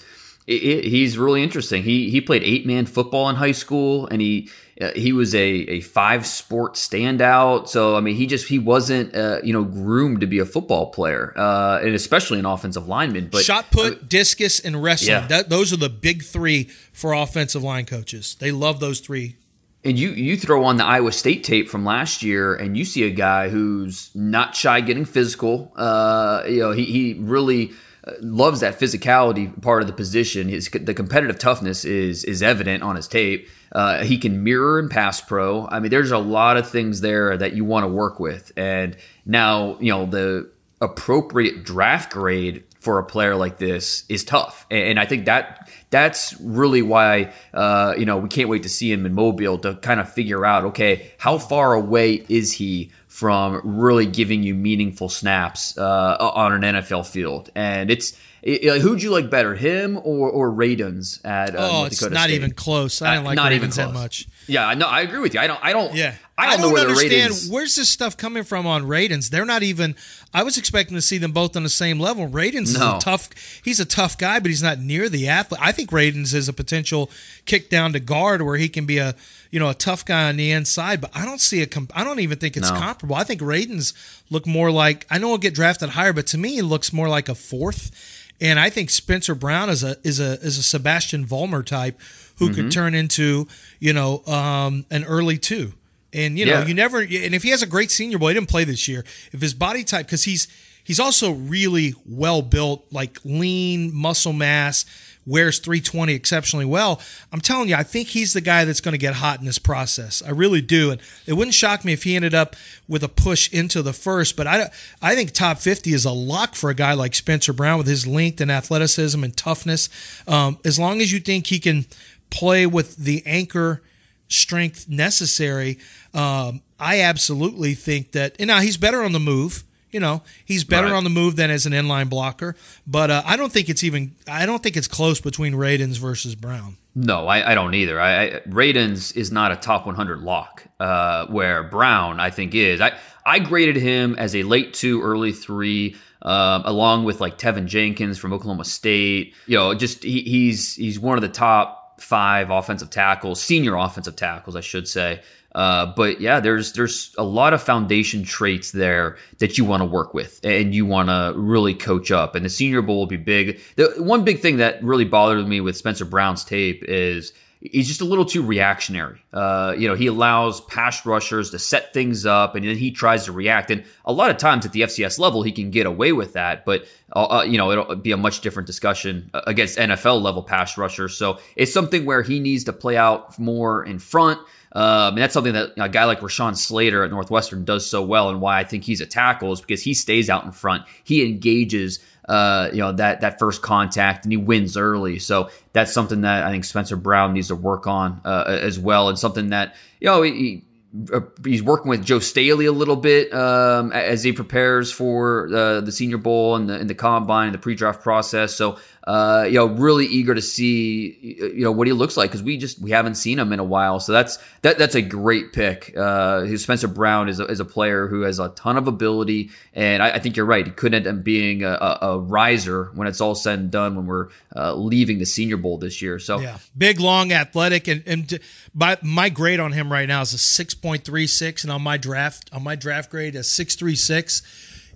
it, 0.56 0.84
he's 0.84 1.18
really 1.18 1.42
interesting. 1.42 1.82
He 1.82 2.10
he 2.10 2.20
played 2.20 2.42
eight 2.42 2.66
man 2.66 2.86
football 2.86 3.28
in 3.28 3.36
high 3.36 3.52
school, 3.52 4.06
and 4.06 4.20
he 4.20 4.50
uh, 4.80 4.90
he 4.94 5.12
was 5.12 5.34
a, 5.34 5.40
a 5.40 5.80
five 5.80 6.26
sport 6.26 6.74
standout. 6.74 7.68
So 7.68 7.96
I 7.96 8.00
mean, 8.00 8.16
he 8.16 8.26
just 8.26 8.48
he 8.48 8.58
wasn't 8.58 9.14
uh, 9.14 9.40
you 9.42 9.52
know 9.52 9.64
groomed 9.64 10.20
to 10.22 10.26
be 10.26 10.38
a 10.38 10.44
football 10.44 10.90
player, 10.90 11.32
uh, 11.36 11.80
and 11.82 11.94
especially 11.94 12.38
an 12.38 12.46
offensive 12.46 12.88
lineman. 12.88 13.28
But 13.30 13.44
shot 13.44 13.70
put, 13.70 14.08
discus, 14.08 14.60
and 14.60 14.82
wrestling. 14.82 15.10
Yeah. 15.10 15.26
That, 15.26 15.48
those 15.48 15.72
are 15.72 15.76
the 15.76 15.88
big 15.90 16.22
three 16.22 16.64
for 16.92 17.12
offensive 17.12 17.62
line 17.62 17.86
coaches. 17.86 18.36
They 18.38 18.50
love 18.50 18.80
those 18.80 19.00
three. 19.00 19.36
And 19.84 19.98
you 19.98 20.10
you 20.10 20.36
throw 20.36 20.64
on 20.64 20.76
the 20.76 20.84
Iowa 20.84 21.10
State 21.12 21.42
tape 21.42 21.68
from 21.68 21.84
last 21.84 22.22
year, 22.22 22.54
and 22.54 22.76
you 22.76 22.84
see 22.84 23.02
a 23.02 23.10
guy 23.10 23.48
who's 23.48 24.10
not 24.14 24.54
shy 24.54 24.80
getting 24.80 25.04
physical. 25.04 25.72
Uh, 25.74 26.44
you 26.48 26.60
know, 26.60 26.70
he 26.70 26.84
he 26.84 27.14
really 27.14 27.72
loves 28.20 28.60
that 28.60 28.78
physicality 28.78 29.60
part 29.62 29.82
of 29.82 29.86
the 29.86 29.94
position. 29.94 30.48
His 30.48 30.68
the 30.68 30.94
competitive 30.94 31.38
toughness 31.38 31.84
is 31.84 32.24
is 32.24 32.42
evident 32.42 32.82
on 32.82 32.96
his 32.96 33.06
tape. 33.06 33.48
Uh, 33.70 34.04
he 34.04 34.18
can 34.18 34.42
mirror 34.42 34.78
and 34.78 34.90
pass 34.90 35.20
pro. 35.20 35.66
I 35.68 35.80
mean, 35.80 35.90
there's 35.90 36.10
a 36.10 36.18
lot 36.18 36.56
of 36.56 36.68
things 36.68 37.00
there 37.00 37.36
that 37.36 37.54
you 37.54 37.64
want 37.64 37.84
to 37.84 37.88
work 37.88 38.20
with. 38.20 38.52
And 38.56 38.96
now, 39.24 39.78
you 39.78 39.92
know, 39.92 40.06
the 40.06 40.50
appropriate 40.80 41.64
draft 41.64 42.12
grade 42.12 42.64
for 42.80 42.98
a 42.98 43.04
player 43.04 43.36
like 43.36 43.58
this 43.58 44.04
is 44.08 44.24
tough. 44.24 44.66
And 44.68 44.98
I 44.98 45.06
think 45.06 45.26
that 45.26 45.70
that's 45.90 46.34
really 46.40 46.82
why 46.82 47.32
uh, 47.54 47.94
you 47.96 48.04
know 48.04 48.18
we 48.18 48.28
can't 48.28 48.48
wait 48.48 48.64
to 48.64 48.68
see 48.68 48.90
him 48.90 49.06
in 49.06 49.14
Mobile 49.14 49.58
to 49.58 49.76
kind 49.76 50.00
of 50.00 50.12
figure 50.12 50.44
out 50.44 50.64
okay 50.64 51.12
how 51.18 51.38
far 51.38 51.74
away 51.74 52.24
is 52.28 52.52
he 52.54 52.90
from 53.22 53.60
really 53.62 54.04
giving 54.04 54.42
you 54.42 54.52
meaningful 54.52 55.08
snaps 55.08 55.78
uh, 55.78 56.16
on 56.18 56.52
an 56.64 56.74
NFL 56.74 57.06
field. 57.06 57.50
And 57.54 57.88
it's 57.88 58.18
it, 58.42 58.82
who'd 58.82 59.00
you 59.00 59.12
like 59.12 59.30
better, 59.30 59.54
him 59.54 59.96
or 59.98 60.28
or 60.28 60.50
Radunz 60.50 61.24
at 61.24 61.54
uh, 61.54 61.58
oh, 61.58 61.72
North 61.72 61.92
it's 61.92 62.00
Dakota 62.00 62.14
not 62.14 62.24
State? 62.24 62.34
even 62.34 62.50
close. 62.50 63.00
I 63.00 63.14
don't 63.14 63.24
like 63.24 63.36
not 63.36 63.50
that 63.50 63.92
much. 63.92 64.26
Yeah, 64.48 64.66
I 64.66 64.74
no, 64.74 64.86
I 64.86 65.02
agree 65.02 65.20
with 65.20 65.34
you. 65.34 65.40
I 65.40 65.46
don't. 65.46 65.60
I 65.62 65.72
don't. 65.72 65.94
Yeah. 65.94 66.16
I 66.36 66.56
don't, 66.56 66.58
I 66.58 66.62
don't 66.62 66.74
know 66.74 66.80
understand 66.80 67.34
where's 67.50 67.76
this 67.76 67.88
stuff 67.88 68.16
coming 68.16 68.42
from 68.42 68.66
on 68.66 68.82
Radunz. 68.82 69.30
They're 69.30 69.44
not 69.44 69.62
even. 69.62 69.94
I 70.34 70.42
was 70.42 70.58
expecting 70.58 70.96
to 70.96 71.02
see 71.02 71.18
them 71.18 71.30
both 71.30 71.56
on 71.56 71.62
the 71.62 71.68
same 71.68 72.00
level. 72.00 72.26
Radunz 72.26 72.76
no. 72.76 72.96
is 72.96 72.96
a 72.96 72.98
tough. 72.98 73.30
He's 73.62 73.78
a 73.78 73.84
tough 73.84 74.18
guy, 74.18 74.40
but 74.40 74.48
he's 74.48 74.62
not 74.62 74.80
near 74.80 75.08
the 75.08 75.28
athlete. 75.28 75.60
I 75.62 75.70
think 75.70 75.90
Radunz 75.90 76.34
is 76.34 76.48
a 76.48 76.52
potential 76.52 77.12
kick 77.44 77.70
down 77.70 77.92
to 77.92 78.00
guard 78.00 78.42
where 78.42 78.56
he 78.56 78.68
can 78.68 78.86
be 78.86 78.98
a 78.98 79.14
you 79.52 79.60
know 79.60 79.68
a 79.68 79.74
tough 79.74 80.04
guy 80.04 80.28
on 80.28 80.36
the 80.36 80.50
inside. 80.50 81.00
But 81.00 81.12
I 81.14 81.24
don't 81.24 81.40
see 81.40 81.62
a. 81.62 81.68
I 81.94 82.02
don't 82.02 82.18
even 82.18 82.38
think 82.38 82.56
it's 82.56 82.70
no. 82.70 82.76
comparable. 82.76 83.14
I 83.14 83.22
think 83.22 83.40
Radunz 83.40 83.92
look 84.30 84.46
more 84.46 84.72
like. 84.72 85.06
I 85.08 85.18
know 85.18 85.28
he'll 85.28 85.38
get 85.38 85.54
drafted 85.54 85.90
higher, 85.90 86.12
but 86.12 86.26
to 86.28 86.38
me, 86.38 86.54
he 86.54 86.62
looks 86.62 86.92
more 86.92 87.08
like 87.08 87.28
a 87.28 87.36
fourth. 87.36 88.28
And 88.40 88.58
I 88.58 88.70
think 88.70 88.90
Spencer 88.90 89.36
Brown 89.36 89.70
is 89.70 89.84
a 89.84 89.96
is 90.02 90.18
a 90.18 90.32
is 90.40 90.58
a 90.58 90.62
Sebastian 90.62 91.24
Vollmer 91.24 91.64
type 91.64 92.00
who 92.38 92.46
mm-hmm. 92.46 92.54
could 92.54 92.72
turn 92.72 92.94
into 92.94 93.46
you 93.78 93.92
know 93.92 94.24
um, 94.26 94.86
an 94.90 95.04
early 95.04 95.38
two. 95.38 95.74
And 96.14 96.38
you 96.38 96.46
know 96.46 96.60
yeah. 96.60 96.66
you 96.66 96.74
never 96.74 96.98
and 96.98 97.34
if 97.34 97.42
he 97.42 97.50
has 97.50 97.62
a 97.62 97.66
great 97.66 97.90
senior 97.90 98.18
bowl, 98.18 98.28
he 98.28 98.34
didn't 98.34 98.48
play 98.48 98.64
this 98.64 98.88
year. 98.88 99.04
If 99.32 99.40
his 99.40 99.54
body 99.54 99.84
type 99.84 100.06
because 100.06 100.24
he's 100.24 100.48
he's 100.84 101.00
also 101.00 101.32
really 101.32 101.94
well 102.06 102.42
built, 102.42 102.84
like 102.90 103.18
lean 103.24 103.94
muscle 103.94 104.32
mass 104.32 104.84
wears 105.26 105.58
320 105.58 106.14
exceptionally 106.14 106.64
well. 106.64 107.00
I'm 107.32 107.40
telling 107.40 107.68
you, 107.68 107.76
I 107.76 107.82
think 107.82 108.08
he's 108.08 108.32
the 108.32 108.40
guy 108.40 108.64
that's 108.64 108.80
going 108.80 108.92
to 108.92 108.98
get 108.98 109.14
hot 109.14 109.38
in 109.38 109.46
this 109.46 109.58
process. 109.58 110.22
I 110.22 110.30
really 110.30 110.60
do. 110.60 110.90
And 110.90 111.00
it 111.26 111.34
wouldn't 111.34 111.54
shock 111.54 111.84
me 111.84 111.92
if 111.92 112.02
he 112.02 112.16
ended 112.16 112.34
up 112.34 112.56
with 112.88 113.04
a 113.04 113.08
push 113.08 113.52
into 113.52 113.82
the 113.82 113.92
first, 113.92 114.36
but 114.36 114.46
I, 114.46 114.70
I 115.00 115.14
think 115.14 115.32
top 115.32 115.58
50 115.58 115.92
is 115.92 116.04
a 116.04 116.10
lock 116.10 116.54
for 116.54 116.70
a 116.70 116.74
guy 116.74 116.94
like 116.94 117.14
Spencer 117.14 117.52
Brown 117.52 117.78
with 117.78 117.86
his 117.86 118.06
length 118.06 118.40
and 118.40 118.50
athleticism 118.50 119.22
and 119.22 119.36
toughness. 119.36 119.88
Um, 120.26 120.58
as 120.64 120.78
long 120.78 121.00
as 121.00 121.12
you 121.12 121.20
think 121.20 121.46
he 121.46 121.60
can 121.60 121.86
play 122.30 122.66
with 122.66 122.96
the 122.96 123.22
anchor 123.26 123.82
strength 124.28 124.88
necessary, 124.88 125.78
um, 126.14 126.62
I 126.80 127.00
absolutely 127.00 127.74
think 127.74 128.12
that, 128.12 128.34
and 128.38 128.48
now 128.48 128.60
he's 128.60 128.76
better 128.76 129.02
on 129.02 129.12
the 129.12 129.20
move 129.20 129.62
you 129.92 130.00
know 130.00 130.22
he's 130.44 130.64
better 130.64 130.88
right. 130.88 130.96
on 130.96 131.04
the 131.04 131.10
move 131.10 131.36
than 131.36 131.50
as 131.50 131.66
an 131.66 131.72
inline 131.72 132.08
blocker. 132.08 132.56
But 132.86 133.10
uh, 133.10 133.22
I 133.24 133.36
don't 133.36 133.52
think 133.52 133.68
it's 133.68 133.84
even 133.84 134.16
I 134.26 134.46
don't 134.46 134.62
think 134.62 134.76
it's 134.76 134.88
close 134.88 135.20
between 135.20 135.54
Radunz 135.54 135.98
versus 135.98 136.34
Brown. 136.34 136.76
No, 136.94 137.26
I, 137.26 137.52
I 137.52 137.54
don't 137.54 137.72
either. 137.74 137.98
I, 137.98 138.24
I, 138.26 138.40
is 138.44 139.32
not 139.32 139.50
a 139.50 139.56
top 139.56 139.86
100 139.86 140.20
lock, 140.20 140.62
uh, 140.78 141.26
where 141.26 141.62
Brown 141.62 142.20
I 142.20 142.30
think 142.30 142.54
is. 142.54 142.80
I 142.80 142.96
I 143.24 143.38
graded 143.38 143.76
him 143.76 144.16
as 144.16 144.34
a 144.34 144.42
late 144.42 144.74
two, 144.74 145.02
early 145.02 145.32
three. 145.32 145.96
Uh, 146.20 146.62
along 146.66 147.02
with 147.02 147.20
like 147.20 147.36
Teven 147.36 147.66
Jenkins 147.66 148.16
from 148.16 148.32
Oklahoma 148.32 148.64
State, 148.64 149.34
you 149.48 149.56
know, 149.58 149.74
just 149.74 150.04
he, 150.04 150.20
he's 150.22 150.76
he's 150.76 151.00
one 151.00 151.18
of 151.18 151.22
the 151.22 151.28
top 151.28 152.00
five 152.00 152.50
offensive 152.50 152.90
tackles, 152.90 153.40
senior 153.42 153.74
offensive 153.76 154.16
tackles, 154.16 154.56
I 154.56 154.60
should 154.60 154.86
say, 154.86 155.20
uh, 155.54 155.86
but 155.94 156.20
yeah, 156.20 156.40
there's 156.40 156.72
there's 156.72 157.14
a 157.18 157.24
lot 157.24 157.52
of 157.52 157.62
foundation 157.62 158.24
traits 158.24 158.72
there 158.72 159.16
that 159.38 159.58
you 159.58 159.64
want 159.64 159.82
to 159.82 159.84
work 159.84 160.14
with 160.14 160.40
and 160.44 160.74
you 160.74 160.86
want 160.86 161.08
to 161.08 161.32
really 161.36 161.74
coach 161.74 162.10
up. 162.10 162.34
And 162.34 162.44
the 162.44 162.50
Senior 162.50 162.82
Bowl 162.82 162.98
will 162.98 163.06
be 163.06 163.16
big. 163.16 163.60
The 163.76 163.94
one 163.98 164.24
big 164.24 164.40
thing 164.40 164.56
that 164.58 164.82
really 164.82 165.04
bothered 165.04 165.46
me 165.46 165.60
with 165.60 165.76
Spencer 165.76 166.04
Brown's 166.04 166.44
tape 166.44 166.82
is 166.84 167.32
he's 167.60 167.86
just 167.86 168.00
a 168.00 168.04
little 168.04 168.24
too 168.24 168.42
reactionary. 168.42 169.22
Uh, 169.32 169.74
you 169.76 169.86
know, 169.86 169.94
he 169.94 170.06
allows 170.06 170.60
pass 170.62 171.04
rushers 171.06 171.50
to 171.50 171.58
set 171.58 171.92
things 171.92 172.26
up, 172.26 172.54
and 172.54 172.66
then 172.66 172.76
he 172.76 172.90
tries 172.90 173.26
to 173.26 173.32
react. 173.32 173.70
And 173.70 173.84
a 174.04 174.12
lot 174.12 174.30
of 174.30 174.38
times 174.38 174.66
at 174.66 174.72
the 174.72 174.80
FCS 174.80 175.18
level, 175.18 175.42
he 175.42 175.52
can 175.52 175.70
get 175.70 175.86
away 175.86 176.12
with 176.12 176.32
that. 176.32 176.64
But 176.64 176.86
uh, 177.14 177.40
uh 177.40 177.42
you 177.42 177.58
know, 177.58 177.70
it'll 177.70 177.96
be 177.96 178.12
a 178.12 178.16
much 178.16 178.40
different 178.40 178.66
discussion 178.66 179.30
uh, 179.34 179.42
against 179.46 179.78
NFL 179.78 180.22
level 180.22 180.42
pass 180.42 180.76
rushers. 180.78 181.16
So 181.16 181.38
it's 181.56 181.72
something 181.72 182.04
where 182.04 182.22
he 182.22 182.40
needs 182.40 182.64
to 182.64 182.72
play 182.72 182.96
out 182.96 183.38
more 183.38 183.84
in 183.84 183.98
front. 183.98 184.40
Um, 184.74 185.14
and 185.14 185.18
that's 185.18 185.34
something 185.34 185.52
that 185.52 185.72
a 185.76 185.88
guy 185.88 186.04
like 186.04 186.20
Rashawn 186.20 186.56
Slater 186.56 187.04
at 187.04 187.10
Northwestern 187.10 187.64
does 187.64 187.86
so 187.86 188.02
well, 188.02 188.30
and 188.30 188.40
why 188.40 188.58
I 188.58 188.64
think 188.64 188.84
he's 188.84 189.00
a 189.00 189.06
tackle 189.06 189.52
is 189.52 189.60
because 189.60 189.82
he 189.82 189.94
stays 189.94 190.30
out 190.30 190.44
in 190.44 190.52
front. 190.52 190.84
He 191.04 191.26
engages, 191.26 191.98
uh, 192.28 192.70
you 192.72 192.78
know, 192.78 192.92
that 192.92 193.20
that 193.20 193.38
first 193.38 193.60
contact, 193.60 194.24
and 194.24 194.32
he 194.32 194.38
wins 194.38 194.76
early. 194.76 195.18
So 195.18 195.50
that's 195.72 195.92
something 195.92 196.22
that 196.22 196.44
I 196.44 196.50
think 196.50 196.64
Spencer 196.64 196.96
Brown 196.96 197.34
needs 197.34 197.48
to 197.48 197.56
work 197.56 197.86
on 197.86 198.22
uh, 198.24 198.44
as 198.46 198.78
well, 198.78 199.08
and 199.10 199.18
something 199.18 199.50
that 199.50 199.74
you 200.00 200.06
know 200.06 200.22
he, 200.22 200.64
uh, 201.12 201.20
he's 201.44 201.62
working 201.62 201.88
with 201.88 202.04
Joe 202.04 202.18
Staley 202.18 202.66
a 202.66 202.72
little 202.72 202.96
bit 202.96 203.32
um, 203.32 203.92
as 203.92 204.22
he 204.22 204.32
prepares 204.32 204.92
for 204.92 205.48
uh, 205.54 205.80
the 205.80 205.92
Senior 205.92 206.18
Bowl 206.18 206.56
and 206.56 206.68
the, 206.68 206.74
and 206.74 206.88
the 206.88 206.94
combine 206.94 207.48
and 207.48 207.54
the 207.54 207.58
pre-draft 207.58 208.02
process. 208.02 208.54
So 208.54 208.78
uh, 209.04 209.44
you 209.48 209.54
know, 209.54 209.66
really 209.66 210.06
eager 210.06 210.34
to 210.34 210.42
see 210.42 211.18
you 211.22 211.64
know 211.64 211.72
what 211.72 211.88
he 211.88 211.92
looks 211.92 212.16
like 212.16 212.30
because 212.30 212.42
we 212.42 212.56
just 212.56 212.80
we 212.80 212.92
haven't 212.92 213.16
seen 213.16 213.38
him 213.38 213.52
in 213.52 213.58
a 213.58 213.64
while. 213.64 213.98
So 213.98 214.12
that's 214.12 214.38
that 214.62 214.78
that's 214.78 214.94
a 214.94 215.02
great 215.02 215.52
pick. 215.52 215.96
Uh, 215.96 216.56
Spencer 216.56 216.86
Brown 216.86 217.28
is 217.28 217.40
a, 217.40 217.46
is 217.46 217.58
a 217.58 217.64
player 217.64 218.06
who 218.06 218.20
has 218.22 218.38
a 218.38 218.50
ton 218.50 218.76
of 218.76 218.86
ability, 218.86 219.50
and 219.74 220.02
I, 220.02 220.12
I 220.12 220.18
think 220.20 220.36
you're 220.36 220.46
right. 220.46 220.64
He 220.64 220.72
could 220.72 220.94
end 220.94 221.08
up 221.08 221.24
being 221.24 221.64
a, 221.64 221.70
a, 221.72 221.98
a, 222.02 222.18
riser 222.18 222.90
when 222.94 223.08
it's 223.08 223.20
all 223.20 223.34
said 223.34 223.58
and 223.58 223.70
done 223.70 223.96
when 223.96 224.06
we're 224.06 224.28
uh, 224.54 224.74
leaving 224.74 225.18
the 225.18 225.26
Senior 225.26 225.56
Bowl 225.56 225.78
this 225.78 226.00
year. 226.00 226.20
So 226.20 226.38
yeah, 226.38 226.58
big, 226.78 227.00
long, 227.00 227.32
athletic, 227.32 227.88
and 227.88 228.04
and 228.06 228.38
my 228.72 228.98
my 229.02 229.28
grade 229.30 229.58
on 229.58 229.72
him 229.72 229.90
right 229.90 230.06
now 230.06 230.20
is 230.20 230.32
a 230.32 230.38
six 230.38 230.74
point 230.74 231.04
three 231.04 231.26
six, 231.26 231.64
and 231.64 231.72
on 231.72 231.82
my 231.82 231.96
draft 231.96 232.48
on 232.52 232.62
my 232.62 232.76
draft 232.76 233.10
grade 233.10 233.34
a 233.34 233.42
six 233.42 233.74
three 233.74 233.96
six 233.96 234.42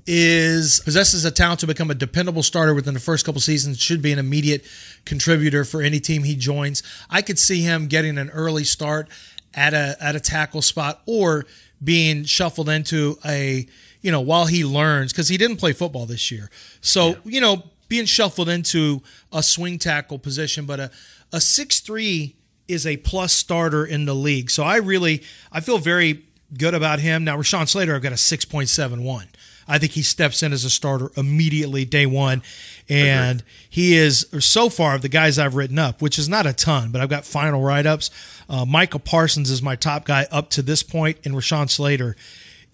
is 0.06 0.80
possesses 0.80 1.24
a 1.24 1.30
talent 1.30 1.60
to 1.60 1.66
become 1.66 1.90
a 1.90 1.94
dependable 1.94 2.42
starter 2.42 2.74
within 2.74 2.94
the 2.94 3.00
first 3.00 3.26
couple 3.26 3.40
seasons. 3.40 3.80
Should 3.80 4.02
be 4.02 4.12
an 4.12 4.18
immediate 4.18 4.64
contributor 5.04 5.64
for 5.64 5.82
any 5.82 6.00
team 6.00 6.22
he 6.22 6.36
joins. 6.36 6.82
I 7.10 7.22
could 7.22 7.38
see 7.38 7.62
him 7.62 7.86
getting 7.86 8.18
an 8.18 8.30
early 8.30 8.64
start 8.64 9.08
at 9.54 9.74
a 9.74 9.96
at 10.00 10.14
a 10.14 10.20
tackle 10.20 10.62
spot 10.62 11.02
or 11.06 11.46
being 11.82 12.24
shuffled 12.24 12.68
into 12.68 13.18
a 13.24 13.66
you 14.02 14.12
know 14.12 14.20
while 14.20 14.46
he 14.46 14.64
learns 14.64 15.12
because 15.12 15.28
he 15.28 15.36
didn't 15.36 15.56
play 15.56 15.72
football 15.72 16.06
this 16.06 16.30
year. 16.30 16.50
So 16.80 17.08
yeah. 17.08 17.16
you 17.24 17.40
know 17.40 17.62
being 17.88 18.04
shuffled 18.04 18.48
into 18.48 19.02
a 19.32 19.42
swing 19.42 19.78
tackle 19.78 20.18
position, 20.18 20.66
but 20.66 20.78
a 20.78 20.90
a 21.32 21.40
six 21.40 21.80
three 21.80 22.36
is 22.68 22.86
a 22.86 22.96
plus 22.98 23.32
starter 23.32 23.84
in 23.84 24.04
the 24.04 24.14
league. 24.14 24.50
So 24.50 24.62
I 24.62 24.76
really 24.76 25.22
I 25.50 25.60
feel 25.60 25.78
very 25.78 26.24
good 26.56 26.74
about 26.74 27.00
him. 27.00 27.24
Now 27.24 27.36
Rashawn 27.36 27.68
Slater, 27.68 27.94
I've 27.94 28.02
got 28.02 28.12
a 28.12 28.16
six 28.16 28.44
point 28.44 28.68
seven 28.68 29.02
one. 29.02 29.28
I 29.68 29.78
think 29.78 29.92
he 29.92 30.02
steps 30.02 30.42
in 30.42 30.52
as 30.52 30.64
a 30.64 30.70
starter 30.70 31.10
immediately 31.16 31.84
day 31.84 32.06
one. 32.06 32.42
And 32.88 33.42
he 33.68 33.94
is 33.94 34.26
so 34.38 34.68
far 34.68 34.94
of 34.94 35.02
the 35.02 35.08
guys 35.08 35.38
I've 35.38 35.56
written 35.56 35.78
up, 35.78 36.00
which 36.00 36.18
is 36.18 36.28
not 36.28 36.46
a 36.46 36.52
ton, 36.52 36.92
but 36.92 37.00
I've 37.00 37.08
got 37.08 37.24
final 37.24 37.62
write 37.62 37.86
ups. 37.86 38.10
Uh, 38.48 38.64
Micah 38.64 38.98
Parsons 38.98 39.50
is 39.50 39.62
my 39.62 39.74
top 39.76 40.04
guy 40.04 40.26
up 40.30 40.50
to 40.50 40.62
this 40.62 40.82
point, 40.82 41.18
and 41.24 41.34
Rashawn 41.34 41.68
Slater 41.68 42.16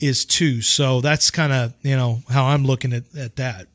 is 0.00 0.24
two. 0.24 0.60
So 0.60 1.00
that's 1.00 1.30
kind 1.30 1.52
of 1.52 1.74
you 1.82 1.96
know 1.96 2.22
how 2.28 2.44
I'm 2.46 2.64
looking 2.64 2.92
at, 2.92 3.04
at 3.16 3.36
that. 3.36 3.68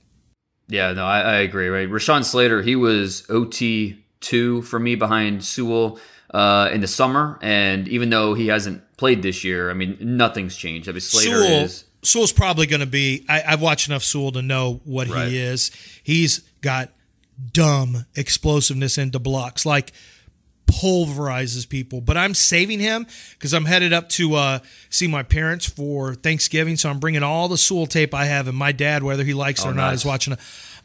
Yeah, 0.67 0.91
no, 0.93 1.06
I, 1.06 1.21
I 1.21 1.36
agree. 1.38 1.69
Right, 1.69 1.89
Rashawn 1.89 2.23
Slater, 2.23 2.62
he 2.62 2.75
was 2.75 3.25
OT 3.30 3.97
two 4.19 4.62
for 4.63 4.80
me 4.80 4.95
behind 4.95 5.43
Sewell 5.43 5.99
uh, 6.34 6.69
in 6.71 6.82
the 6.82 6.88
summer, 6.88 7.39
and 7.41 7.88
even 7.88 8.10
though 8.10 8.34
he 8.34 8.47
hasn't 8.47 8.84
played 8.97 9.21
this 9.21 9.43
year, 9.43 9.71
I 9.71 9.73
mean 9.73 9.97
nothing's 9.99 10.56
changed. 10.56 10.89
I 10.89 10.91
mean 10.91 11.01
Slater 11.01 11.41
Sewell, 11.43 11.63
is 11.63 11.86
Sewell's 12.04 12.32
probably 12.32 12.68
going 12.68 12.80
to 12.80 12.86
be. 12.86 13.26
I, 13.28 13.40
have 13.40 13.62
watched 13.62 13.88
enough 13.88 14.04
Sewell 14.04 14.32
to 14.34 14.42
know 14.42 14.82
what 14.86 15.08
right. 15.08 15.28
he 15.28 15.38
is. 15.38 15.72
He's 16.04 16.40
got 16.62 16.92
dumb 17.54 18.06
explosiveness 18.16 18.98
into 18.98 19.20
blocks, 19.20 19.66
like 19.66 19.92
pulverizes 20.68 21.68
people. 21.68 22.02
But 22.02 22.18
I'm 22.18 22.34
saving 22.34 22.80
him 22.80 23.08
because 23.32 23.54
I'm 23.54 23.66
headed 23.66 23.94
up 23.94 24.10
to 24.10 24.36
uh, 24.36 24.60
see 24.90 25.08
my 25.08 25.24
parents 25.24 25.66
for 25.66 26.14
Thanksgiving. 26.14 26.76
So 26.76 26.90
I'm 26.90 27.00
bringing 27.00 27.24
all 27.24 27.48
the 27.48 27.58
Sewell 27.58 27.88
tape 27.88 28.14
I 28.14 28.26
have, 28.26 28.48
and 28.48 28.58
my 28.58 28.72
dad, 28.72 29.02
whether 29.04 29.24
he 29.24 29.34
likes 29.34 29.64
it 29.64 29.68
oh, 29.68 29.72
or 29.72 29.74
not, 29.74 29.94
is 29.94 30.06
watching. 30.06 30.36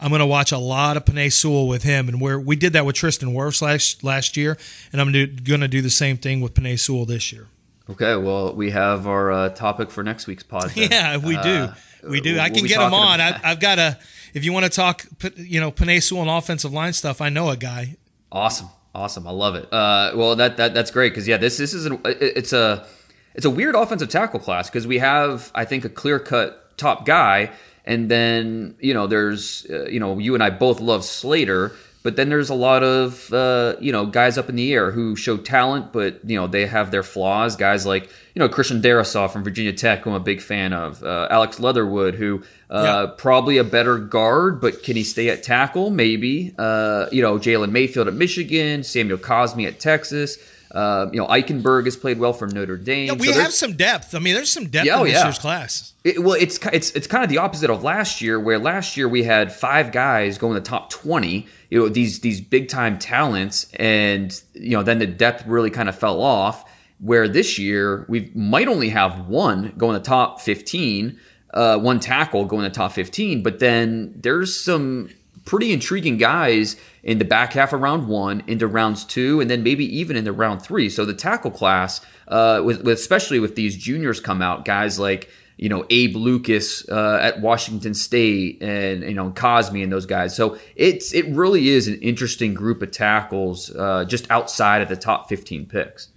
I'm 0.00 0.08
going 0.08 0.20
to 0.20 0.26
watch 0.26 0.50
a 0.50 0.58
lot 0.58 0.96
of 0.96 1.04
Penei 1.04 1.32
Sewell 1.32 1.68
with 1.68 1.82
him, 1.82 2.08
and 2.08 2.20
where 2.20 2.38
we 2.40 2.56
did 2.56 2.72
that 2.72 2.86
with 2.86 2.96
Tristan 2.96 3.30
Wirfs 3.34 3.62
last 3.62 4.02
last 4.02 4.36
year, 4.36 4.56
and 4.92 5.00
I'm 5.00 5.12
going 5.12 5.60
to 5.60 5.68
do 5.68 5.82
the 5.82 5.90
same 5.90 6.16
thing 6.16 6.40
with 6.40 6.54
Penei 6.54 6.78
Sewell 6.78 7.04
this 7.04 7.32
year. 7.32 7.48
Okay, 7.90 8.14
well, 8.14 8.54
we 8.54 8.70
have 8.70 9.06
our 9.06 9.32
uh, 9.32 9.48
topic 9.50 9.90
for 9.90 10.04
next 10.04 10.26
week's 10.26 10.44
podcast. 10.44 10.76
Yeah, 10.90 11.16
we 11.16 11.36
do. 11.36 11.48
Uh, 11.48 11.74
we 12.08 12.20
do. 12.20 12.38
I 12.38 12.48
can 12.48 12.64
get 12.66 12.78
them 12.78 12.94
on. 12.94 13.20
I've, 13.20 13.40
I've, 13.44 13.60
got 13.60 13.78
a. 13.78 13.98
If 14.34 14.44
you 14.44 14.52
want 14.52 14.64
to 14.64 14.70
talk, 14.70 15.06
you 15.36 15.60
know, 15.60 15.72
Penei 15.72 16.20
and 16.20 16.30
offensive 16.30 16.72
line 16.72 16.92
stuff, 16.92 17.20
I 17.20 17.28
know 17.28 17.50
a 17.50 17.56
guy. 17.56 17.96
Awesome, 18.30 18.68
awesome. 18.94 19.26
I 19.26 19.30
love 19.30 19.56
it. 19.56 19.72
Uh, 19.72 20.12
well, 20.14 20.36
that 20.36 20.56
that 20.56 20.74
that's 20.74 20.90
great 20.90 21.10
because 21.10 21.26
yeah, 21.26 21.36
this 21.36 21.58
this 21.58 21.74
is 21.74 21.86
an, 21.86 22.00
it's 22.04 22.52
a 22.52 22.86
it's 23.34 23.44
a 23.44 23.50
weird 23.50 23.74
offensive 23.74 24.08
tackle 24.08 24.40
class 24.40 24.70
because 24.70 24.86
we 24.86 24.98
have 24.98 25.50
I 25.54 25.64
think 25.64 25.84
a 25.84 25.88
clear 25.88 26.18
cut 26.18 26.76
top 26.78 27.04
guy, 27.04 27.50
and 27.84 28.10
then 28.10 28.76
you 28.80 28.94
know 28.94 29.06
there's 29.06 29.66
uh, 29.70 29.86
you 29.86 30.00
know 30.00 30.18
you 30.18 30.34
and 30.34 30.42
I 30.42 30.50
both 30.50 30.80
love 30.80 31.04
Slater 31.04 31.72
but 32.02 32.16
then 32.16 32.28
there's 32.28 32.50
a 32.50 32.54
lot 32.54 32.82
of 32.82 33.32
uh, 33.32 33.76
you 33.80 33.92
know 33.92 34.06
guys 34.06 34.36
up 34.36 34.48
in 34.48 34.56
the 34.56 34.72
air 34.72 34.90
who 34.90 35.16
show 35.16 35.36
talent, 35.36 35.92
but 35.92 36.20
you 36.28 36.36
know 36.36 36.46
they 36.46 36.66
have 36.66 36.90
their 36.90 37.02
flaws. 37.02 37.56
Guys 37.56 37.86
like 37.86 38.04
you 38.34 38.40
know 38.40 38.48
Christian 38.48 38.82
Darrisaw 38.82 39.30
from 39.30 39.44
Virginia 39.44 39.72
Tech, 39.72 40.02
who 40.02 40.10
I'm 40.10 40.16
a 40.16 40.20
big 40.20 40.40
fan 40.40 40.72
of. 40.72 41.02
Uh, 41.02 41.28
Alex 41.30 41.60
Leatherwood, 41.60 42.16
who 42.16 42.42
uh, 42.70 43.06
yeah. 43.08 43.14
probably 43.16 43.58
a 43.58 43.64
better 43.64 43.98
guard, 43.98 44.60
but 44.60 44.82
can 44.82 44.96
he 44.96 45.04
stay 45.04 45.28
at 45.28 45.42
tackle? 45.42 45.90
Maybe. 45.90 46.54
Uh, 46.58 47.06
you 47.12 47.22
know 47.22 47.38
Jalen 47.38 47.70
Mayfield 47.70 48.08
at 48.08 48.14
Michigan, 48.14 48.82
Samuel 48.82 49.18
Cosmi 49.18 49.66
at 49.66 49.78
Texas. 49.78 50.38
Uh, 50.72 51.10
you 51.12 51.20
know, 51.20 51.26
Eichenberg 51.26 51.84
has 51.84 51.96
played 51.96 52.18
well 52.18 52.32
for 52.32 52.46
Notre 52.46 52.78
Dame. 52.78 53.08
Yeah, 53.08 53.12
we 53.12 53.30
so 53.30 53.40
have 53.40 53.52
some 53.52 53.74
depth. 53.74 54.14
I 54.14 54.18
mean, 54.20 54.34
there's 54.34 54.50
some 54.50 54.68
depth 54.68 54.86
yeah, 54.86 54.98
in 55.00 55.04
this 55.04 55.12
yeah. 55.14 55.24
year's 55.24 55.38
class. 55.38 55.92
It, 56.02 56.22
well, 56.22 56.32
it's 56.32 56.58
it's 56.72 56.90
it's 56.92 57.06
kind 57.06 57.22
of 57.22 57.28
the 57.28 57.38
opposite 57.38 57.68
of 57.68 57.82
last 57.82 58.22
year, 58.22 58.40
where 58.40 58.58
last 58.58 58.96
year 58.96 59.06
we 59.06 59.22
had 59.22 59.52
five 59.52 59.92
guys 59.92 60.38
go 60.38 60.48
in 60.48 60.54
the 60.54 60.62
top 60.62 60.88
twenty. 60.88 61.46
You 61.72 61.78
know, 61.78 61.88
these 61.88 62.20
these 62.20 62.42
big 62.42 62.68
time 62.68 62.98
talents, 62.98 63.72
and 63.76 64.38
you 64.52 64.76
know, 64.76 64.82
then 64.82 64.98
the 64.98 65.06
depth 65.06 65.46
really 65.46 65.70
kind 65.70 65.88
of 65.88 65.98
fell 65.98 66.20
off. 66.20 66.70
Where 67.00 67.26
this 67.26 67.58
year 67.58 68.04
we 68.10 68.30
might 68.34 68.68
only 68.68 68.90
have 68.90 69.26
one 69.26 69.72
go 69.78 69.88
in 69.88 69.94
the 69.94 70.00
top 70.00 70.42
fifteen, 70.42 71.18
uh, 71.54 71.78
one 71.78 71.98
tackle 71.98 72.44
go 72.44 72.58
in 72.58 72.64
the 72.64 72.68
top 72.68 72.92
fifteen, 72.92 73.42
but 73.42 73.58
then 73.58 74.12
there's 74.22 74.54
some 74.54 75.08
pretty 75.46 75.72
intriguing 75.72 76.18
guys 76.18 76.76
in 77.02 77.18
the 77.18 77.24
back 77.24 77.54
half 77.54 77.72
of 77.72 77.80
round 77.80 78.06
one 78.06 78.42
into 78.46 78.66
rounds 78.66 79.02
two, 79.06 79.40
and 79.40 79.50
then 79.50 79.62
maybe 79.62 79.86
even 79.98 80.14
into 80.14 80.30
round 80.30 80.60
three. 80.60 80.90
So 80.90 81.06
the 81.06 81.14
tackle 81.14 81.50
class, 81.50 82.02
uh, 82.28 82.60
with, 82.62 82.84
with 82.84 82.98
especially 82.98 83.40
with 83.40 83.56
these 83.56 83.78
juniors 83.78 84.20
come 84.20 84.42
out, 84.42 84.66
guys 84.66 84.98
like 84.98 85.30
you 85.62 85.68
know 85.68 85.86
Abe 85.90 86.16
Lucas 86.16 86.88
uh, 86.88 87.20
at 87.22 87.40
Washington 87.40 87.94
State, 87.94 88.60
and 88.60 89.04
you 89.04 89.14
know 89.14 89.30
Cosmi 89.30 89.84
and 89.84 89.92
those 89.92 90.06
guys. 90.06 90.34
So 90.34 90.58
it's 90.74 91.14
it 91.14 91.24
really 91.28 91.68
is 91.68 91.86
an 91.86 92.00
interesting 92.00 92.52
group 92.52 92.82
of 92.82 92.90
tackles 92.90 93.70
uh, 93.76 94.04
just 94.04 94.28
outside 94.28 94.82
of 94.82 94.88
the 94.88 94.96
top 94.96 95.28
fifteen 95.28 95.64
picks. 95.66 96.08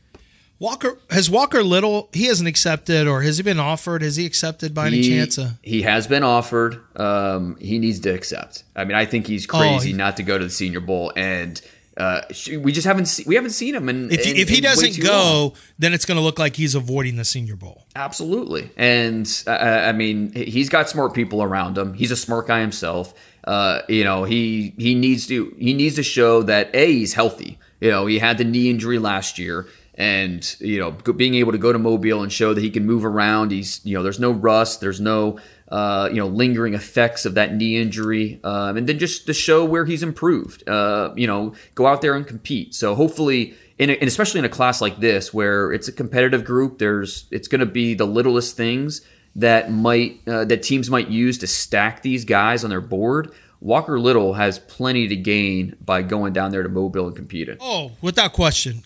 Walker 0.57 0.97
has 1.11 1.29
Walker 1.29 1.61
Little. 1.61 2.09
He 2.11 2.25
hasn't 2.25 2.49
accepted, 2.49 3.07
or 3.07 3.21
has 3.21 3.37
he 3.37 3.43
been 3.43 3.59
offered? 3.59 4.01
Has 4.01 4.15
he 4.15 4.25
accepted 4.25 4.73
by 4.73 4.87
any 4.87 5.03
chance? 5.03 5.37
Uh, 5.37 5.51
he 5.61 5.83
has 5.83 6.07
been 6.07 6.23
offered. 6.23 6.81
Um, 6.99 7.55
he 7.57 7.77
needs 7.77 7.99
to 7.99 8.09
accept. 8.09 8.63
I 8.75 8.83
mean, 8.83 8.97
I 8.97 9.05
think 9.05 9.27
he's 9.27 9.45
oh, 9.47 9.59
crazy 9.59 9.75
oh, 9.75 9.91
he, 9.91 9.93
not 9.93 10.17
to 10.17 10.23
go 10.23 10.39
to 10.39 10.43
the 10.43 10.49
Senior 10.49 10.79
Bowl, 10.79 11.13
and 11.15 11.61
uh, 11.97 12.21
we 12.59 12.71
just 12.71 12.85
haven't 12.85 13.05
see, 13.05 13.23
we 13.25 13.35
haven't 13.35 13.51
seen 13.51 13.73
him. 13.73 13.87
And 13.87 14.11
if, 14.11 14.25
if, 14.25 14.49
he 14.49 14.59
doesn't 14.59 15.01
go, 15.01 15.11
long. 15.13 15.53
then 15.79 15.93
it's 15.93 16.05
going 16.05 16.17
to 16.17 16.21
look 16.21 16.37
like 16.37 16.55
he's 16.55 16.75
avoiding 16.75 17.15
the 17.15 17.23
Senior 17.23 17.55
Bowl. 17.55 17.85
Absolutely, 17.95 18.69
and 18.75 19.43
uh, 19.47 19.51
I 19.51 19.93
mean, 19.93 20.33
he's 20.33 20.67
got 20.67 20.89
smart 20.89 21.13
people 21.13 21.41
around 21.41 21.77
him. 21.77 21.93
He's 21.93 22.11
a 22.11 22.17
smart 22.17 22.47
guy 22.47 22.59
himself. 22.59 23.13
Uh, 23.45 23.81
you 23.87 24.03
know, 24.03 24.25
he 24.25 24.73
he 24.77 24.93
needs 24.93 25.27
to 25.27 25.55
he 25.57 25.73
needs 25.73 25.95
to 25.95 26.03
show 26.03 26.43
that 26.43 26.69
a 26.73 26.91
he's 26.91 27.13
healthy. 27.13 27.59
You 27.79 27.91
know, 27.91 28.05
he 28.07 28.19
had 28.19 28.37
the 28.37 28.45
knee 28.45 28.69
injury 28.69 28.99
last 28.99 29.39
year 29.39 29.67
and 29.97 30.57
you 30.59 30.77
know 30.77 30.91
being 30.91 31.35
able 31.35 31.53
to 31.53 31.57
go 31.57 31.71
to 31.71 31.79
Mobile 31.79 32.21
and 32.21 32.31
show 32.31 32.53
that 32.53 32.61
he 32.61 32.69
can 32.69 32.85
move 32.85 33.05
around. 33.05 33.51
He's 33.51 33.79
you 33.85 33.95
know 33.95 34.03
there's 34.03 34.19
no 34.19 34.31
rust, 34.31 34.81
there's 34.81 34.99
no 34.99 35.39
uh, 35.69 36.09
you 36.11 36.17
know 36.17 36.27
lingering 36.27 36.73
effects 36.73 37.25
of 37.25 37.33
that 37.35 37.55
knee 37.55 37.77
injury, 37.77 38.39
um, 38.43 38.77
and 38.77 38.87
then 38.87 38.99
just 38.99 39.25
to 39.25 39.33
show 39.33 39.65
where 39.65 39.85
he's 39.85 40.03
improved. 40.03 40.67
Uh, 40.67 41.13
you 41.15 41.27
know, 41.27 41.53
go 41.73 41.87
out 41.87 42.01
there 42.01 42.15
and 42.15 42.25
compete. 42.27 42.73
So 42.73 42.95
hopefully. 42.95 43.55
In 43.77 43.89
a, 43.89 43.93
and 43.93 44.07
especially 44.07 44.39
in 44.39 44.45
a 44.45 44.49
class 44.49 44.79
like 44.79 45.01
this, 45.01 45.33
where 45.33 45.73
it's 45.73 45.89
a 45.89 45.91
competitive 45.91 46.45
group, 46.45 46.79
there's 46.79 47.25
it's 47.29 47.49
going 47.49 47.59
to 47.59 47.65
be 47.65 47.93
the 47.93 48.05
littlest 48.07 48.55
things 48.55 49.01
that 49.35 49.69
might 49.69 50.21
uh, 50.27 50.45
that 50.45 50.63
teams 50.63 50.89
might 50.89 51.09
use 51.09 51.37
to 51.39 51.47
stack 51.47 52.01
these 52.01 52.23
guys 52.23 52.63
on 52.63 52.69
their 52.69 52.79
board. 52.79 53.33
Walker 53.59 53.99
Little 53.99 54.33
has 54.35 54.59
plenty 54.59 55.09
to 55.09 55.15
gain 55.17 55.75
by 55.83 56.03
going 56.03 56.31
down 56.31 56.51
there 56.51 56.63
to 56.63 56.69
Mobile 56.69 57.07
and 57.07 57.15
competing. 57.17 57.57
Oh, 57.59 57.91
without 58.01 58.31
question. 58.31 58.83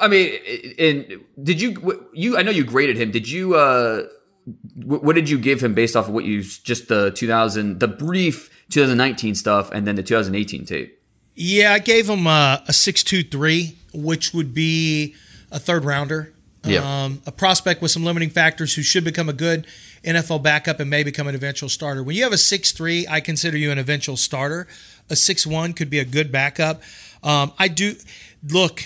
I 0.00 0.08
mean, 0.08 0.40
and 0.76 1.20
did 1.40 1.60
you 1.60 2.08
you? 2.12 2.36
I 2.36 2.42
know 2.42 2.50
you 2.50 2.64
graded 2.64 2.96
him. 2.96 3.12
Did 3.12 3.28
you? 3.28 3.54
uh 3.54 4.08
What 4.84 5.14
did 5.14 5.28
you 5.28 5.38
give 5.38 5.62
him 5.62 5.74
based 5.74 5.96
off 5.96 6.08
of 6.08 6.14
what 6.14 6.24
you 6.24 6.42
just 6.42 6.88
the 6.88 7.10
2000 7.10 7.78
the 7.78 7.88
brief 7.88 8.50
2019 8.70 9.34
stuff 9.34 9.70
and 9.70 9.86
then 9.86 9.96
the 9.96 10.02
2018 10.02 10.64
tape? 10.64 11.00
Yeah, 11.34 11.72
I 11.72 11.78
gave 11.78 12.08
him 12.08 12.26
a, 12.26 12.62
a 12.66 12.72
six 12.72 13.02
two 13.02 13.22
three, 13.22 13.76
which 13.94 14.34
would 14.34 14.52
be 14.54 15.14
a 15.50 15.58
third 15.58 15.84
rounder. 15.84 16.32
Yeah. 16.64 17.04
Um, 17.04 17.22
a 17.26 17.32
prospect 17.32 17.80
with 17.80 17.90
some 17.90 18.04
limiting 18.04 18.28
factors 18.28 18.74
who 18.74 18.82
should 18.82 19.04
become 19.04 19.30
a 19.30 19.32
good 19.32 19.66
NFL 20.04 20.42
backup 20.42 20.80
and 20.80 20.90
may 20.90 21.02
become 21.02 21.26
an 21.26 21.34
eventual 21.34 21.70
starter. 21.70 22.02
When 22.02 22.16
you 22.16 22.22
have 22.24 22.32
a 22.32 22.38
six 22.38 22.72
three, 22.72 23.06
I 23.08 23.20
consider 23.20 23.56
you 23.56 23.70
an 23.70 23.78
eventual 23.78 24.16
starter. 24.16 24.66
A 25.08 25.16
six 25.16 25.46
one 25.46 25.72
could 25.72 25.90
be 25.90 25.98
a 25.98 26.04
good 26.04 26.30
backup. 26.30 26.82
Um, 27.22 27.52
I 27.58 27.68
do 27.68 27.94
look 28.48 28.84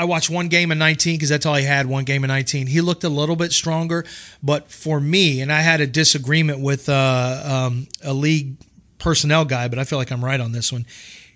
I 0.00 0.04
watched 0.04 0.30
one 0.30 0.48
game 0.48 0.72
in 0.72 0.78
19 0.78 1.16
because 1.16 1.28
that's 1.28 1.44
all 1.44 1.56
he 1.56 1.64
had, 1.66 1.84
one 1.84 2.04
game 2.04 2.24
in 2.24 2.28
19. 2.28 2.68
He 2.68 2.80
looked 2.80 3.04
a 3.04 3.10
little 3.10 3.36
bit 3.36 3.52
stronger, 3.52 4.06
but 4.42 4.70
for 4.70 4.98
me, 4.98 5.42
and 5.42 5.52
I 5.52 5.60
had 5.60 5.82
a 5.82 5.86
disagreement 5.86 6.60
with 6.60 6.88
uh, 6.88 7.42
um, 7.44 7.86
a 8.02 8.14
league 8.14 8.56
personnel 8.96 9.44
guy, 9.44 9.68
but 9.68 9.78
I 9.78 9.84
feel 9.84 9.98
like 9.98 10.10
I'm 10.10 10.24
right 10.24 10.40
on 10.40 10.52
this 10.52 10.72
one. 10.72 10.86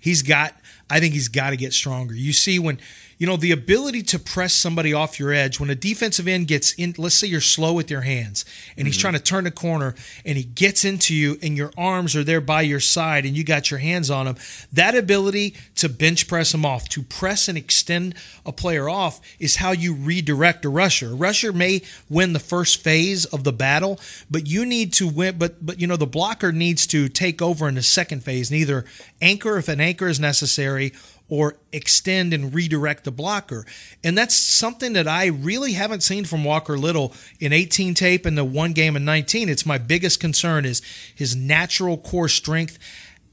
He's 0.01 0.23
got 0.23 0.55
I 0.89 0.99
think 0.99 1.13
he's 1.13 1.27
got 1.27 1.51
to 1.51 1.57
get 1.57 1.73
stronger. 1.73 2.15
You 2.15 2.33
see, 2.33 2.57
when 2.57 2.79
you 3.17 3.25
know 3.25 3.37
the 3.37 3.51
ability 3.51 4.01
to 4.03 4.19
press 4.19 4.53
somebody 4.53 4.93
off 4.93 5.19
your 5.19 5.31
edge 5.31 5.59
when 5.59 5.69
a 5.69 5.75
defensive 5.75 6.27
end 6.27 6.47
gets 6.47 6.73
in 6.73 6.93
let's 6.97 7.15
say 7.15 7.27
you're 7.27 7.41
slow 7.41 7.73
with 7.73 7.89
your 7.89 8.01
hands 8.01 8.45
and 8.77 8.87
he's 8.87 8.95
mm-hmm. 8.95 9.01
trying 9.01 9.13
to 9.13 9.19
turn 9.19 9.43
the 9.45 9.51
corner 9.51 9.95
and 10.25 10.37
he 10.37 10.43
gets 10.43 10.83
into 10.83 11.15
you 11.15 11.37
and 11.41 11.57
your 11.57 11.71
arms 11.77 12.15
are 12.15 12.23
there 12.23 12.41
by 12.41 12.61
your 12.61 12.79
side 12.79 13.25
and 13.25 13.35
you 13.35 13.43
got 13.43 13.71
your 13.71 13.79
hands 13.79 14.09
on 14.09 14.27
him 14.27 14.35
that 14.71 14.95
ability 14.95 15.55
to 15.75 15.87
bench 15.87 16.27
press 16.27 16.53
him 16.53 16.65
off 16.65 16.89
to 16.89 17.01
press 17.01 17.47
and 17.47 17.57
extend 17.57 18.13
a 18.45 18.51
player 18.51 18.89
off 18.89 19.19
is 19.39 19.57
how 19.57 19.71
you 19.71 19.93
redirect 19.93 20.65
a 20.65 20.69
rusher 20.69 21.11
a 21.11 21.15
rusher 21.15 21.53
may 21.53 21.81
win 22.09 22.33
the 22.33 22.39
first 22.39 22.83
phase 22.83 23.25
of 23.25 23.43
the 23.43 23.53
battle 23.53 23.99
but 24.29 24.47
you 24.47 24.65
need 24.65 24.91
to 24.91 25.07
win 25.07 25.37
but 25.37 25.65
but 25.65 25.79
you 25.79 25.87
know 25.87 25.97
the 25.97 26.05
blocker 26.05 26.51
needs 26.51 26.85
to 26.85 27.07
take 27.07 27.41
over 27.41 27.67
in 27.67 27.75
the 27.75 27.83
second 27.83 28.23
phase 28.23 28.51
and 28.51 28.59
either 28.59 28.85
anchor 29.21 29.57
if 29.57 29.67
an 29.67 29.79
anchor 29.79 30.07
is 30.07 30.19
necessary 30.19 30.91
or 31.27 31.57
extend 31.71 32.33
and 32.33 32.53
redirect 32.53 33.03
the 33.03 33.11
blocker. 33.11 33.65
And 34.03 34.17
that's 34.17 34.35
something 34.35 34.93
that 34.93 35.07
I 35.07 35.25
really 35.25 35.73
haven't 35.73 36.03
seen 36.03 36.25
from 36.25 36.43
Walker 36.43 36.77
Little 36.77 37.13
in 37.39 37.51
18 37.51 37.93
tape 37.95 38.25
and 38.25 38.37
the 38.37 38.45
one 38.45 38.73
game 38.73 38.95
in 38.95 39.05
19. 39.05 39.49
It's 39.49 39.65
my 39.65 39.77
biggest 39.77 40.19
concern 40.19 40.65
is 40.65 40.81
his 41.13 41.35
natural 41.35 41.97
core 41.97 42.29
strength. 42.29 42.77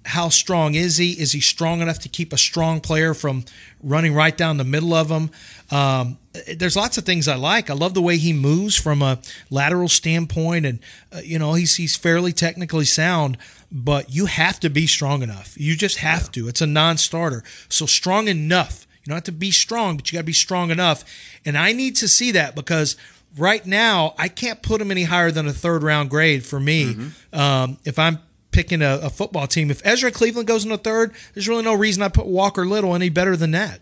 How 0.05 0.29
strong 0.29 0.75
is 0.75 0.97
he? 0.97 1.13
Is 1.13 1.33
he 1.33 1.41
strong 1.41 1.81
enough 1.81 2.01
to 2.01 2.09
keep 2.09 2.33
a 2.33 2.39
strong 2.39 2.81
player 2.81 3.15
from 3.15 3.45
running 3.83 4.15
right 4.15 4.37
down 4.37 4.57
the 4.57 4.65
middle 4.65 4.95
of 4.95 5.11
him? 5.11 5.31
Um, 5.71 6.19
there's 6.57 6.77
lots 6.77 6.99
of 6.99 7.05
things 7.05 7.29
I 7.29 7.37
like. 7.37 7.71
I 7.71 7.75
love 7.75 7.95
the 7.95 8.03
way 8.03 8.17
he 8.17 8.33
moves 8.33 8.75
from 8.75 9.01
a 9.03 9.21
lateral 9.51 9.89
standpoint, 9.89 10.67
and 10.67 10.81
uh, 11.13 11.21
you 11.25 11.39
know 11.39 11.55
he's 11.55 11.77
he's 11.77 11.97
fairly 11.97 12.33
technically 12.33 12.85
sound 12.85 13.39
but 13.73 14.15
you 14.15 14.27
have 14.27 14.61
to 14.61 14.69
be 14.69 14.87
strong 14.87 15.23
enough. 15.23 15.59
You 15.59 15.75
just 15.75 15.99
have 15.99 16.31
to. 16.33 16.47
It's 16.47 16.61
a 16.61 16.67
non-starter. 16.67 17.43
So 17.71 17.87
strong 17.87 18.29
enough. 18.29 18.87
You 19.03 19.11
don't 19.11 19.17
have 19.17 19.25
to 19.25 19.33
be 19.33 19.51
strong, 19.51 19.97
but 19.97 20.13
you 20.13 20.17
got 20.17 20.21
to 20.21 20.27
be 20.27 20.35
strong 20.35 20.71
enough. 20.71 21.05
And 21.45 21.57
I 21.57 21.73
need 21.73 21.97
to 21.97 22.09
see 22.09 22.33
that 22.33 22.55
because 22.55 22.97
right 23.37 23.65
now 23.65 24.15
I 24.19 24.29
can't 24.29 24.63
put 24.63 24.81
him 24.81 24.91
any 24.91 25.05
higher 25.05 25.31
than 25.31 25.49
a 25.49 25.53
third 25.53 25.83
round 25.83 26.11
grade 26.11 26.45
for 26.45 26.61
me. 26.61 26.95
Mm-hmm. 26.95 27.39
Um, 27.39 27.79
if 27.85 27.99
I'm 27.99 28.19
picking 28.53 28.83
a, 28.83 28.99
a, 29.03 29.11
football 29.11 29.47
team, 29.47 29.71
if 29.71 29.85
Ezra 29.85 30.11
Cleveland 30.11 30.47
goes 30.47 30.65
in 30.65 30.71
the 30.71 30.79
third, 30.79 31.13
there's 31.35 31.49
really 31.49 31.65
no 31.65 31.75
reason 31.75 32.03
I 32.03 32.09
put 32.09 32.27
Walker 32.27 32.65
Little 32.65 32.95
any 32.95 33.09
better 33.09 33.37
than 33.37 33.51
that. 33.51 33.81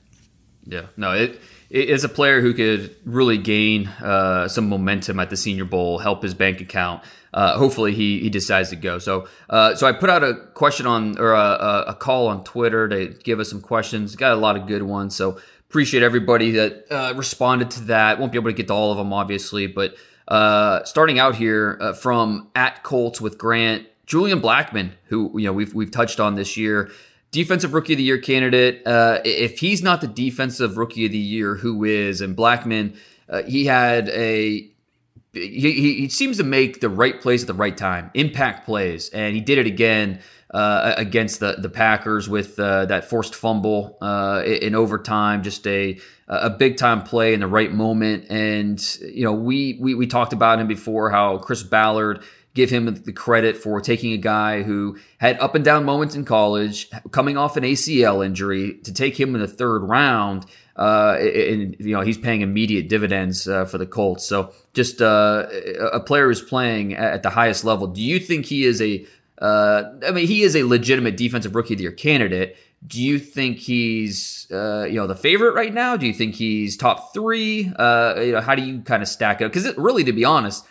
Yeah, 0.64 0.86
no, 0.96 1.12
it 1.12 1.40
is 1.68 2.04
a 2.04 2.08
player 2.08 2.40
who 2.40 2.54
could 2.54 2.94
really 3.04 3.38
gain 3.38 3.88
uh, 3.88 4.48
some 4.48 4.68
momentum 4.68 5.20
at 5.20 5.30
the 5.30 5.36
Senior 5.36 5.64
Bowl, 5.64 5.98
help 5.98 6.22
his 6.22 6.34
bank 6.34 6.60
account 6.60 7.02
uh, 7.32 7.56
hopefully 7.56 7.94
he, 7.94 8.20
he 8.20 8.30
decides 8.30 8.70
to 8.70 8.76
go. 8.76 8.98
So 8.98 9.28
uh, 9.48 9.74
so 9.74 9.86
I 9.86 9.92
put 9.92 10.10
out 10.10 10.24
a 10.24 10.34
question 10.54 10.86
on 10.86 11.18
or 11.18 11.32
a, 11.32 11.84
a, 11.88 11.94
call 11.94 12.28
on 12.28 12.44
Twitter 12.44 12.88
to 12.88 13.08
give 13.22 13.40
us 13.40 13.50
some 13.50 13.60
questions. 13.60 14.16
Got 14.16 14.32
a 14.32 14.36
lot 14.36 14.56
of 14.56 14.66
good 14.66 14.82
ones. 14.82 15.14
So 15.14 15.38
appreciate 15.68 16.02
everybody 16.02 16.52
that 16.52 16.86
uh, 16.90 17.14
responded 17.14 17.70
to 17.72 17.80
that. 17.84 18.18
Won't 18.18 18.32
be 18.32 18.38
able 18.38 18.50
to 18.50 18.56
get 18.56 18.68
to 18.68 18.74
all 18.74 18.90
of 18.90 18.98
them, 18.98 19.12
obviously, 19.12 19.66
but 19.66 19.94
uh, 20.26 20.84
starting 20.84 21.18
out 21.18 21.36
here 21.36 21.78
uh, 21.80 21.92
from 21.92 22.50
at 22.54 22.82
Colts 22.82 23.20
with 23.20 23.38
Grant 23.38 23.86
Julian 24.10 24.42
Blackmon, 24.42 24.90
who 25.04 25.30
you 25.38 25.46
know 25.46 25.52
we've 25.52 25.72
we've 25.72 25.92
touched 25.92 26.18
on 26.18 26.34
this 26.34 26.56
year. 26.56 26.90
Defensive 27.30 27.72
Rookie 27.72 27.92
of 27.92 27.98
the 27.98 28.02
Year 28.02 28.18
candidate. 28.18 28.84
Uh, 28.84 29.20
if 29.24 29.60
he's 29.60 29.84
not 29.84 30.00
the 30.00 30.08
Defensive 30.08 30.76
Rookie 30.76 31.06
of 31.06 31.12
the 31.12 31.18
Year, 31.18 31.54
who 31.54 31.84
is? 31.84 32.20
And 32.20 32.36
Blackmon, 32.36 32.96
he 33.46 33.66
had 33.66 34.08
a 34.08 34.68
he, 35.32 35.72
he 35.72 36.08
seems 36.08 36.38
to 36.38 36.42
make 36.42 36.80
the 36.80 36.88
right 36.88 37.20
plays 37.20 37.42
at 37.44 37.46
the 37.46 37.54
right 37.54 37.76
time, 37.76 38.10
impact 38.14 38.66
plays, 38.66 39.10
and 39.10 39.32
he 39.32 39.40
did 39.40 39.58
it 39.58 39.66
again 39.68 40.18
uh, 40.52 40.94
against 40.96 41.38
the 41.38 41.54
the 41.58 41.68
Packers 41.68 42.28
with 42.28 42.58
uh, 42.58 42.86
that 42.86 43.04
forced 43.04 43.36
fumble 43.36 43.96
uh, 44.00 44.42
in 44.44 44.74
overtime. 44.74 45.44
Just 45.44 45.68
a 45.68 46.00
a 46.26 46.50
big 46.50 46.76
time 46.76 47.04
play 47.04 47.32
in 47.32 47.40
the 47.40 47.46
right 47.46 47.72
moment, 47.72 48.26
and 48.28 48.98
you 49.00 49.22
know 49.22 49.32
we 49.32 49.78
we 49.80 49.94
we 49.94 50.08
talked 50.08 50.32
about 50.32 50.58
him 50.58 50.66
before 50.66 51.10
how 51.10 51.38
Chris 51.38 51.62
Ballard 51.62 52.24
give 52.54 52.70
him 52.70 52.86
the 52.86 53.12
credit 53.12 53.56
for 53.56 53.80
taking 53.80 54.12
a 54.12 54.16
guy 54.16 54.62
who 54.62 54.98
had 55.18 55.38
up 55.38 55.54
and 55.54 55.64
down 55.64 55.84
moments 55.84 56.14
in 56.14 56.24
college, 56.24 56.90
coming 57.10 57.36
off 57.36 57.56
an 57.56 57.64
ACL 57.64 58.24
injury, 58.24 58.74
to 58.84 58.92
take 58.92 59.18
him 59.18 59.34
in 59.34 59.40
the 59.40 59.48
third 59.48 59.82
round. 59.82 60.46
Uh, 60.76 61.16
and 61.20 61.76
you 61.78 61.94
know 61.94 62.00
he's 62.00 62.16
paying 62.16 62.40
immediate 62.40 62.88
dividends 62.88 63.46
uh, 63.46 63.64
for 63.66 63.76
the 63.76 63.86
Colts. 63.86 64.24
So 64.24 64.52
just 64.72 65.02
uh, 65.02 65.46
a 65.92 66.00
player 66.00 66.26
who's 66.26 66.42
playing 66.42 66.94
at 66.94 67.22
the 67.22 67.30
highest 67.30 67.64
level. 67.64 67.86
Do 67.86 68.02
you 68.02 68.18
think 68.18 68.46
he 68.46 68.64
is 68.64 68.80
a? 68.80 69.06
Uh, 69.38 69.84
I 70.06 70.10
mean, 70.10 70.26
he 70.26 70.42
is 70.42 70.54
a 70.54 70.64
legitimate 70.64 71.16
defensive 71.16 71.54
rookie 71.54 71.74
of 71.74 71.78
the 71.78 71.84
year 71.84 71.92
candidate. 71.92 72.56
Do 72.86 73.02
you 73.02 73.18
think 73.18 73.58
he's 73.58 74.46
uh, 74.50 74.86
you 74.88 74.94
know 74.94 75.06
the 75.06 75.14
favorite 75.14 75.54
right 75.54 75.72
now? 75.72 75.98
Do 75.98 76.06
you 76.06 76.14
think 76.14 76.34
he's 76.34 76.78
top 76.78 77.12
three? 77.12 77.70
Uh, 77.76 78.14
you 78.18 78.32
know, 78.32 78.40
how 78.40 78.54
do 78.54 78.62
you 78.62 78.80
kind 78.80 79.02
of 79.02 79.08
stack 79.08 79.42
it? 79.42 79.52
Because 79.52 79.76
really, 79.76 80.04
to 80.04 80.14
be 80.14 80.24
honest, 80.24 80.64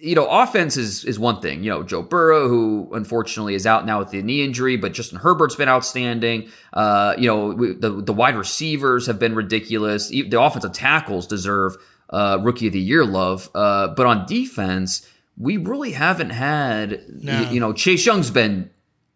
you 0.00 0.14
know, 0.14 0.26
offense 0.26 0.76
is 0.76 1.04
is 1.04 1.18
one 1.18 1.40
thing. 1.40 1.62
You 1.62 1.70
know, 1.70 1.82
Joe 1.82 2.02
Burrow, 2.02 2.48
who 2.48 2.90
unfortunately 2.92 3.54
is 3.54 3.66
out 3.66 3.86
now 3.86 3.98
with 3.98 4.10
the 4.10 4.22
knee 4.22 4.42
injury, 4.42 4.76
but 4.76 4.92
Justin 4.92 5.18
Herbert's 5.18 5.56
been 5.56 5.68
outstanding. 5.68 6.48
Uh, 6.72 7.14
you 7.18 7.26
know, 7.26 7.54
the 7.74 7.90
the 8.02 8.12
wide 8.12 8.36
receivers 8.36 9.06
have 9.06 9.18
been 9.18 9.34
ridiculous. 9.34 10.08
The 10.08 10.40
offensive 10.40 10.72
tackles 10.72 11.26
deserve 11.26 11.76
uh, 12.10 12.38
rookie 12.42 12.66
of 12.68 12.72
the 12.72 12.80
year 12.80 13.04
love. 13.04 13.48
Uh, 13.54 13.88
but 13.88 14.06
on 14.06 14.26
defense, 14.26 15.06
we 15.36 15.56
really 15.56 15.92
haven't 15.92 16.30
had. 16.30 17.02
No. 17.08 17.40
You, 17.40 17.54
you 17.54 17.60
know, 17.60 17.72
Chase 17.72 18.04
Young's 18.04 18.30
been 18.30 18.70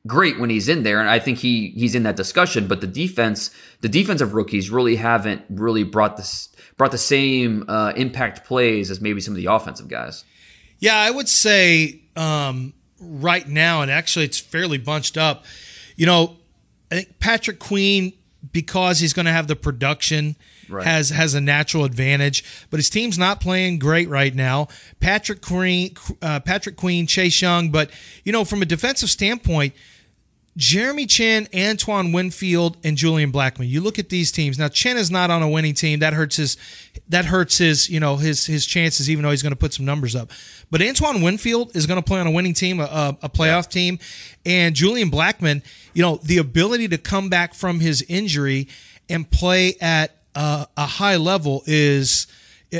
great 0.06 0.38
when 0.38 0.50
he's 0.50 0.68
in 0.68 0.82
there, 0.82 1.00
and 1.00 1.08
I 1.08 1.18
think 1.18 1.38
he 1.38 1.70
he's 1.70 1.94
in 1.94 2.02
that 2.04 2.16
discussion. 2.16 2.66
But 2.66 2.80
the 2.80 2.86
defense, 2.86 3.50
the 3.80 3.88
defensive 3.88 4.34
rookies 4.34 4.70
really 4.70 4.96
haven't 4.96 5.42
really 5.48 5.84
brought 5.84 6.16
this 6.16 6.48
brought 6.76 6.92
the 6.92 6.98
same 6.98 7.64
uh, 7.68 7.92
impact 7.96 8.44
plays 8.44 8.90
as 8.90 9.00
maybe 9.00 9.20
some 9.20 9.32
of 9.32 9.36
the 9.36 9.46
offensive 9.46 9.88
guys. 9.88 10.24
Yeah, 10.78 10.96
I 10.96 11.10
would 11.10 11.28
say 11.28 12.00
um, 12.16 12.72
right 13.00 13.48
now, 13.48 13.82
and 13.82 13.90
actually 13.90 14.24
it's 14.24 14.38
fairly 14.38 14.78
bunched 14.78 15.16
up. 15.16 15.44
You 15.96 16.06
know, 16.06 16.36
I 16.90 16.96
think 16.96 17.18
Patrick 17.18 17.58
Queen, 17.58 18.12
because 18.52 19.00
he's 19.00 19.12
going 19.12 19.26
to 19.26 19.32
have 19.32 19.46
the 19.46 19.56
production, 19.56 20.36
right. 20.68 20.86
has 20.86 21.10
has 21.10 21.34
a 21.34 21.40
natural 21.40 21.84
advantage. 21.84 22.44
But 22.70 22.78
his 22.78 22.90
team's 22.90 23.18
not 23.18 23.40
playing 23.40 23.78
great 23.78 24.08
right 24.08 24.34
now. 24.34 24.68
Patrick 25.00 25.40
Queen, 25.40 25.94
uh, 26.20 26.40
Patrick 26.40 26.76
Queen, 26.76 27.06
Chase 27.06 27.40
Young, 27.40 27.70
but 27.70 27.90
you 28.24 28.32
know, 28.32 28.44
from 28.44 28.62
a 28.62 28.66
defensive 28.66 29.10
standpoint 29.10 29.74
Jeremy 30.56 31.06
Chinn, 31.06 31.48
Antoine 31.54 32.12
Winfield, 32.12 32.76
and 32.84 32.96
Julian 32.96 33.32
Blackmon. 33.32 33.68
You 33.68 33.80
look 33.80 33.98
at 33.98 34.08
these 34.08 34.30
teams. 34.30 34.58
Now 34.58 34.68
Chinn 34.68 34.96
is 34.96 35.10
not 35.10 35.30
on 35.30 35.42
a 35.42 35.48
winning 35.48 35.74
team. 35.74 35.98
That 35.98 36.12
hurts 36.12 36.36
his 36.36 36.56
that 37.08 37.24
hurts 37.24 37.58
his, 37.58 37.90
you 37.90 37.98
know, 37.98 38.16
his 38.16 38.46
his 38.46 38.64
chances, 38.64 39.10
even 39.10 39.24
though 39.24 39.30
he's 39.30 39.42
going 39.42 39.52
to 39.52 39.58
put 39.58 39.72
some 39.72 39.84
numbers 39.84 40.14
up. 40.14 40.30
But 40.70 40.80
Antoine 40.80 41.22
Winfield 41.22 41.74
is 41.74 41.86
going 41.86 42.00
to 42.00 42.06
play 42.06 42.20
on 42.20 42.26
a 42.26 42.30
winning 42.30 42.54
team, 42.54 42.78
a, 42.78 43.16
a 43.22 43.28
playoff 43.28 43.68
team. 43.68 43.98
And 44.46 44.76
Julian 44.76 45.10
Blackmon, 45.10 45.62
you 45.92 46.02
know, 46.02 46.16
the 46.22 46.38
ability 46.38 46.88
to 46.88 46.98
come 46.98 47.28
back 47.28 47.54
from 47.54 47.80
his 47.80 48.02
injury 48.08 48.68
and 49.08 49.28
play 49.28 49.74
at 49.80 50.16
a 50.36 50.86
high 50.86 51.16
level 51.16 51.62
is 51.66 52.26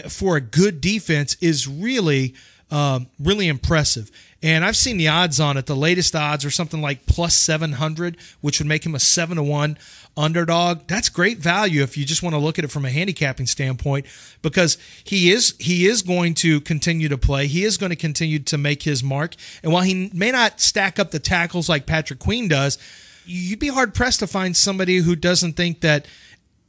for 0.09 0.37
a 0.37 0.41
good 0.41 0.81
defense 0.81 1.37
is 1.41 1.69
really 1.69 2.35
um, 2.71 3.07
really 3.21 3.49
impressive. 3.49 4.11
And 4.45 4.63
I've 4.63 4.77
seen 4.77 4.99
the 4.99 5.09
odds 5.09 5.41
on 5.41 5.57
it. 5.57 5.65
The 5.65 5.75
latest 5.75 6.15
odds 6.15 6.45
are 6.45 6.51
something 6.51 6.83
like 6.83 7.07
plus 7.07 7.35
700, 7.35 8.19
which 8.43 8.61
would 8.61 8.69
make 8.69 8.85
him 8.85 8.95
a 8.95 9.01
7 9.01 9.39
to 9.39 9.43
1 9.43 9.79
underdog. 10.19 10.87
That's 10.87 11.09
great 11.09 11.39
value 11.39 11.83
if 11.83 11.97
you 11.97 12.05
just 12.05 12.23
want 12.23 12.35
to 12.35 12.39
look 12.39 12.59
at 12.59 12.65
it 12.67 12.71
from 12.71 12.85
a 12.85 12.91
handicapping 12.91 13.47
standpoint 13.47 14.05
because 14.43 14.77
he 15.03 15.33
is 15.33 15.55
he 15.59 15.87
is 15.87 16.03
going 16.03 16.35
to 16.35 16.61
continue 16.61 17.09
to 17.09 17.17
play. 17.17 17.47
He 17.47 17.65
is 17.65 17.79
going 17.79 17.89
to 17.89 17.97
continue 17.97 18.39
to 18.41 18.59
make 18.59 18.83
his 18.83 19.03
mark. 19.03 19.35
And 19.63 19.73
while 19.73 19.83
he 19.83 20.11
may 20.13 20.31
not 20.31 20.61
stack 20.61 20.99
up 20.99 21.11
the 21.11 21.19
tackles 21.19 21.71
like 21.71 21.87
Patrick 21.87 22.19
Queen 22.19 22.47
does, 22.47 22.77
you'd 23.25 23.59
be 23.59 23.69
hard 23.69 23.95
pressed 23.95 24.21
to 24.21 24.27
find 24.27 24.55
somebody 24.55 24.99
who 24.99 25.17
doesn't 25.17 25.55
think 25.55 25.81
that 25.81 26.07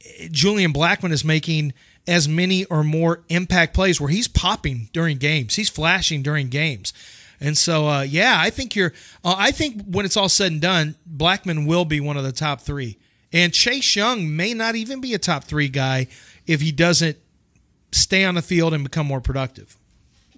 eh, 0.02 0.28
Julian 0.30 0.72
Blackmon 0.72 1.12
is 1.12 1.26
making 1.26 1.74
as 2.08 2.26
many 2.26 2.64
or 2.64 2.82
more 2.82 3.20
impact 3.28 3.74
plays 3.74 4.00
where 4.00 4.08
he's 4.08 4.28
popping 4.28 4.88
during 4.94 5.18
games. 5.18 5.56
He's 5.56 5.68
flashing 5.68 6.22
during 6.22 6.48
games. 6.48 6.94
And 7.40 7.56
so, 7.56 7.88
uh, 7.88 8.02
yeah, 8.02 8.36
I 8.38 8.50
think 8.50 8.74
you're. 8.74 8.92
Uh, 9.24 9.34
I 9.36 9.50
think 9.50 9.82
when 9.84 10.04
it's 10.04 10.16
all 10.16 10.28
said 10.28 10.52
and 10.52 10.60
done, 10.60 10.96
Blackmon 11.10 11.66
will 11.66 11.84
be 11.84 12.00
one 12.00 12.16
of 12.16 12.24
the 12.24 12.32
top 12.32 12.60
three, 12.60 12.98
and 13.32 13.52
Chase 13.52 13.94
Young 13.96 14.34
may 14.34 14.54
not 14.54 14.74
even 14.74 15.00
be 15.00 15.14
a 15.14 15.18
top 15.18 15.44
three 15.44 15.68
guy 15.68 16.06
if 16.46 16.60
he 16.60 16.72
doesn't 16.72 17.18
stay 17.92 18.24
on 18.24 18.34
the 18.34 18.42
field 18.42 18.72
and 18.74 18.84
become 18.84 19.06
more 19.06 19.20
productive. 19.20 19.76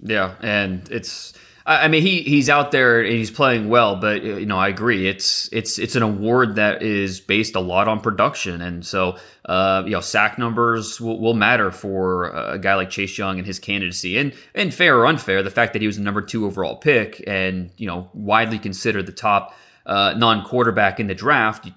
Yeah, 0.03 0.35
and 0.41 0.89
it's 0.91 1.35
I 1.71 1.89
mean, 1.89 2.01
he 2.01 2.23
he's 2.23 2.49
out 2.49 2.73
there 2.73 3.01
and 3.01 3.13
he's 3.13 3.31
playing 3.31 3.69
well, 3.69 3.97
but 3.97 4.23
you 4.23 4.47
know, 4.47 4.57
I 4.57 4.69
agree. 4.69 5.07
It's 5.07 5.51
it's 5.53 5.79
it's 5.79 5.97
an 5.97 6.03
award 6.03 6.55
that 6.55 6.83
is 6.83 7.21
based 7.21 7.57
a 7.57 7.61
lot 7.61 7.89
on 7.89 8.01
production, 8.01 8.63
and 8.63 8.87
so 8.87 9.19
uh, 9.45 9.83
you 9.85 9.93
know, 9.93 10.01
sack 10.01 10.39
numbers 10.39 10.99
will, 10.99 11.21
will, 11.21 11.35
matter 11.35 11.71
for 11.71 12.31
a 12.31 12.59
guy 12.59 12.75
like 12.75 12.89
Chase 12.89 13.19
Young 13.19 13.37
and 13.37 13.47
his 13.47 13.59
candidacy. 13.59 14.17
And 14.17 14.33
and 14.55 14.73
fair 14.73 14.99
or 14.99 15.07
unfair, 15.07 15.43
the 15.43 15.51
fact 15.51 15.75
that 15.75 15.83
he 15.83 15.87
was 15.87 15.99
the 15.99 16.03
number 16.03 16.23
two 16.23 16.47
overall 16.47 16.77
pick 16.77 17.23
and 17.27 17.71
you 17.77 17.87
know 17.87 18.09
widely 18.15 18.59
considered 18.59 19.05
the 19.05 19.13
top 19.13 19.55
uh, 19.89 20.13
non-quarterback 20.19 21.01
in 21.01 21.07
the 21.07 21.15
draft, 21.15 21.71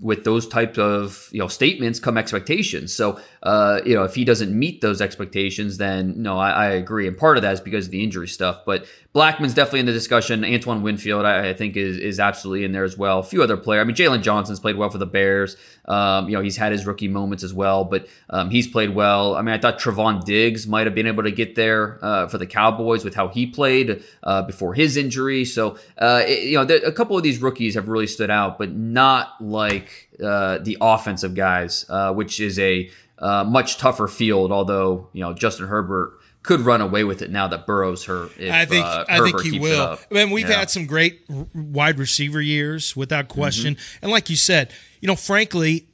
with 0.00 0.24
those 0.24 0.48
types 0.48 0.78
of 0.78 1.28
you 1.32 1.38
know 1.38 1.48
statements 1.48 2.00
come 2.00 2.16
expectations. 2.16 2.94
So 2.94 3.20
uh, 3.42 3.82
you 3.84 3.94
know 3.94 4.04
if 4.04 4.14
he 4.14 4.24
doesn't 4.24 4.58
meet 4.58 4.80
those 4.80 5.02
expectations, 5.02 5.76
then 5.76 6.22
no, 6.22 6.38
I, 6.38 6.50
I, 6.50 6.66
agree. 6.70 7.06
And 7.06 7.16
part 7.16 7.36
of 7.36 7.42
that 7.42 7.52
is 7.52 7.60
because 7.60 7.84
of 7.84 7.90
the 7.92 8.02
injury 8.02 8.26
stuff. 8.26 8.62
But 8.64 8.86
Blackmon's 9.14 9.52
definitely 9.52 9.80
in 9.80 9.86
the 9.86 9.92
discussion. 9.92 10.46
Antoine 10.46 10.82
Winfield, 10.82 11.26
I, 11.26 11.50
I 11.50 11.54
think, 11.54 11.76
is 11.76 11.98
is 11.98 12.18
absolutely 12.18 12.64
in 12.64 12.72
there 12.72 12.84
as 12.84 12.96
well. 12.96 13.18
A 13.18 13.22
few 13.22 13.42
other 13.42 13.58
players. 13.58 13.82
I 13.82 13.84
mean, 13.84 13.96
Jaylon 13.96 14.22
Johnson's 14.22 14.60
played 14.60 14.76
well 14.76 14.88
for 14.88 14.98
the 14.98 15.06
Bears. 15.06 15.58
Um, 15.88 16.28
you 16.28 16.36
know, 16.36 16.42
he's 16.42 16.56
had 16.56 16.70
his 16.70 16.86
rookie 16.86 17.08
moments 17.08 17.42
as 17.42 17.52
well, 17.54 17.84
but 17.84 18.06
um, 18.28 18.50
he's 18.50 18.68
played 18.68 18.94
well. 18.94 19.34
I 19.34 19.42
mean, 19.42 19.54
I 19.54 19.58
thought 19.58 19.80
Trevon 19.80 20.22
Diggs 20.24 20.66
might 20.66 20.86
have 20.86 20.94
been 20.94 21.06
able 21.06 21.22
to 21.22 21.32
get 21.32 21.54
there 21.54 21.98
uh, 22.02 22.28
for 22.28 22.36
the 22.36 22.46
Cowboys 22.46 23.04
with 23.04 23.14
how 23.14 23.28
he 23.28 23.46
played 23.46 24.04
uh, 24.22 24.42
before 24.42 24.74
his 24.74 24.96
injury. 24.98 25.46
So, 25.46 25.78
uh, 25.96 26.22
it, 26.26 26.44
you 26.44 26.58
know, 26.58 26.64
there, 26.66 26.78
a 26.84 26.92
couple 26.92 27.16
of 27.16 27.22
these 27.22 27.40
rookies 27.40 27.74
have 27.74 27.88
really 27.88 28.06
stood 28.06 28.30
out, 28.30 28.58
but 28.58 28.70
not 28.70 29.40
like 29.40 30.10
uh, 30.22 30.58
the 30.58 30.76
offensive 30.80 31.34
guys, 31.34 31.86
uh, 31.88 32.12
which 32.12 32.38
is 32.38 32.58
a 32.58 32.90
uh, 33.18 33.44
much 33.44 33.78
tougher 33.78 34.08
field. 34.08 34.52
Although, 34.52 35.08
you 35.12 35.22
know, 35.22 35.32
Justin 35.32 35.66
Herbert 35.66 36.17
could 36.48 36.60
run 36.60 36.80
away 36.80 37.04
with 37.04 37.20
it 37.20 37.30
now 37.30 37.46
that 37.46 37.66
Burrow's 37.66 38.06
hurt. 38.06 38.32
If, 38.38 38.50
I 38.50 38.64
think 38.64 38.84
uh, 38.84 39.04
I 39.06 39.20
think 39.20 39.42
he 39.42 39.60
will. 39.60 39.98
I 40.10 40.14
mean, 40.14 40.30
we've 40.30 40.48
yeah. 40.48 40.60
had 40.60 40.70
some 40.70 40.86
great 40.86 41.20
wide 41.54 41.98
receiver 41.98 42.40
years 42.40 42.96
without 42.96 43.28
question, 43.28 43.74
mm-hmm. 43.74 43.98
and 44.00 44.10
like 44.10 44.30
you 44.30 44.36
said, 44.36 44.72
you 45.02 45.08
know, 45.08 45.14
frankly, 45.14 45.88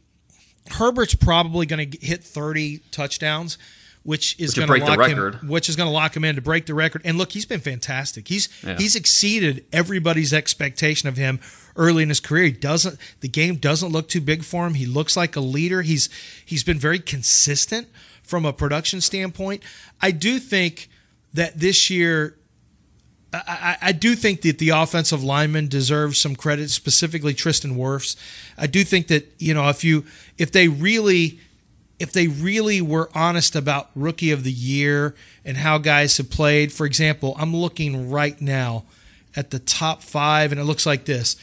Herbert's 0.71 1.17
probably 1.17 1.67
going 1.67 1.91
to 1.91 1.99
hit 1.99 2.23
thirty 2.23 2.79
touchdowns. 2.93 3.59
Which 4.05 4.39
is 4.39 4.53
going 4.53 4.69
to 4.69 4.85
lock 4.85 5.09
him, 5.09 5.49
which 5.49 5.71
is 5.71 5.77
going 5.77 5.87
to 5.87 5.91
lock 5.91 6.15
him 6.15 6.25
in 6.25 6.35
to 6.35 6.43
break 6.43 6.67
the 6.67 6.75
record. 6.75 7.01
And 7.07 7.17
look, 7.17 7.33
he's 7.33 7.47
been 7.47 7.61
fantastic. 7.61 8.29
He's 8.29 8.51
yeah. 8.63 8.77
he's 8.77 8.95
exceeded 8.95 9.65
everybody's 9.73 10.35
expectation 10.35 11.09
of 11.09 11.17
him 11.17 11.41
early 11.75 12.03
in 12.03 12.11
his 12.11 12.21
career. 12.21 12.45
He 12.45 12.53
doesn't 12.53 12.99
the 13.21 13.29
game 13.29 13.57
doesn't 13.57 13.93
look 13.93 14.09
too 14.09 14.21
big 14.21 14.45
for 14.45 14.67
him. 14.67 14.75
He 14.75 14.85
looks 14.85 15.17
like 15.17 15.37
a 15.37 15.41
leader. 15.41 15.81
He's 15.81 16.11
he's 16.45 16.63
been 16.63 16.79
very 16.79 16.99
consistent 16.99 17.89
from 18.25 18.45
a 18.45 18.53
production 18.53 19.01
standpoint. 19.01 19.63
I 20.01 20.11
do 20.11 20.39
think 20.39 20.89
that 21.35 21.59
this 21.61 21.91
year, 21.91 22.37
I, 23.33 23.77
I, 23.83 23.93
do 23.93 24.15
think 24.15 24.43
that 24.43 24.59
the 24.59 24.71
offensive 24.71 25.23
lineman 25.23 25.69
deserves 25.69 26.19
some 26.21 26.37
credit, 26.37 26.71
specifically 26.71 27.35
Tristan 27.35 27.77
Wirfs. 27.77 28.17
I 28.57 28.67
do 28.67 28.85
think 28.85 29.09
that 29.09 29.33
you 29.39 29.55
know 29.55 29.69
if 29.69 29.83
you 29.83 30.05
if 30.39 30.53
they 30.53 30.69
really 30.69 31.41
if 31.99 32.13
they 32.13 32.29
really 32.29 32.81
were 32.81 33.11
honest 33.15 33.57
about 33.57 33.91
rookie 33.95 34.31
of 34.31 34.45
the 34.45 34.53
year 34.53 35.15
and 35.45 35.57
how 35.57 35.79
guys 35.79 36.17
have 36.17 36.31
played. 36.31 36.73
For 36.73 36.87
example, 36.87 37.35
I'm 37.39 37.55
looking 37.55 38.11
right 38.11 38.41
now 38.41 38.85
at 39.37 39.51
the 39.51 39.59
top 39.59 40.03
five, 40.03 40.53
and 40.53 40.61
it 40.61 40.65
looks 40.65 40.87
like 40.87 41.05
this: 41.05 41.37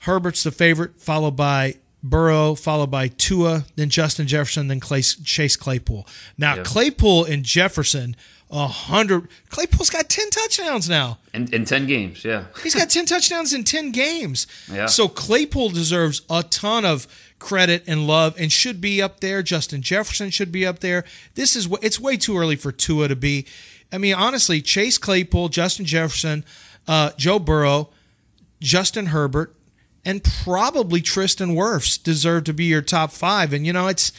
Herbert's 0.00 0.44
the 0.44 0.52
favorite, 0.52 1.00
followed 1.00 1.36
by 1.36 1.76
Burrow, 2.02 2.54
followed 2.54 2.90
by 2.90 3.08
Tua, 3.08 3.64
then 3.76 3.90
Justin 3.90 4.26
Jefferson, 4.26 4.68
then 4.68 4.80
Clay, 4.80 5.02
Chase 5.02 5.56
Claypool. 5.56 6.06
Now 6.36 6.56
yeah. 6.56 6.62
Claypool 6.62 7.24
and 7.24 7.42
Jefferson, 7.42 8.14
a 8.50 8.66
hundred. 8.66 9.28
Claypool's 9.50 9.90
got 9.90 10.08
ten 10.08 10.30
touchdowns 10.30 10.88
now. 10.88 11.18
In, 11.34 11.52
in 11.52 11.64
ten 11.64 11.86
games, 11.86 12.24
yeah. 12.24 12.44
He's 12.62 12.74
got 12.74 12.88
ten 12.88 13.04
touchdowns 13.04 13.52
in 13.52 13.64
ten 13.64 13.90
games. 13.90 14.46
Yeah. 14.72 14.86
So 14.86 15.08
Claypool 15.08 15.70
deserves 15.70 16.22
a 16.30 16.44
ton 16.44 16.84
of 16.84 17.06
credit 17.38 17.84
and 17.86 18.06
love, 18.06 18.34
and 18.38 18.50
should 18.52 18.80
be 18.80 19.02
up 19.02 19.20
there. 19.20 19.42
Justin 19.42 19.82
Jefferson 19.82 20.30
should 20.30 20.52
be 20.52 20.64
up 20.64 20.78
there. 20.78 21.04
This 21.34 21.56
is 21.56 21.68
it's 21.82 21.98
way 21.98 22.16
too 22.16 22.38
early 22.38 22.56
for 22.56 22.70
Tua 22.72 23.08
to 23.08 23.16
be. 23.16 23.44
I 23.92 23.98
mean, 23.98 24.14
honestly, 24.14 24.60
Chase 24.60 24.98
Claypool, 24.98 25.48
Justin 25.48 25.84
Jefferson, 25.84 26.44
uh, 26.86 27.10
Joe 27.16 27.38
Burrow, 27.38 27.90
Justin 28.60 29.06
Herbert, 29.06 29.54
and 30.08 30.24
probably 30.24 31.02
Tristan 31.02 31.50
Wirfs 31.54 32.02
deserve 32.02 32.44
to 32.44 32.54
be 32.54 32.64
your 32.64 32.80
top 32.80 33.12
five. 33.12 33.52
And 33.52 33.66
you 33.66 33.74
know, 33.74 33.88
it's 33.88 34.10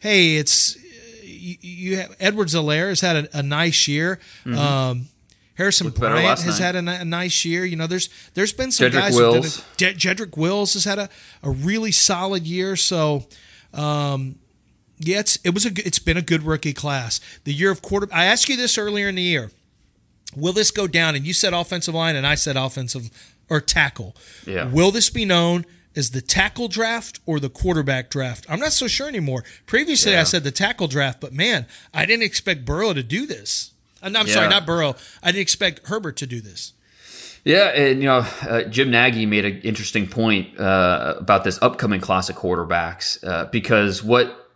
hey, 0.00 0.36
it's 0.38 0.76
you, 1.22 1.56
you 1.60 1.96
have 1.98 2.16
Edwards-Helaire 2.18 2.88
has 2.88 3.00
had 3.00 3.16
a, 3.16 3.38
a 3.38 3.42
nice 3.44 3.86
year. 3.86 4.18
Mm-hmm. 4.44 4.58
Um, 4.58 5.06
Harrison 5.54 5.86
Looked 5.86 6.00
Bryant 6.00 6.40
has 6.40 6.58
night. 6.60 6.74
had 6.74 6.74
a, 6.74 7.00
a, 7.02 7.04
nice 7.04 7.44
year. 7.44 7.64
You 7.64 7.76
know, 7.76 7.86
there's 7.86 8.08
there's 8.34 8.52
been 8.52 8.72
some 8.72 8.88
Jedrick 8.88 8.92
guys. 8.92 9.14
Wills. 9.16 9.64
Je- 9.76 9.94
Jedrick 9.94 10.36
Wills 10.36 10.74
has 10.74 10.82
had 10.84 10.98
a, 10.98 11.08
a 11.44 11.50
really 11.50 11.92
solid 11.92 12.44
year. 12.44 12.74
So, 12.74 13.24
um, 13.72 14.40
yeah, 14.98 15.20
it's 15.20 15.36
it 15.44 15.54
was 15.54 15.64
a 15.64 15.70
it's 15.86 16.00
been 16.00 16.16
a 16.16 16.22
good 16.22 16.42
rookie 16.42 16.72
class. 16.74 17.20
The 17.44 17.54
year 17.54 17.70
of 17.70 17.82
quarter. 17.82 18.08
I 18.12 18.24
asked 18.24 18.48
you 18.48 18.56
this 18.56 18.76
earlier 18.76 19.08
in 19.08 19.14
the 19.14 19.22
year. 19.22 19.52
Will 20.34 20.52
this 20.52 20.72
go 20.72 20.88
down? 20.88 21.14
And 21.14 21.24
you 21.24 21.32
said 21.32 21.54
offensive 21.54 21.94
line, 21.94 22.16
and 22.16 22.26
I 22.26 22.34
said 22.34 22.56
offensive 22.56 23.10
or 23.48 23.60
tackle. 23.60 24.14
Yeah. 24.46 24.70
Will 24.70 24.90
this 24.90 25.10
be 25.10 25.24
known 25.24 25.64
as 25.94 26.10
the 26.10 26.20
tackle 26.20 26.68
draft 26.68 27.20
or 27.26 27.40
the 27.40 27.48
quarterback 27.48 28.10
draft? 28.10 28.46
I'm 28.48 28.60
not 28.60 28.72
so 28.72 28.86
sure 28.86 29.08
anymore. 29.08 29.44
Previously, 29.66 30.12
yeah. 30.12 30.20
I 30.20 30.24
said 30.24 30.44
the 30.44 30.50
tackle 30.50 30.88
draft, 30.88 31.20
but 31.20 31.32
man, 31.32 31.66
I 31.94 32.06
didn't 32.06 32.24
expect 32.24 32.64
Burrow 32.64 32.92
to 32.92 33.02
do 33.02 33.26
this. 33.26 33.72
Uh, 34.02 34.06
I'm 34.06 34.26
yeah. 34.26 34.34
sorry, 34.34 34.48
not 34.48 34.66
Burrow. 34.66 34.94
I 35.22 35.32
didn't 35.32 35.42
expect 35.42 35.86
Herbert 35.88 36.16
to 36.18 36.26
do 36.26 36.40
this. 36.40 36.72
Yeah, 37.44 37.68
and 37.68 38.00
you 38.00 38.06
know, 38.06 38.26
uh, 38.42 38.64
Jim 38.64 38.90
Nagy 38.90 39.24
made 39.24 39.44
an 39.44 39.60
interesting 39.60 40.08
point 40.08 40.58
uh, 40.58 41.14
about 41.18 41.44
this 41.44 41.60
upcoming 41.62 42.00
class 42.00 42.28
of 42.28 42.34
quarterbacks 42.34 43.24
uh, 43.24 43.44
because 43.46 44.02
what 44.02 44.50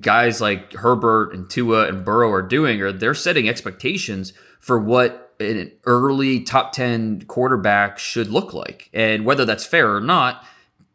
guys 0.00 0.40
like 0.40 0.72
Herbert 0.72 1.32
and 1.34 1.50
Tua 1.50 1.88
and 1.88 2.04
Burrow 2.04 2.30
are 2.30 2.42
doing 2.42 2.80
are 2.82 2.92
they're 2.92 3.14
setting 3.14 3.48
expectations 3.48 4.32
for 4.60 4.78
what 4.78 5.25
an 5.40 5.72
early 5.84 6.40
top 6.40 6.72
10 6.72 7.22
quarterback 7.22 7.98
should 7.98 8.28
look 8.28 8.54
like. 8.54 8.90
And 8.92 9.24
whether 9.24 9.44
that's 9.44 9.64
fair 9.64 9.94
or 9.94 10.00
not, 10.00 10.44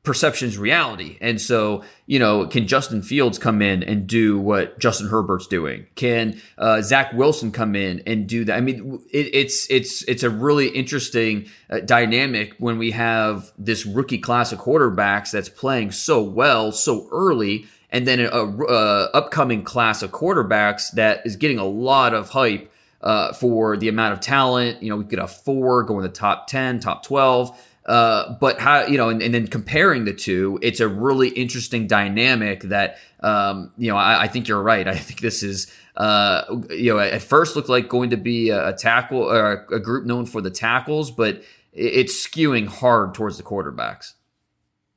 perception 0.03 0.47
is 0.47 0.57
reality. 0.57 1.17
And 1.21 1.39
so, 1.39 1.83
you 2.07 2.17
know, 2.17 2.47
can 2.47 2.67
Justin 2.67 3.03
Fields 3.03 3.37
come 3.37 3.61
in 3.61 3.83
and 3.83 4.07
do 4.07 4.39
what 4.39 4.79
Justin 4.79 5.09
Herbert's 5.09 5.47
doing? 5.47 5.85
Can 5.95 6.41
uh, 6.57 6.81
Zach 6.81 7.13
Wilson 7.13 7.51
come 7.51 7.75
in 7.75 8.01
and 8.07 8.27
do 8.27 8.45
that? 8.45 8.57
I 8.57 8.61
mean, 8.61 8.99
it, 9.11 9.29
it's 9.33 9.69
it's 9.69 10.03
it's 10.03 10.23
a 10.23 10.29
really 10.29 10.69
interesting 10.69 11.47
uh, 11.69 11.79
dynamic 11.79 12.55
when 12.57 12.77
we 12.77 12.91
have 12.91 13.51
this 13.57 13.85
rookie 13.85 14.17
class 14.17 14.51
of 14.51 14.59
quarterbacks 14.59 15.31
that's 15.31 15.49
playing 15.49 15.91
so 15.91 16.23
well 16.23 16.71
so 16.71 17.07
early, 17.11 17.67
and 17.91 18.07
then 18.07 18.19
a, 18.19 18.29
a, 18.29 18.65
a 18.65 19.03
upcoming 19.13 19.63
class 19.63 20.01
of 20.01 20.11
quarterbacks 20.11 20.91
that 20.93 21.21
is 21.25 21.35
getting 21.35 21.59
a 21.59 21.65
lot 21.65 22.15
of 22.15 22.29
hype 22.29 22.71
uh, 23.01 23.33
for 23.33 23.77
the 23.77 23.87
amount 23.87 24.13
of 24.13 24.19
talent. 24.19 24.81
You 24.81 24.89
know, 24.89 24.97
we 24.97 25.05
could 25.05 25.19
have 25.19 25.31
four 25.31 25.83
going 25.83 26.05
in 26.05 26.11
the 26.11 26.17
top 26.17 26.47
10, 26.47 26.79
top 26.79 27.03
12. 27.03 27.59
Uh, 27.85 28.33
but 28.39 28.59
how, 28.59 28.85
you 28.85 28.97
know, 28.97 29.09
and, 29.09 29.23
and, 29.23 29.33
then 29.33 29.47
comparing 29.47 30.05
the 30.05 30.13
two, 30.13 30.59
it's 30.61 30.79
a 30.79 30.87
really 30.87 31.29
interesting 31.29 31.87
dynamic 31.87 32.61
that, 32.61 32.99
um, 33.21 33.71
you 33.75 33.89
know, 33.89 33.97
I, 33.97 34.23
I, 34.23 34.27
think 34.27 34.47
you're 34.47 34.61
right. 34.61 34.87
I 34.87 34.95
think 34.95 35.19
this 35.19 35.41
is, 35.41 35.73
uh, 35.97 36.43
you 36.69 36.93
know, 36.93 36.99
at 36.99 37.23
first 37.23 37.55
looked 37.55 37.69
like 37.69 37.89
going 37.89 38.11
to 38.11 38.17
be 38.17 38.49
a, 38.49 38.69
a 38.69 38.73
tackle 38.73 39.23
or 39.23 39.53
a, 39.53 39.75
a, 39.77 39.79
group 39.79 40.05
known 40.05 40.27
for 40.27 40.41
the 40.41 40.51
tackles, 40.51 41.09
but 41.09 41.41
it's 41.73 42.25
skewing 42.25 42.67
hard 42.67 43.15
towards 43.15 43.37
the 43.37 43.43
quarterbacks. 43.43 44.13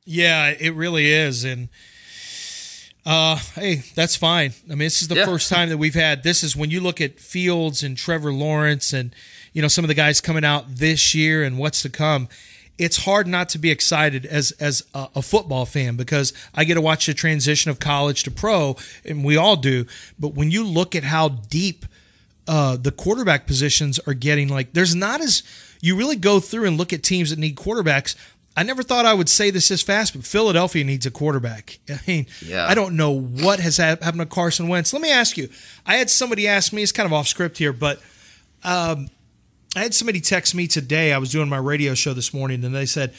Yeah, 0.05 0.51
it 0.51 0.75
really 0.75 1.11
is. 1.11 1.43
And, 1.45 1.71
uh, 3.07 3.37
hey, 3.55 3.83
that's 3.95 4.17
fine. 4.17 4.53
I 4.67 4.71
mean, 4.71 4.79
this 4.79 5.03
is 5.03 5.09
the 5.09 5.17
yeah. 5.17 5.27
first 5.27 5.51
time 5.51 5.69
that 5.69 5.77
we've 5.77 5.95
had. 5.95 6.23
This 6.23 6.43
is 6.43 6.57
when 6.57 6.71
you 6.71 6.81
look 6.81 7.01
at 7.01 7.21
Fields 7.21 7.83
and 7.83 7.97
Trevor 7.97 8.33
Lawrence 8.33 8.93
and 8.93 9.15
you 9.53 9.61
know 9.61 9.69
some 9.69 9.85
of 9.85 9.89
the 9.89 9.95
guys 9.95 10.21
coming 10.21 10.45
out 10.45 10.77
this 10.77 11.15
year 11.15 11.43
and 11.43 11.59
what's 11.59 11.83
to 11.83 11.91
come. 11.91 12.29
It's 12.77 13.05
hard 13.05 13.29
not 13.29 13.51
to 13.51 13.59
be 13.59 13.71
excited 13.71 14.25
as 14.25 14.53
as 14.53 14.85
a, 14.95 15.09
a 15.17 15.23
football 15.23 15.67
fan 15.67 15.97
because 15.97 16.33
I 16.55 16.65
get 16.65 16.75
to 16.75 16.81
watch 16.81 17.07
the 17.07 17.15
transition 17.15 17.71
of 17.71 17.79
college 17.79 18.23
to 18.25 18.31
pro, 18.31 18.77
and 19.05 19.23
we 19.23 19.37
all 19.37 19.57
do. 19.57 19.87
But 20.19 20.35
when 20.35 20.51
you 20.51 20.65
look 20.65 20.97
at 20.97 21.05
how 21.05 21.29
deep 21.29 21.85
uh, 22.49 22.77
the 22.77 22.91
quarterback 22.91 23.47
positions 23.47 23.99
are 24.07 24.15
getting, 24.15 24.49
like 24.49 24.73
there's 24.73 24.95
not 24.95 25.21
as 25.21 25.43
you 25.83 25.95
really 25.95 26.17
go 26.17 26.41
through 26.41 26.65
and 26.65 26.79
look 26.79 26.95
at 26.95 27.03
teams 27.03 27.29
that 27.29 27.39
need 27.39 27.57
quarterbacks 27.57 28.17
I 28.57 28.63
never 28.63 28.83
thought 28.83 29.05
I 29.05 29.15
would 29.15 29.29
say 29.29 29.51
this 29.51 29.69
this 29.69 29.83
fast, 29.83 30.15
but 30.15 30.25
Philadelphia 30.25 30.85
needs 30.85 31.07
a 31.07 31.11
quarterback. 31.11 31.79
I 31.89 31.99
mean, 32.07 32.27
yeah. 32.45 32.67
I 32.67 32.75
don't 32.75 32.97
know 32.97 33.11
what 33.11 33.61
has 33.61 33.79
happened 33.79 34.19
to 34.19 34.27
Carson 34.27 34.69
Wentz. 34.69 34.93
Let 34.93 35.03
me 35.03 35.11
ask 35.11 35.37
you. 35.37 35.49
I 35.85 35.97
had 35.97 36.09
somebody 36.11 36.47
ask 36.47 36.73
me. 36.73 36.83
It's 36.83 36.93
kind 36.93 37.07
of 37.07 37.13
off 37.13 37.27
script 37.27 37.59
here, 37.59 37.73
but 37.73 38.01
um, 38.63 39.09
I 39.77 39.81
had 39.81 39.95
somebody 39.95 40.21
text 40.21 40.55
me 40.55 40.67
today. 40.67 41.13
I 41.13 41.19
was 41.19 41.33
doing 41.33 41.49
my 41.49 41.59
radio 41.59 41.95
show 41.95 42.15
this 42.15 42.33
morning, 42.33 42.65
and 42.65 42.75
they 42.75 42.87
said, 42.87 43.13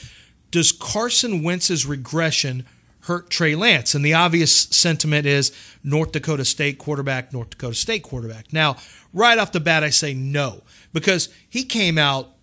"Does 0.52 0.72
Carson 0.72 1.44
Wentz's 1.44 1.86
regression 1.86 2.66
hurt 3.02 3.30
Trey 3.30 3.56
Lance?" 3.56 3.94
And 3.94 4.06
the 4.06 4.14
obvious 4.14 4.54
sentiment 4.54 5.26
is 5.26 5.52
North 5.84 6.14
Dakota 6.14 6.46
State 6.46 6.78
quarterback, 6.78 7.34
North 7.34 7.50
Dakota 7.50 7.76
State 7.76 8.04
quarterback. 8.04 8.54
Now, 8.54 8.78
right 9.14 9.38
off 9.38 9.52
the 9.52 9.60
bat, 9.60 9.84
I 9.84 9.90
say 9.90 10.14
no 10.14 10.62
because 10.94 11.28
he 11.50 11.66
came 11.66 11.98
out 11.98 12.35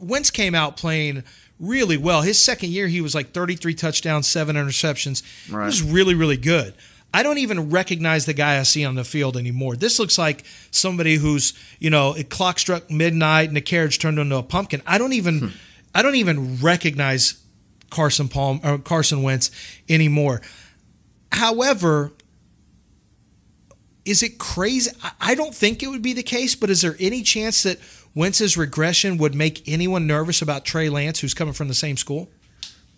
Wentz 0.00 0.30
came 0.30 0.54
out 0.54 0.76
playing 0.76 1.24
really 1.60 1.96
well. 1.96 2.22
His 2.22 2.42
second 2.42 2.70
year, 2.70 2.86
he 2.88 3.00
was 3.00 3.14
like 3.14 3.32
33 3.32 3.74
touchdowns, 3.74 4.28
seven 4.28 4.56
interceptions. 4.56 5.22
Right. 5.50 5.62
He 5.62 5.66
was 5.66 5.82
really, 5.82 6.14
really 6.14 6.36
good. 6.36 6.74
I 7.12 7.22
don't 7.22 7.38
even 7.38 7.70
recognize 7.70 8.26
the 8.26 8.34
guy 8.34 8.58
I 8.58 8.62
see 8.64 8.84
on 8.84 8.94
the 8.94 9.04
field 9.04 9.36
anymore. 9.36 9.76
This 9.76 9.98
looks 9.98 10.18
like 10.18 10.44
somebody 10.70 11.16
who's, 11.16 11.54
you 11.78 11.88
know, 11.88 12.14
a 12.14 12.22
clock 12.22 12.58
struck 12.58 12.90
midnight 12.90 13.48
and 13.48 13.56
the 13.56 13.62
carriage 13.62 13.98
turned 13.98 14.18
into 14.18 14.36
a 14.36 14.42
pumpkin. 14.42 14.82
I 14.86 14.98
don't 14.98 15.12
even. 15.14 15.38
Hmm. 15.38 15.46
I 15.94 16.02
don't 16.02 16.16
even 16.16 16.58
recognize 16.58 17.42
Carson 17.90 18.28
Palm 18.28 18.60
or 18.62 18.78
Carson 18.78 19.22
Wentz 19.22 19.50
anymore. 19.88 20.42
However, 21.32 22.12
is 24.04 24.22
it 24.22 24.38
crazy? 24.38 24.90
I 25.20 25.34
don't 25.34 25.54
think 25.54 25.82
it 25.82 25.88
would 25.88 26.02
be 26.02 26.12
the 26.12 26.22
case, 26.22 26.54
but 26.54 26.70
is 26.70 26.82
there 26.82 26.94
any 27.00 27.22
chance 27.22 27.62
that 27.62 27.78
Wentz's 28.14 28.56
regression 28.56 29.18
would 29.18 29.34
make 29.34 29.68
anyone 29.68 30.06
nervous 30.06 30.42
about 30.42 30.64
Trey 30.64 30.88
Lance, 30.88 31.20
who's 31.20 31.34
coming 31.34 31.54
from 31.54 31.68
the 31.68 31.74
same 31.74 31.96
school? 31.96 32.28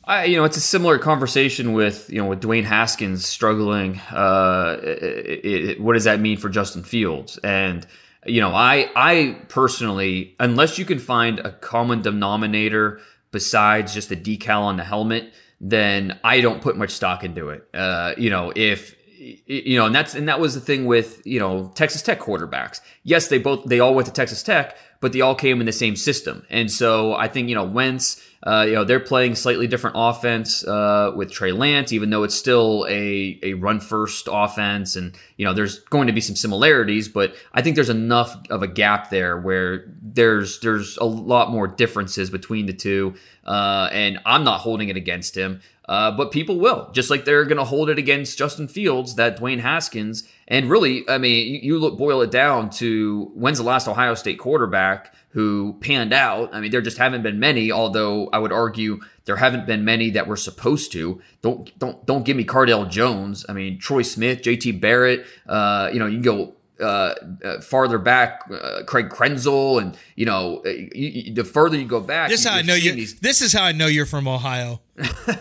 I, 0.04 0.24
you 0.24 0.36
know, 0.36 0.44
it's 0.44 0.56
a 0.56 0.62
similar 0.62 0.98
conversation 0.98 1.72
with 1.72 2.11
you 2.11 2.18
know 2.18 2.28
with 2.28 2.40
Dwayne 2.40 2.64
Haskins 2.64 3.26
struggling. 3.26 4.00
Uh, 4.11 4.78
it, 4.82 5.44
it, 5.44 5.80
what 5.80 5.92
does 5.92 6.04
that 6.04 6.20
mean 6.20 6.38
for 6.38 6.48
Justin 6.48 6.82
Fields? 6.82 7.38
And 7.38 7.86
you 8.26 8.40
know, 8.40 8.50
I 8.50 8.90
I 8.96 9.40
personally, 9.48 10.34
unless 10.40 10.78
you 10.78 10.84
can 10.84 10.98
find 10.98 11.38
a 11.38 11.52
common 11.52 12.02
denominator 12.02 13.00
besides 13.30 13.94
just 13.94 14.11
a 14.11 14.16
decal 14.16 14.62
on 14.62 14.76
the 14.76 14.84
helmet, 14.84 15.32
then 15.61 16.18
I 16.24 16.40
don't 16.40 16.61
put 16.61 16.76
much 16.76 16.90
stock 16.90 17.22
into 17.22 17.50
it. 17.50 17.68
Uh, 17.72 18.14
you 18.16 18.30
know, 18.30 18.52
if 18.54 18.96
you 19.20 19.78
know, 19.78 19.86
and 19.86 19.94
that's 19.94 20.14
and 20.14 20.28
that 20.28 20.40
was 20.40 20.54
the 20.54 20.60
thing 20.60 20.86
with 20.86 21.20
you 21.26 21.38
know 21.38 21.70
Texas 21.74 22.02
Tech 22.02 22.20
quarterbacks. 22.20 22.80
Yes, 23.02 23.28
they 23.28 23.38
both 23.38 23.64
they 23.66 23.80
all 23.80 23.94
went 23.94 24.06
to 24.06 24.12
Texas 24.12 24.42
Tech, 24.42 24.76
but 25.00 25.12
they 25.12 25.20
all 25.20 25.34
came 25.34 25.60
in 25.60 25.66
the 25.66 25.72
same 25.72 25.94
system. 25.96 26.46
And 26.48 26.70
so 26.70 27.14
I 27.14 27.28
think 27.28 27.48
you 27.48 27.54
know 27.54 27.64
Wentz 27.64 28.20
uh, 28.46 28.64
you 28.66 28.72
know, 28.72 28.84
they're 28.84 29.00
playing 29.00 29.34
slightly 29.34 29.66
different 29.66 29.96
offense 29.98 30.66
uh, 30.66 31.12
with 31.14 31.30
Trey 31.30 31.52
Lance, 31.52 31.92
even 31.92 32.08
though 32.08 32.22
it's 32.22 32.34
still 32.34 32.86
a, 32.88 33.38
a 33.42 33.52
run 33.54 33.80
first 33.80 34.28
offense. 34.32 34.96
And, 34.96 35.14
you 35.36 35.44
know, 35.44 35.52
there's 35.52 35.80
going 35.80 36.06
to 36.06 36.14
be 36.14 36.22
some 36.22 36.36
similarities, 36.36 37.08
but 37.08 37.34
I 37.52 37.60
think 37.60 37.74
there's 37.74 37.90
enough 37.90 38.34
of 38.48 38.62
a 38.62 38.66
gap 38.66 39.10
there 39.10 39.38
where 39.38 39.92
there's 40.00 40.60
there's 40.60 40.96
a 40.96 41.04
lot 41.04 41.50
more 41.50 41.68
differences 41.68 42.30
between 42.30 42.64
the 42.64 42.72
two. 42.72 43.14
Uh, 43.44 43.90
and 43.92 44.18
I'm 44.24 44.44
not 44.44 44.60
holding 44.60 44.88
it 44.88 44.96
against 44.96 45.36
him. 45.36 45.60
Uh, 45.91 46.12
but 46.12 46.30
people 46.30 46.61
will, 46.61 46.88
just 46.93 47.11
like 47.11 47.24
they're 47.24 47.45
going 47.45 47.59
to 47.59 47.64
hold 47.64 47.91
it 47.91 47.99
against 47.99 48.38
Justin 48.38 48.68
Fields, 48.68 49.16
that 49.16 49.41
Dwayne 49.41 49.59
Haskins. 49.59 50.22
And 50.47 50.70
really, 50.70 51.03
I 51.09 51.18
mean, 51.18 51.53
you, 51.53 51.61
you 51.62 51.78
look 51.80 51.99
boil 51.99 52.22
it 52.22 52.30
down 52.30 52.70
to 52.70 53.32
when's 53.34 53.59
the 53.59 53.64
last 53.64 53.88
Ohio 53.88 54.14
State 54.14 54.38
quarterback 54.38 55.12
who 55.30 55.76
panned 55.80 56.12
out. 56.12 56.55
I 56.55 56.61
mean, 56.61 56.70
there 56.70 56.80
just 56.80 56.99
haven't 56.99 57.22
been 57.22 57.41
many, 57.41 57.72
although 57.72 58.28
I 58.32 58.38
would 58.38 58.53
argue 58.53 59.01
there 59.24 59.34
haven't 59.34 59.66
been 59.66 59.84
many 59.84 60.11
that 60.11 60.28
were 60.28 60.36
supposed 60.36 60.93
to. 60.93 61.20
Don't 61.43 61.76
don't 61.80 62.07
don't 62.07 62.24
give 62.24 62.36
me 62.36 62.45
Cardale 62.45 62.88
Jones. 62.88 63.45
I 63.49 63.53
mean, 63.53 63.80
Troy 63.80 64.03
Smith, 64.03 64.43
JT 64.43 64.80
Barrett, 64.80 65.26
uh, 65.49 65.91
you 65.93 65.99
know, 65.99 66.07
you 66.07 66.18
can 66.18 66.22
go 66.22 66.55
uh, 66.81 67.14
uh, 67.45 67.61
farther 67.61 67.99
back, 67.99 68.43
uh, 68.51 68.83
Craig 68.87 69.09
Krenzel, 69.09 69.81
and 69.81 69.97
you 70.16 70.26
know, 70.26 70.62
uh, 70.64 70.68
you, 70.68 70.91
you, 70.95 71.35
the 71.35 71.45
further 71.45 71.76
you 71.76 71.87
go 71.87 72.01
back, 72.01 72.31
this 72.31 72.41
is 72.41 72.47
how 72.47 72.57
I 72.57 72.62
know 72.62 72.74
you. 72.74 72.93
These, 72.93 73.20
this 73.20 73.43
is 73.43 73.53
how 73.53 73.64
I 73.64 73.72
know 73.72 73.87
you're 73.87 74.07
from 74.07 74.26
Ohio. 74.26 74.81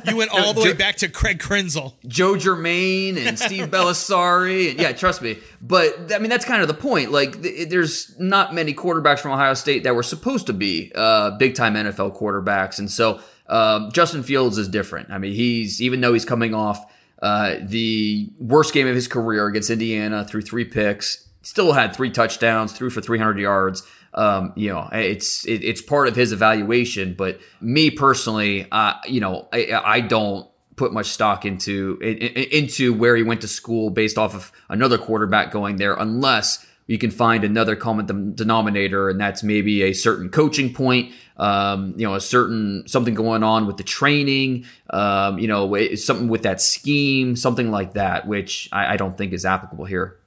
You 0.05 0.17
went 0.17 0.31
all 0.33 0.53
the 0.53 0.61
way 0.61 0.73
back 0.73 0.97
to 0.97 1.09
Craig 1.09 1.39
Krenzel, 1.39 1.93
Joe 2.07 2.35
Germaine, 2.37 3.17
and 3.17 3.37
Steve 3.37 3.67
Bellisari, 3.71 4.71
and 4.71 4.79
yeah, 4.79 4.91
trust 4.91 5.21
me. 5.21 5.37
But 5.61 6.13
I 6.13 6.19
mean, 6.19 6.29
that's 6.29 6.45
kind 6.45 6.61
of 6.61 6.67
the 6.67 6.73
point. 6.73 7.11
Like, 7.11 7.41
th- 7.41 7.69
there's 7.69 8.17
not 8.19 8.53
many 8.53 8.73
quarterbacks 8.73 9.19
from 9.19 9.31
Ohio 9.31 9.53
State 9.53 9.83
that 9.83 9.95
were 9.95 10.03
supposed 10.03 10.47
to 10.47 10.53
be 10.53 10.91
uh, 10.95 11.31
big 11.31 11.55
time 11.55 11.75
NFL 11.75 12.17
quarterbacks, 12.17 12.79
and 12.79 12.89
so 12.89 13.19
um, 13.47 13.91
Justin 13.91 14.23
Fields 14.23 14.57
is 14.57 14.67
different. 14.67 15.11
I 15.11 15.17
mean, 15.17 15.33
he's 15.33 15.81
even 15.81 16.01
though 16.01 16.13
he's 16.13 16.25
coming 16.25 16.53
off. 16.53 16.85
Uh, 17.21 17.57
the 17.63 18.29
worst 18.39 18.73
game 18.73 18.87
of 18.87 18.95
his 18.95 19.05
career 19.05 19.45
against 19.45 19.69
Indiana 19.69 20.23
through 20.23 20.41
three 20.41 20.63
picks 20.63 21.28
still 21.41 21.73
had 21.73 21.95
three 21.95 22.11
touchdowns, 22.11 22.73
threw 22.73 22.89
for 22.89 23.01
300 23.01 23.39
yards. 23.39 23.83
Um, 24.13 24.53
you 24.55 24.69
know, 24.69 24.89
it's 24.91 25.45
it, 25.45 25.63
it's 25.63 25.81
part 25.81 26.07
of 26.07 26.15
his 26.15 26.31
evaluation. 26.31 27.13
But 27.13 27.39
me 27.61 27.91
personally, 27.91 28.67
uh, 28.71 28.95
you 29.05 29.19
know, 29.19 29.47
I, 29.53 29.81
I 29.83 30.01
don't 30.01 30.49
put 30.75 30.93
much 30.93 31.07
stock 31.07 31.45
into 31.45 31.99
into 31.99 32.93
where 32.93 33.15
he 33.15 33.23
went 33.23 33.41
to 33.41 33.47
school 33.47 33.89
based 33.89 34.17
off 34.17 34.33
of 34.33 34.51
another 34.69 34.97
quarterback 34.97 35.51
going 35.51 35.75
there, 35.75 35.93
unless 35.93 36.65
you 36.87 36.97
can 36.97 37.11
find 37.11 37.43
another 37.43 37.75
common 37.75 38.33
denominator, 38.33 39.09
and 39.09 39.19
that's 39.21 39.43
maybe 39.43 39.83
a 39.83 39.93
certain 39.93 40.29
coaching 40.29 40.73
point, 40.73 41.13
um, 41.37 41.93
you 41.97 42.07
know, 42.07 42.15
a 42.15 42.19
certain 42.19 42.83
something 42.87 43.13
going 43.13 43.43
on 43.43 43.67
with 43.67 43.77
the 43.77 43.83
training, 43.83 44.65
um, 44.89 45.37
you 45.37 45.47
know, 45.47 45.95
something 45.95 46.29
with 46.29 46.41
that 46.43 46.59
scheme, 46.59 47.35
something 47.35 47.69
like 47.69 47.93
that, 47.93 48.25
which 48.27 48.69
I, 48.71 48.93
I 48.93 48.97
don't 48.97 49.15
think 49.15 49.33
is 49.33 49.45
applicable 49.45 49.85
here. 49.85 50.18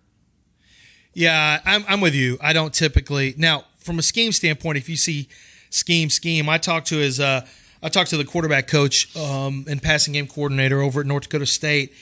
Yeah, 1.15 1.61
I'm, 1.65 1.85
I'm 1.89 2.01
with 2.01 2.15
you. 2.15 2.39
I 2.41 2.53
don't 2.53 2.73
typically 2.73 3.35
now 3.37 3.65
from 3.79 3.99
a 3.99 4.03
scheme 4.03 4.33
standpoint. 4.33 4.79
If 4.79 4.89
you 4.89 4.97
see 4.97 5.29
scheme 5.71 6.11
scheme, 6.11 6.49
I 6.49 6.59
talked 6.59 6.89
to 6.89 6.97
his 6.97 7.21
uh, 7.21 7.47
I 7.83 7.89
talked 7.89 8.11
to 8.11 8.17
the 8.17 8.25
quarterback 8.25 8.69
coach 8.69 9.15
um, 9.17 9.67
and 9.69 9.83
passing 9.83 10.15
game 10.15 10.27
coordinator 10.27 10.81
over 10.81 11.01
at 11.01 11.07
North 11.07 11.25
Dakota 11.25 11.47
State, 11.47 11.93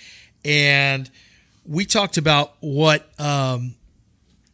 and 0.45 1.11
we 1.67 1.85
talked 1.85 2.19
about 2.19 2.55
what 2.61 3.09
um, 3.19 3.75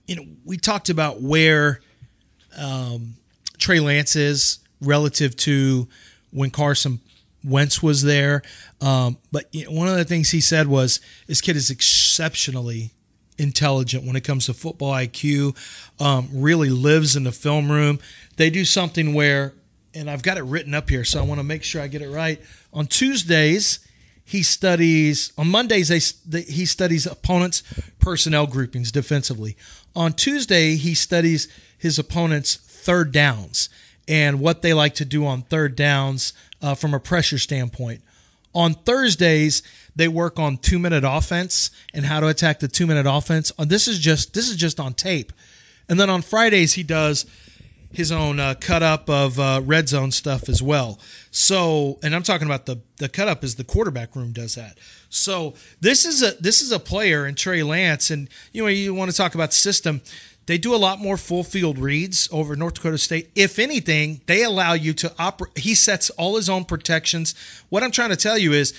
you 0.06 0.16
know. 0.16 0.24
We 0.44 0.56
talked 0.56 0.88
about 0.88 1.20
where 1.20 1.80
um, 2.56 3.16
Trey 3.58 3.80
Lance 3.80 4.16
is 4.16 4.58
relative 4.80 5.36
to 5.36 5.88
when 6.32 6.50
Carson 6.50 7.00
Wentz 7.44 7.82
was 7.82 8.02
there. 8.02 8.42
Um, 8.80 9.18
but 9.32 9.52
you 9.52 9.64
know, 9.64 9.72
one 9.72 9.88
of 9.88 9.96
the 9.96 10.04
things 10.04 10.30
he 10.30 10.40
said 10.40 10.66
was 10.66 11.00
this 11.26 11.40
kid 11.40 11.56
is 11.56 11.70
exceptionally 11.70 12.92
intelligent 13.38 14.04
when 14.04 14.16
it 14.16 14.24
comes 14.24 14.46
to 14.46 14.54
football 14.54 14.92
IQ, 14.92 15.56
um, 16.00 16.28
really 16.32 16.70
lives 16.70 17.16
in 17.16 17.24
the 17.24 17.32
film 17.32 17.70
room. 17.70 17.98
They 18.36 18.50
do 18.50 18.64
something 18.64 19.14
where, 19.14 19.52
and 19.94 20.10
I've 20.10 20.22
got 20.22 20.38
it 20.38 20.42
written 20.42 20.74
up 20.74 20.88
here, 20.88 21.04
so 21.04 21.20
I 21.20 21.22
want 21.22 21.38
to 21.38 21.44
make 21.44 21.62
sure 21.62 21.82
I 21.82 21.86
get 21.86 22.02
it 22.02 22.10
right. 22.10 22.40
On 22.72 22.86
Tuesdays, 22.86 23.80
he 24.24 24.42
studies, 24.42 25.32
on 25.38 25.48
Mondays, 25.48 25.88
they, 26.24 26.42
he 26.42 26.66
studies 26.66 27.06
opponents' 27.06 27.62
personnel 28.00 28.46
groupings 28.46 28.90
defensively. 28.90 29.56
On 29.94 30.12
Tuesday, 30.12 30.74
he 30.74 30.94
studies 30.94 31.48
his 31.78 31.98
opponents' 31.98 32.56
third 32.56 33.12
downs 33.12 33.68
and 34.08 34.40
what 34.40 34.62
they 34.62 34.74
like 34.74 34.94
to 34.96 35.04
do 35.04 35.24
on 35.26 35.42
third 35.42 35.76
downs 35.76 36.32
uh, 36.62 36.74
from 36.74 36.94
a 36.94 37.00
pressure 37.00 37.38
standpoint. 37.38 38.02
On 38.54 38.74
Thursdays, 38.74 39.62
they 39.96 40.08
work 40.08 40.38
on 40.38 40.58
two 40.58 40.78
minute 40.78 41.04
offense 41.04 41.70
and 41.92 42.04
how 42.04 42.20
to 42.20 42.28
attack 42.28 42.60
the 42.60 42.68
two 42.68 42.86
minute 42.86 43.06
offense. 43.06 43.50
Uh, 43.58 43.64
this 43.64 43.88
is 43.88 43.98
just 43.98 44.34
this 44.34 44.48
is 44.48 44.56
just 44.56 44.78
on 44.78 44.94
tape, 44.94 45.32
and 45.88 45.98
then 45.98 46.10
on 46.10 46.22
Fridays 46.22 46.74
he 46.74 46.82
does 46.82 47.26
his 47.90 48.12
own 48.12 48.38
uh, 48.38 48.54
cut 48.60 48.82
up 48.82 49.08
of 49.08 49.40
uh, 49.40 49.60
red 49.64 49.88
zone 49.88 50.10
stuff 50.10 50.48
as 50.50 50.62
well. 50.62 50.98
So, 51.30 51.98
and 52.02 52.14
I'm 52.14 52.22
talking 52.22 52.46
about 52.46 52.66
the 52.66 52.80
the 52.98 53.08
cut 53.08 53.26
up 53.26 53.42
is 53.42 53.56
the 53.56 53.64
quarterback 53.64 54.14
room 54.14 54.32
does 54.32 54.54
that. 54.54 54.78
So 55.08 55.54
this 55.80 56.04
is 56.04 56.22
a 56.22 56.32
this 56.40 56.60
is 56.60 56.70
a 56.72 56.78
player 56.78 57.26
in 57.26 57.34
Trey 57.34 57.62
Lance, 57.62 58.10
and 58.10 58.28
you 58.52 58.62
know 58.62 58.68
you 58.68 58.94
want 58.94 59.10
to 59.10 59.16
talk 59.16 59.34
about 59.34 59.52
system. 59.52 60.02
They 60.44 60.58
do 60.58 60.72
a 60.72 60.76
lot 60.76 61.00
more 61.00 61.16
full 61.16 61.42
field 61.42 61.76
reads 61.76 62.28
over 62.30 62.54
North 62.54 62.74
Dakota 62.74 62.98
State. 62.98 63.30
If 63.34 63.58
anything, 63.58 64.20
they 64.26 64.44
allow 64.44 64.74
you 64.74 64.92
to 64.94 65.12
operate. 65.18 65.58
He 65.58 65.74
sets 65.74 66.08
all 66.10 66.36
his 66.36 66.48
own 66.48 66.64
protections. 66.64 67.34
What 67.68 67.82
I'm 67.82 67.90
trying 67.90 68.10
to 68.10 68.16
tell 68.16 68.38
you 68.38 68.52
is 68.52 68.72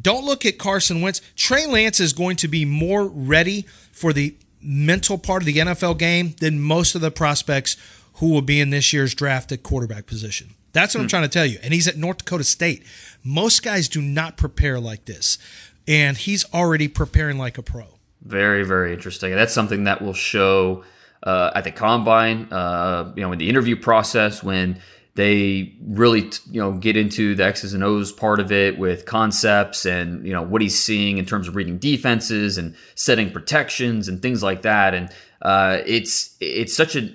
don't 0.00 0.24
look 0.24 0.44
at 0.44 0.58
Carson 0.58 1.00
Wentz. 1.00 1.20
Trey 1.36 1.66
Lance 1.66 2.00
is 2.00 2.12
going 2.12 2.36
to 2.36 2.48
be 2.48 2.64
more 2.64 3.06
ready 3.06 3.62
for 3.92 4.12
the 4.12 4.36
mental 4.60 5.18
part 5.18 5.42
of 5.42 5.46
the 5.46 5.56
NFL 5.56 5.98
game 5.98 6.34
than 6.40 6.60
most 6.60 6.94
of 6.94 7.00
the 7.00 7.10
prospects 7.10 7.76
who 8.14 8.30
will 8.30 8.42
be 8.42 8.60
in 8.60 8.70
this 8.70 8.92
year's 8.92 9.14
draft 9.14 9.52
at 9.52 9.62
quarterback 9.62 10.06
position. 10.06 10.54
That's 10.72 10.94
what 10.94 11.00
hmm. 11.00 11.04
I'm 11.04 11.08
trying 11.08 11.22
to 11.22 11.28
tell 11.28 11.46
you. 11.46 11.58
And 11.62 11.72
he's 11.72 11.86
at 11.86 11.96
North 11.96 12.18
Dakota 12.18 12.44
State. 12.44 12.84
Most 13.22 13.62
guys 13.62 13.88
do 13.88 14.00
not 14.02 14.36
prepare 14.36 14.80
like 14.80 15.04
this. 15.04 15.38
And 15.86 16.16
he's 16.16 16.44
already 16.52 16.88
preparing 16.88 17.38
like 17.38 17.58
a 17.58 17.62
pro. 17.62 17.86
Very, 18.22 18.64
very 18.64 18.92
interesting. 18.92 19.32
And 19.32 19.40
that's 19.40 19.52
something 19.52 19.84
that 19.84 20.00
will 20.00 20.14
show 20.14 20.82
uh, 21.22 21.50
at 21.54 21.64
the 21.64 21.70
combine, 21.70 22.48
uh, 22.50 23.12
you 23.16 23.22
know, 23.22 23.32
in 23.32 23.38
the 23.38 23.48
interview 23.48 23.76
process 23.76 24.42
when 24.42 24.80
they 25.14 25.76
really, 25.80 26.30
you 26.50 26.60
know, 26.60 26.72
get 26.72 26.96
into 26.96 27.36
the 27.36 27.44
X's 27.44 27.72
and 27.72 27.84
O's 27.84 28.10
part 28.10 28.40
of 28.40 28.50
it 28.50 28.78
with 28.78 29.06
concepts 29.06 29.86
and 29.86 30.26
you 30.26 30.32
know 30.32 30.42
what 30.42 30.60
he's 30.60 30.78
seeing 30.78 31.18
in 31.18 31.24
terms 31.24 31.46
of 31.46 31.54
reading 31.54 31.78
defenses 31.78 32.58
and 32.58 32.74
setting 32.96 33.30
protections 33.30 34.08
and 34.08 34.20
things 34.20 34.42
like 34.42 34.62
that. 34.62 34.92
And 34.92 35.10
uh, 35.40 35.78
it's 35.86 36.36
it's 36.40 36.76
such 36.76 36.96
a 36.96 37.10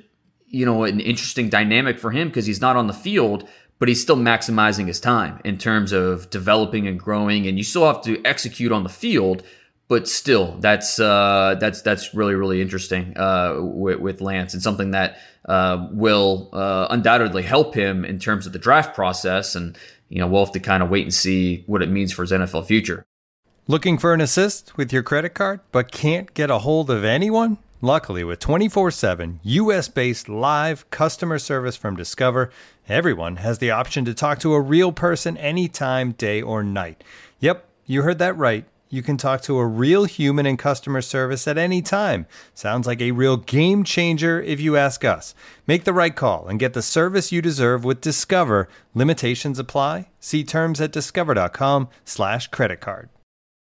you 0.47 0.65
know 0.65 0.83
an 0.83 1.01
interesting 1.01 1.49
dynamic 1.49 1.99
for 1.99 2.11
him 2.11 2.29
because 2.29 2.45
he's 2.45 2.61
not 2.61 2.77
on 2.77 2.87
the 2.87 2.93
field, 2.93 3.47
but 3.79 3.89
he's 3.89 4.01
still 4.01 4.17
maximizing 4.17 4.87
his 4.87 5.01
time 5.01 5.41
in 5.43 5.57
terms 5.57 5.91
of 5.91 6.29
developing 6.29 6.87
and 6.87 6.97
growing. 6.97 7.47
And 7.47 7.57
you 7.57 7.65
still 7.65 7.85
have 7.85 8.01
to 8.03 8.23
execute 8.23 8.71
on 8.71 8.83
the 8.83 8.89
field, 8.89 9.43
but 9.89 10.07
still, 10.07 10.55
that's 10.59 10.99
uh, 10.99 11.57
that's 11.59 11.81
that's 11.81 12.13
really 12.13 12.35
really 12.35 12.61
interesting 12.61 13.17
uh, 13.17 13.57
with, 13.59 13.99
with, 13.99 14.21
Lance 14.21 14.53
and 14.53 14.63
something 14.63 14.91
that 14.91 15.19
uh, 15.45 15.89
will 15.91 16.49
uh, 16.53 16.87
undoubtedly 16.89 17.43
help 17.43 17.75
him 17.75 18.05
in 18.05 18.19
terms 18.19 18.45
of 18.45 18.53
the 18.53 18.59
draft 18.59 18.95
process. 18.95 19.55
And 19.55 19.77
you 20.07 20.19
know, 20.19 20.27
we'll 20.27 20.45
have 20.45 20.53
to 20.53 20.59
kind 20.59 20.81
of 20.81 20.89
wait 20.89 21.03
and 21.03 21.13
see 21.13 21.63
what 21.67 21.81
it 21.81 21.89
means 21.89 22.13
for 22.13 22.23
his 22.23 22.31
NFL 22.31 22.65
future. 22.65 23.03
Looking 23.67 23.97
for 23.97 24.13
an 24.13 24.21
assist 24.21 24.77
with 24.77 24.93
your 24.93 25.03
credit 25.03 25.31
card, 25.31 25.59
but 25.71 25.91
can't 25.91 26.33
get 26.33 26.49
a 26.49 26.59
hold 26.59 26.89
of 26.89 27.03
anyone? 27.03 27.57
Luckily, 27.81 28.23
with 28.23 28.39
24 28.39 28.91
7 28.91 29.39
US 29.43 29.87
based 29.89 30.29
live 30.29 30.89
customer 30.91 31.39
service 31.39 31.75
from 31.75 31.95
Discover, 31.95 32.51
Everyone 32.89 33.35
has 33.35 33.59
the 33.59 33.69
option 33.69 34.03
to 34.05 34.15
talk 34.15 34.39
to 34.39 34.55
a 34.55 34.59
real 34.59 34.91
person 34.91 35.37
anytime, 35.37 36.13
day 36.13 36.41
or 36.41 36.63
night. 36.63 37.03
Yep, 37.39 37.69
you 37.85 38.01
heard 38.01 38.17
that 38.17 38.35
right. 38.35 38.65
You 38.91 39.03
can 39.03 39.17
talk 39.17 39.41
to 39.41 39.59
a 39.59 39.67
real 39.67 40.05
human 40.05 40.47
in 40.47 40.57
customer 40.57 41.01
service 41.01 41.47
at 41.47 41.59
any 41.59 41.83
time. 41.83 42.25
Sounds 42.55 42.87
like 42.87 43.01
a 43.01 43.11
real 43.11 43.37
game 43.37 43.83
changer 43.83 44.41
if 44.41 44.59
you 44.59 44.77
ask 44.77 45.05
us. 45.05 45.35
Make 45.67 45.83
the 45.83 45.93
right 45.93 46.15
call 46.15 46.47
and 46.47 46.59
get 46.59 46.73
the 46.73 46.81
service 46.81 47.31
you 47.31 47.39
deserve 47.39 47.83
with 47.83 48.01
Discover. 48.01 48.67
Limitations 48.95 49.59
apply. 49.59 50.09
See 50.19 50.43
terms 50.43 50.81
at 50.81 50.91
discover.com/slash 50.91 52.47
credit 52.47 52.81
card. 52.81 53.09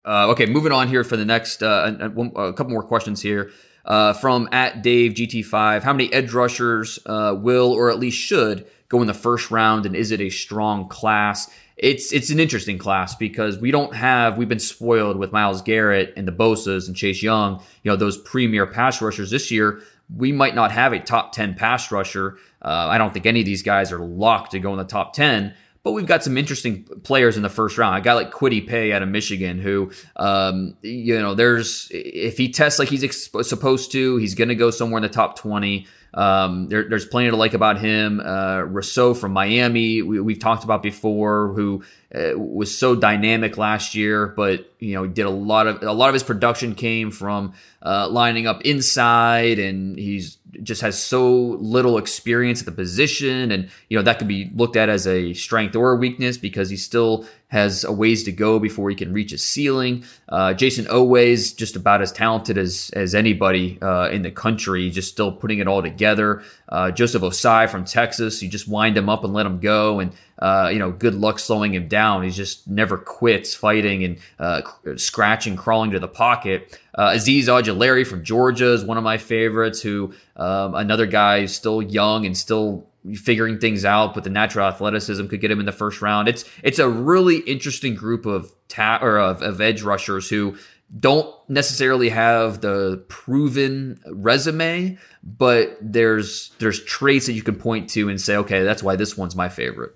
Uh, 0.04 0.28
okay, 0.28 0.46
moving 0.46 0.70
on 0.70 0.86
here 0.86 1.02
for 1.02 1.16
the 1.16 1.24
next 1.24 1.64
uh, 1.64 1.92
a, 2.00 2.52
couple 2.52 2.70
more 2.70 2.84
questions 2.84 3.20
here. 3.20 3.50
Uh, 3.84 4.12
from 4.12 4.48
at 4.52 4.82
Dave 4.82 5.12
GT5, 5.14 5.82
how 5.82 5.92
many 5.92 6.12
edge 6.12 6.32
rushers 6.32 6.98
uh, 7.06 7.34
will 7.36 7.72
or 7.72 7.90
at 7.90 7.98
least 7.98 8.18
should 8.18 8.66
go 8.88 9.00
in 9.00 9.08
the 9.08 9.14
first 9.14 9.50
round, 9.50 9.84
and 9.84 9.96
is 9.96 10.12
it 10.12 10.20
a 10.20 10.30
strong 10.30 10.88
class? 10.88 11.50
It's 11.78 12.12
it's 12.12 12.30
an 12.30 12.40
interesting 12.40 12.76
class 12.76 13.14
because 13.14 13.58
we 13.58 13.70
don't 13.70 13.94
have 13.94 14.36
we've 14.36 14.48
been 14.48 14.58
spoiled 14.58 15.16
with 15.16 15.32
Myles 15.32 15.62
Garrett 15.62 16.12
and 16.16 16.26
the 16.26 16.32
Bosa's 16.32 16.88
and 16.88 16.96
Chase 16.96 17.22
Young, 17.22 17.62
you 17.82 17.90
know 17.90 17.96
those 17.96 18.18
premier 18.18 18.66
pass 18.66 19.00
rushers 19.00 19.30
this 19.30 19.50
year. 19.50 19.80
We 20.14 20.32
might 20.32 20.54
not 20.54 20.72
have 20.72 20.92
a 20.92 20.98
top 20.98 21.32
ten 21.32 21.54
pass 21.54 21.92
rusher. 21.92 22.38
Uh, 22.60 22.88
I 22.90 22.98
don't 22.98 23.12
think 23.12 23.26
any 23.26 23.40
of 23.40 23.46
these 23.46 23.62
guys 23.62 23.92
are 23.92 24.00
locked 24.00 24.52
to 24.52 24.58
go 24.58 24.72
in 24.72 24.78
the 24.78 24.84
top 24.84 25.12
ten 25.12 25.54
but 25.88 25.92
we've 25.92 26.06
got 26.06 26.22
some 26.22 26.36
interesting 26.36 26.84
players 27.02 27.38
in 27.38 27.42
the 27.42 27.48
first 27.48 27.78
round. 27.78 27.96
A 27.96 28.00
guy 28.02 28.12
like 28.12 28.30
Kwity 28.30 28.66
Paye 28.66 28.92
out 28.92 29.02
of 29.02 29.08
Michigan, 29.08 29.58
who, 29.58 29.90
um, 30.16 30.76
you 30.82 31.18
know, 31.18 31.34
there's 31.34 31.88
if 31.90 32.36
he 32.36 32.50
tests 32.50 32.78
like 32.78 32.88
he's 32.88 33.30
supposed 33.42 33.92
to, 33.92 34.16
he's 34.18 34.34
going 34.34 34.48
to 34.48 34.54
go 34.54 34.70
somewhere 34.70 34.98
in 34.98 35.02
the 35.02 35.08
top 35.08 35.38
20. 35.38 35.86
Um, 36.14 36.68
there, 36.68 36.88
there's 36.88 37.06
plenty 37.06 37.30
to 37.30 37.36
like 37.36 37.54
about 37.54 37.78
him. 37.78 38.20
Uh, 38.20 38.62
Rousseau 38.62 39.14
from 39.14 39.32
Miami, 39.32 40.02
we, 40.02 40.32
have 40.32 40.40
talked 40.40 40.64
about 40.64 40.82
before, 40.82 41.52
who 41.54 41.84
uh, 42.14 42.32
was 42.38 42.76
so 42.76 42.94
dynamic 42.94 43.58
last 43.58 43.94
year, 43.94 44.28
but 44.28 44.72
you 44.78 44.94
know, 44.94 45.02
he 45.02 45.10
did 45.10 45.26
a 45.26 45.30
lot 45.30 45.66
of 45.66 45.82
a 45.82 45.92
lot 45.92 46.08
of 46.08 46.14
his 46.14 46.22
production 46.22 46.74
came 46.74 47.10
from 47.10 47.52
uh, 47.82 48.08
lining 48.08 48.46
up 48.46 48.62
inside, 48.62 49.58
and 49.58 49.98
he's 49.98 50.38
just 50.62 50.80
has 50.80 50.98
so 50.98 51.30
little 51.30 51.98
experience 51.98 52.60
at 52.60 52.66
the 52.66 52.72
position, 52.72 53.52
and 53.52 53.68
you 53.90 53.98
know 53.98 54.02
that 54.02 54.18
could 54.18 54.28
be 54.28 54.50
looked 54.54 54.76
at 54.76 54.88
as 54.88 55.06
a 55.06 55.34
strength 55.34 55.76
or 55.76 55.92
a 55.92 55.96
weakness 55.96 56.38
because 56.38 56.70
he 56.70 56.78
still 56.78 57.26
has 57.48 57.84
a 57.84 57.92
ways 57.92 58.24
to 58.24 58.32
go 58.32 58.58
before 58.58 58.88
he 58.88 58.96
can 58.96 59.12
reach 59.12 59.32
a 59.32 59.38
ceiling. 59.38 60.04
Uh, 60.28 60.54
Jayson 60.54 60.86
Oweh's 60.88 61.52
just 61.52 61.76
about 61.76 62.00
as 62.00 62.10
talented 62.10 62.56
as 62.56 62.90
as 62.94 63.14
anybody 63.14 63.78
uh, 63.82 64.08
in 64.10 64.22
the 64.22 64.30
country, 64.30 64.88
just 64.88 65.10
still 65.10 65.30
putting 65.30 65.58
it 65.58 65.68
all 65.68 65.82
together. 65.82 66.42
Uh, 66.70 66.90
Joseph 66.90 67.20
Ossai 67.20 67.68
from 67.68 67.84
Texas, 67.84 68.42
you 68.42 68.48
just 68.48 68.66
wind 68.66 68.96
him 68.96 69.10
up 69.10 69.24
and 69.24 69.34
let 69.34 69.44
him 69.44 69.60
go, 69.60 70.00
and 70.00 70.12
uh, 70.38 70.70
you 70.72 70.78
know, 70.78 70.92
good 70.92 71.14
luck 71.14 71.38
slowing 71.38 71.74
him 71.74 71.88
down. 71.88 72.22
He's 72.22 72.36
just 72.36 72.68
never 72.68 72.96
quits 72.96 73.54
fighting 73.54 74.04
and 74.04 74.18
uh, 74.38 74.62
scratching, 74.96 75.56
crawling 75.56 75.90
to 75.92 75.98
the 75.98 76.08
pocket. 76.08 76.78
Uh, 76.94 77.10
Azeez 77.10 77.44
Ojulari 77.44 78.06
from 78.06 78.24
Georgia 78.24 78.72
is 78.72 78.84
one 78.84 78.98
of 78.98 79.04
my 79.04 79.18
favorites. 79.18 79.82
Who 79.82 80.14
um, 80.36 80.74
another 80.74 81.06
guy 81.06 81.40
who's 81.40 81.54
still 81.54 81.82
young 81.82 82.24
and 82.24 82.36
still 82.36 82.86
figuring 83.14 83.58
things 83.58 83.84
out, 83.84 84.14
but 84.14 84.24
the 84.24 84.30
natural 84.30 84.66
athleticism 84.66 85.26
could 85.26 85.40
get 85.40 85.50
him 85.50 85.60
in 85.60 85.66
the 85.66 85.72
first 85.72 86.02
round. 86.02 86.28
It's 86.28 86.44
it's 86.62 86.78
a 86.78 86.88
really 86.88 87.38
interesting 87.38 87.94
group 87.94 88.26
of 88.26 88.52
ta- 88.68 89.00
or 89.02 89.18
of, 89.18 89.42
of 89.42 89.60
edge 89.60 89.82
rushers 89.82 90.28
who 90.28 90.56
don't 90.98 91.34
necessarily 91.48 92.08
have 92.08 92.60
the 92.62 93.04
proven 93.08 94.00
resume, 94.06 94.98
but 95.22 95.76
there's 95.82 96.50
there's 96.58 96.82
traits 96.84 97.26
that 97.26 97.32
you 97.32 97.42
can 97.42 97.56
point 97.56 97.90
to 97.90 98.08
and 98.08 98.20
say, 98.20 98.36
okay, 98.36 98.62
that's 98.62 98.82
why 98.82 98.96
this 98.96 99.16
one's 99.16 99.36
my 99.36 99.48
favorite. 99.48 99.94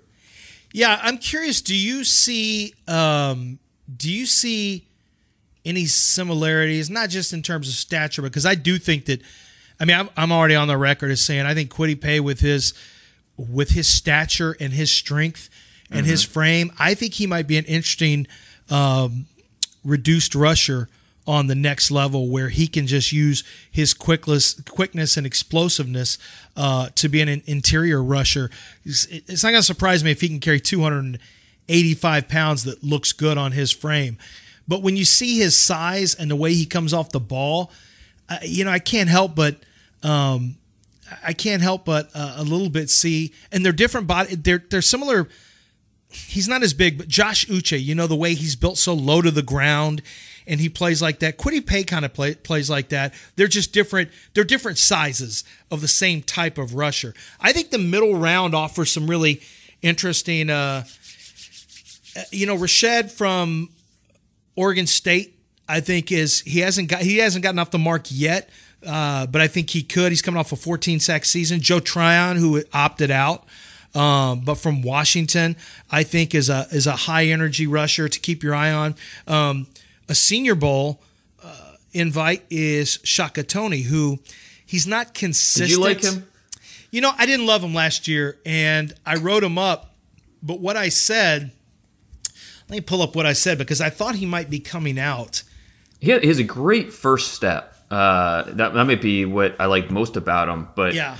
Yeah, 0.73 0.99
I'm 1.01 1.19
curious. 1.19 1.61
Do 1.61 1.75
you 1.75 2.03
see 2.03 2.73
um, 2.87 3.59
do 3.95 4.11
you 4.11 4.25
see 4.25 4.85
any 5.63 5.85
similarities, 5.85 6.89
not 6.89 7.09
just 7.09 7.31
in 7.31 7.41
terms 7.41 7.69
of 7.69 7.75
stature, 7.75 8.21
because 8.21 8.45
I 8.45 8.55
do 8.55 8.77
think 8.77 9.05
that. 9.05 9.21
I 9.79 9.85
mean, 9.85 9.97
I'm, 9.97 10.09
I'm 10.15 10.31
already 10.31 10.55
on 10.55 10.67
the 10.67 10.77
record 10.77 11.11
as 11.11 11.21
saying 11.21 11.45
I 11.45 11.53
think 11.53 11.73
Kwity 11.73 11.99
Paye 11.99 12.19
with 12.19 12.39
his 12.39 12.73
with 13.37 13.71
his 13.71 13.87
stature 13.87 14.55
and 14.59 14.71
his 14.73 14.91
strength 14.91 15.49
and 15.89 16.01
mm-hmm. 16.01 16.09
his 16.09 16.23
frame, 16.23 16.71
I 16.77 16.93
think 16.93 17.13
he 17.15 17.27
might 17.27 17.47
be 17.47 17.57
an 17.57 17.65
interesting 17.65 18.27
um, 18.69 19.25
reduced 19.83 20.35
rusher 20.35 20.89
on 21.25 21.47
the 21.47 21.55
next 21.55 21.89
level 21.91 22.29
where 22.29 22.49
he 22.49 22.67
can 22.67 22.87
just 22.87 23.11
use 23.11 23.43
his 23.71 23.93
quickness, 23.93 24.59
quickness 24.61 25.15
and 25.17 25.25
explosiveness 25.25 26.17
uh, 26.57 26.89
to 26.95 27.07
be 27.07 27.21
an 27.21 27.41
interior 27.45 28.03
rusher. 28.03 28.49
It's, 28.83 29.43
not 29.43 29.51
going 29.51 29.61
to 29.61 29.63
surprise 29.63 30.03
me 30.03 30.11
if 30.11 30.21
he 30.21 30.27
can 30.27 30.39
carry 30.39 30.59
285 30.59 32.27
pounds 32.27 32.63
that 32.65 32.83
looks 32.83 33.13
good 33.13 33.37
on 33.37 33.53
his 33.53 33.71
frame. 33.71 34.17
But 34.67 34.81
when 34.81 34.97
you 34.97 35.05
see 35.05 35.37
his 35.37 35.55
size 35.55 36.15
and 36.15 36.29
the 36.29 36.35
way 36.35 36.53
he 36.53 36.65
comes 36.65 36.93
off 36.93 37.09
the 37.09 37.19
ball, 37.19 37.71
uh, 38.29 38.37
you 38.41 38.65
know, 38.65 38.71
I 38.71 38.79
can't 38.79 39.09
help 39.09 39.35
but. 39.35 39.57
Um, 40.01 40.57
I 41.23 41.33
can't 41.33 41.61
help 41.61 41.85
but 41.85 42.09
uh, 42.15 42.35
a 42.37 42.43
little 42.43 42.69
bit 42.69 42.89
see, 42.89 43.33
and 43.51 43.63
they're 43.63 43.71
different 43.71 44.07
body. 44.07 44.35
They're 44.35 44.63
they're 44.69 44.81
similar 44.81 45.29
he's 46.13 46.47
not 46.47 46.63
as 46.63 46.73
big, 46.73 46.97
but 46.97 47.07
Josh 47.07 47.45
Uche, 47.47 47.81
you 47.81 47.95
know, 47.95 48.07
the 48.07 48.15
way 48.15 48.33
he's 48.33 48.55
built 48.55 48.77
so 48.77 48.93
low 48.93 49.21
to 49.21 49.31
the 49.31 49.41
ground 49.41 50.01
and 50.47 50.59
he 50.59 50.69
plays 50.69 51.01
like 51.01 51.19
that. 51.19 51.37
Kwity 51.37 51.65
Paye 51.65 51.83
kind 51.83 52.05
of 52.05 52.13
play, 52.13 52.35
plays 52.35 52.69
like 52.69 52.89
that. 52.89 53.13
They're 53.35 53.47
just 53.47 53.73
different. 53.73 54.09
They're 54.33 54.43
different 54.43 54.77
sizes 54.77 55.43
of 55.71 55.81
the 55.81 55.87
same 55.87 56.21
type 56.21 56.57
of 56.57 56.75
rusher. 56.75 57.13
I 57.39 57.53
think 57.53 57.69
the 57.69 57.77
middle 57.77 58.15
round 58.15 58.55
offers 58.55 58.91
some 58.91 59.09
really 59.09 59.41
interesting. 59.81 60.49
Uh, 60.49 60.83
uh 62.15 62.21
you 62.31 62.45
know, 62.45 62.57
Rashed 62.57 63.11
from 63.11 63.69
Oregon 64.55 64.87
State, 64.87 65.39
I 65.67 65.79
think 65.79 66.11
is 66.11 66.41
he 66.41 66.59
hasn't 66.59 66.89
got 66.89 67.01
he 67.01 67.17
hasn't 67.17 67.43
gotten 67.43 67.59
off 67.59 67.71
the 67.71 67.79
mark 67.79 68.05
yet, 68.09 68.49
uh, 68.85 69.25
but 69.27 69.41
I 69.41 69.47
think 69.47 69.69
he 69.69 69.83
could. 69.83 70.11
He's 70.11 70.21
coming 70.21 70.39
off 70.39 70.51
a 70.51 70.55
14 70.55 70.99
sack 70.99 71.25
season. 71.25 71.61
Joe 71.61 71.79
Tryon, 71.79 72.37
who 72.37 72.61
opted 72.73 73.11
out. 73.11 73.45
Um, 73.95 74.39
but 74.39 74.55
from 74.55 74.81
Washington, 74.81 75.55
I 75.91 76.03
think 76.03 76.33
is 76.33 76.49
a 76.49 76.67
is 76.71 76.87
a 76.87 76.93
high 76.93 77.25
energy 77.25 77.67
rusher 77.67 78.09
to 78.09 78.19
keep 78.19 78.41
your 78.41 78.55
eye 78.55 78.71
on. 78.71 78.95
Um, 79.27 79.67
a 80.09 80.15
Senior 80.15 80.55
Bowl 80.55 81.01
uh, 81.43 81.73
invite 81.91 82.43
is 82.49 82.99
Shaka 83.03 83.43
Toney, 83.43 83.81
who 83.81 84.19
he's 84.65 84.87
not 84.87 85.13
consistent. 85.13 85.69
Did 85.69 85.75
you 85.75 85.81
like 85.81 86.03
him? 86.03 86.27
You 86.91 87.01
know, 87.01 87.11
I 87.17 87.25
didn't 87.25 87.47
love 87.47 87.63
him 87.63 87.73
last 87.73 88.07
year, 88.07 88.37
and 88.45 88.93
I 89.05 89.15
wrote 89.15 89.43
him 89.43 89.57
up. 89.57 89.95
But 90.43 90.59
what 90.59 90.77
I 90.77 90.89
said, 90.89 91.51
let 92.69 92.69
me 92.69 92.81
pull 92.81 93.01
up 93.01 93.15
what 93.15 93.25
I 93.25 93.33
said 93.33 93.57
because 93.57 93.81
I 93.81 93.89
thought 93.89 94.15
he 94.15 94.25
might 94.25 94.49
be 94.49 94.59
coming 94.59 94.99
out. 94.99 95.43
He 95.99 96.11
has 96.11 96.37
a 96.39 96.43
great 96.43 96.91
first 96.93 97.33
step. 97.33 97.75
Uh, 97.89 98.43
that 98.53 98.73
that 98.73 98.85
might 98.85 99.01
be 99.01 99.25
what 99.25 99.55
I 99.59 99.67
like 99.67 99.89
most 99.89 100.17
about 100.17 100.49
him. 100.49 100.67
But 100.75 100.93
yeah, 100.93 101.17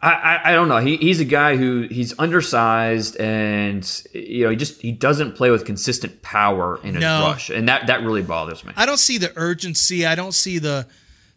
I, 0.00 0.12
I, 0.12 0.40
I 0.50 0.54
don't 0.54 0.68
know. 0.68 0.78
He, 0.78 0.96
he's 0.96 1.18
a 1.18 1.24
guy 1.24 1.56
who 1.56 1.82
he's 1.82 2.16
undersized 2.20 3.16
and 3.16 4.02
you 4.12 4.44
know 4.44 4.50
he 4.50 4.56
just 4.56 4.80
he 4.80 4.92
doesn't 4.92 5.34
play 5.34 5.50
with 5.50 5.64
consistent 5.64 6.22
power 6.22 6.78
in 6.84 6.94
his 6.94 7.02
no. 7.02 7.22
rush, 7.22 7.50
and 7.50 7.68
that 7.68 7.88
that 7.88 8.02
really 8.02 8.22
bothers 8.22 8.64
me. 8.64 8.72
I 8.76 8.86
don't 8.86 8.98
see 8.98 9.18
the 9.18 9.32
urgency. 9.34 10.06
I 10.06 10.14
don't 10.14 10.34
see 10.34 10.58
the 10.58 10.86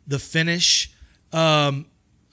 the 0.06 0.20
finish. 0.20 0.92
Um, 1.34 1.88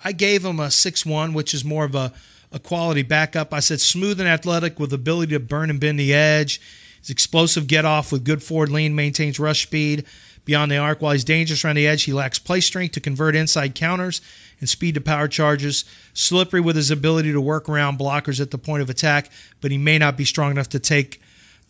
I 0.04 0.12
gave 0.12 0.44
him 0.44 0.60
a 0.60 0.70
six 0.70 1.06
one, 1.06 1.32
which 1.32 1.54
is 1.54 1.64
more 1.64 1.84
of 1.84 1.94
a 1.94 2.12
a 2.52 2.58
quality 2.58 3.02
backup. 3.02 3.54
I 3.54 3.60
said 3.60 3.80
smooth 3.80 4.20
and 4.20 4.28
athletic 4.28 4.78
with 4.78 4.92
ability 4.92 5.32
to 5.32 5.40
burn 5.40 5.70
and 5.70 5.80
bend 5.80 5.98
the 5.98 6.12
edge. 6.12 6.60
He's 6.98 7.10
explosive 7.10 7.66
get 7.66 7.84
off 7.84 8.12
with 8.12 8.24
good 8.24 8.42
forward 8.42 8.70
lean, 8.70 8.94
maintains 8.94 9.38
rush 9.38 9.62
speed 9.62 10.04
beyond 10.44 10.70
the 10.70 10.76
arc. 10.76 11.00
While 11.00 11.12
he's 11.12 11.24
dangerous 11.24 11.64
around 11.64 11.76
the 11.76 11.86
edge, 11.86 12.02
he 12.02 12.12
lacks 12.12 12.38
play 12.38 12.60
strength 12.60 12.92
to 12.92 13.00
convert 13.00 13.34
inside 13.34 13.74
counters 13.74 14.20
and 14.60 14.68
speed 14.68 14.94
to 14.94 15.00
power 15.00 15.28
charges. 15.28 15.84
Slippery 16.14 16.60
with 16.60 16.76
his 16.76 16.90
ability 16.90 17.32
to 17.32 17.40
work 17.40 17.68
around 17.68 17.98
blockers 17.98 18.40
at 18.40 18.50
the 18.50 18.58
point 18.58 18.82
of 18.82 18.90
attack, 18.90 19.30
but 19.60 19.70
he 19.70 19.78
may 19.78 19.98
not 19.98 20.16
be 20.16 20.24
strong 20.24 20.50
enough 20.50 20.68
to 20.70 20.78
take 20.78 21.20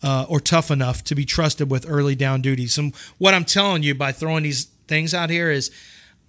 uh, 0.01 0.25
or 0.29 0.39
tough 0.39 0.71
enough 0.71 1.03
to 1.03 1.15
be 1.15 1.25
trusted 1.25 1.69
with 1.69 1.85
early 1.89 2.15
down 2.15 2.41
duties. 2.41 2.77
And 2.77 2.95
what 3.17 3.33
I'm 3.33 3.45
telling 3.45 3.83
you 3.83 3.93
by 3.95 4.11
throwing 4.11 4.43
these 4.43 4.65
things 4.87 5.13
out 5.13 5.29
here 5.29 5.51
is 5.51 5.71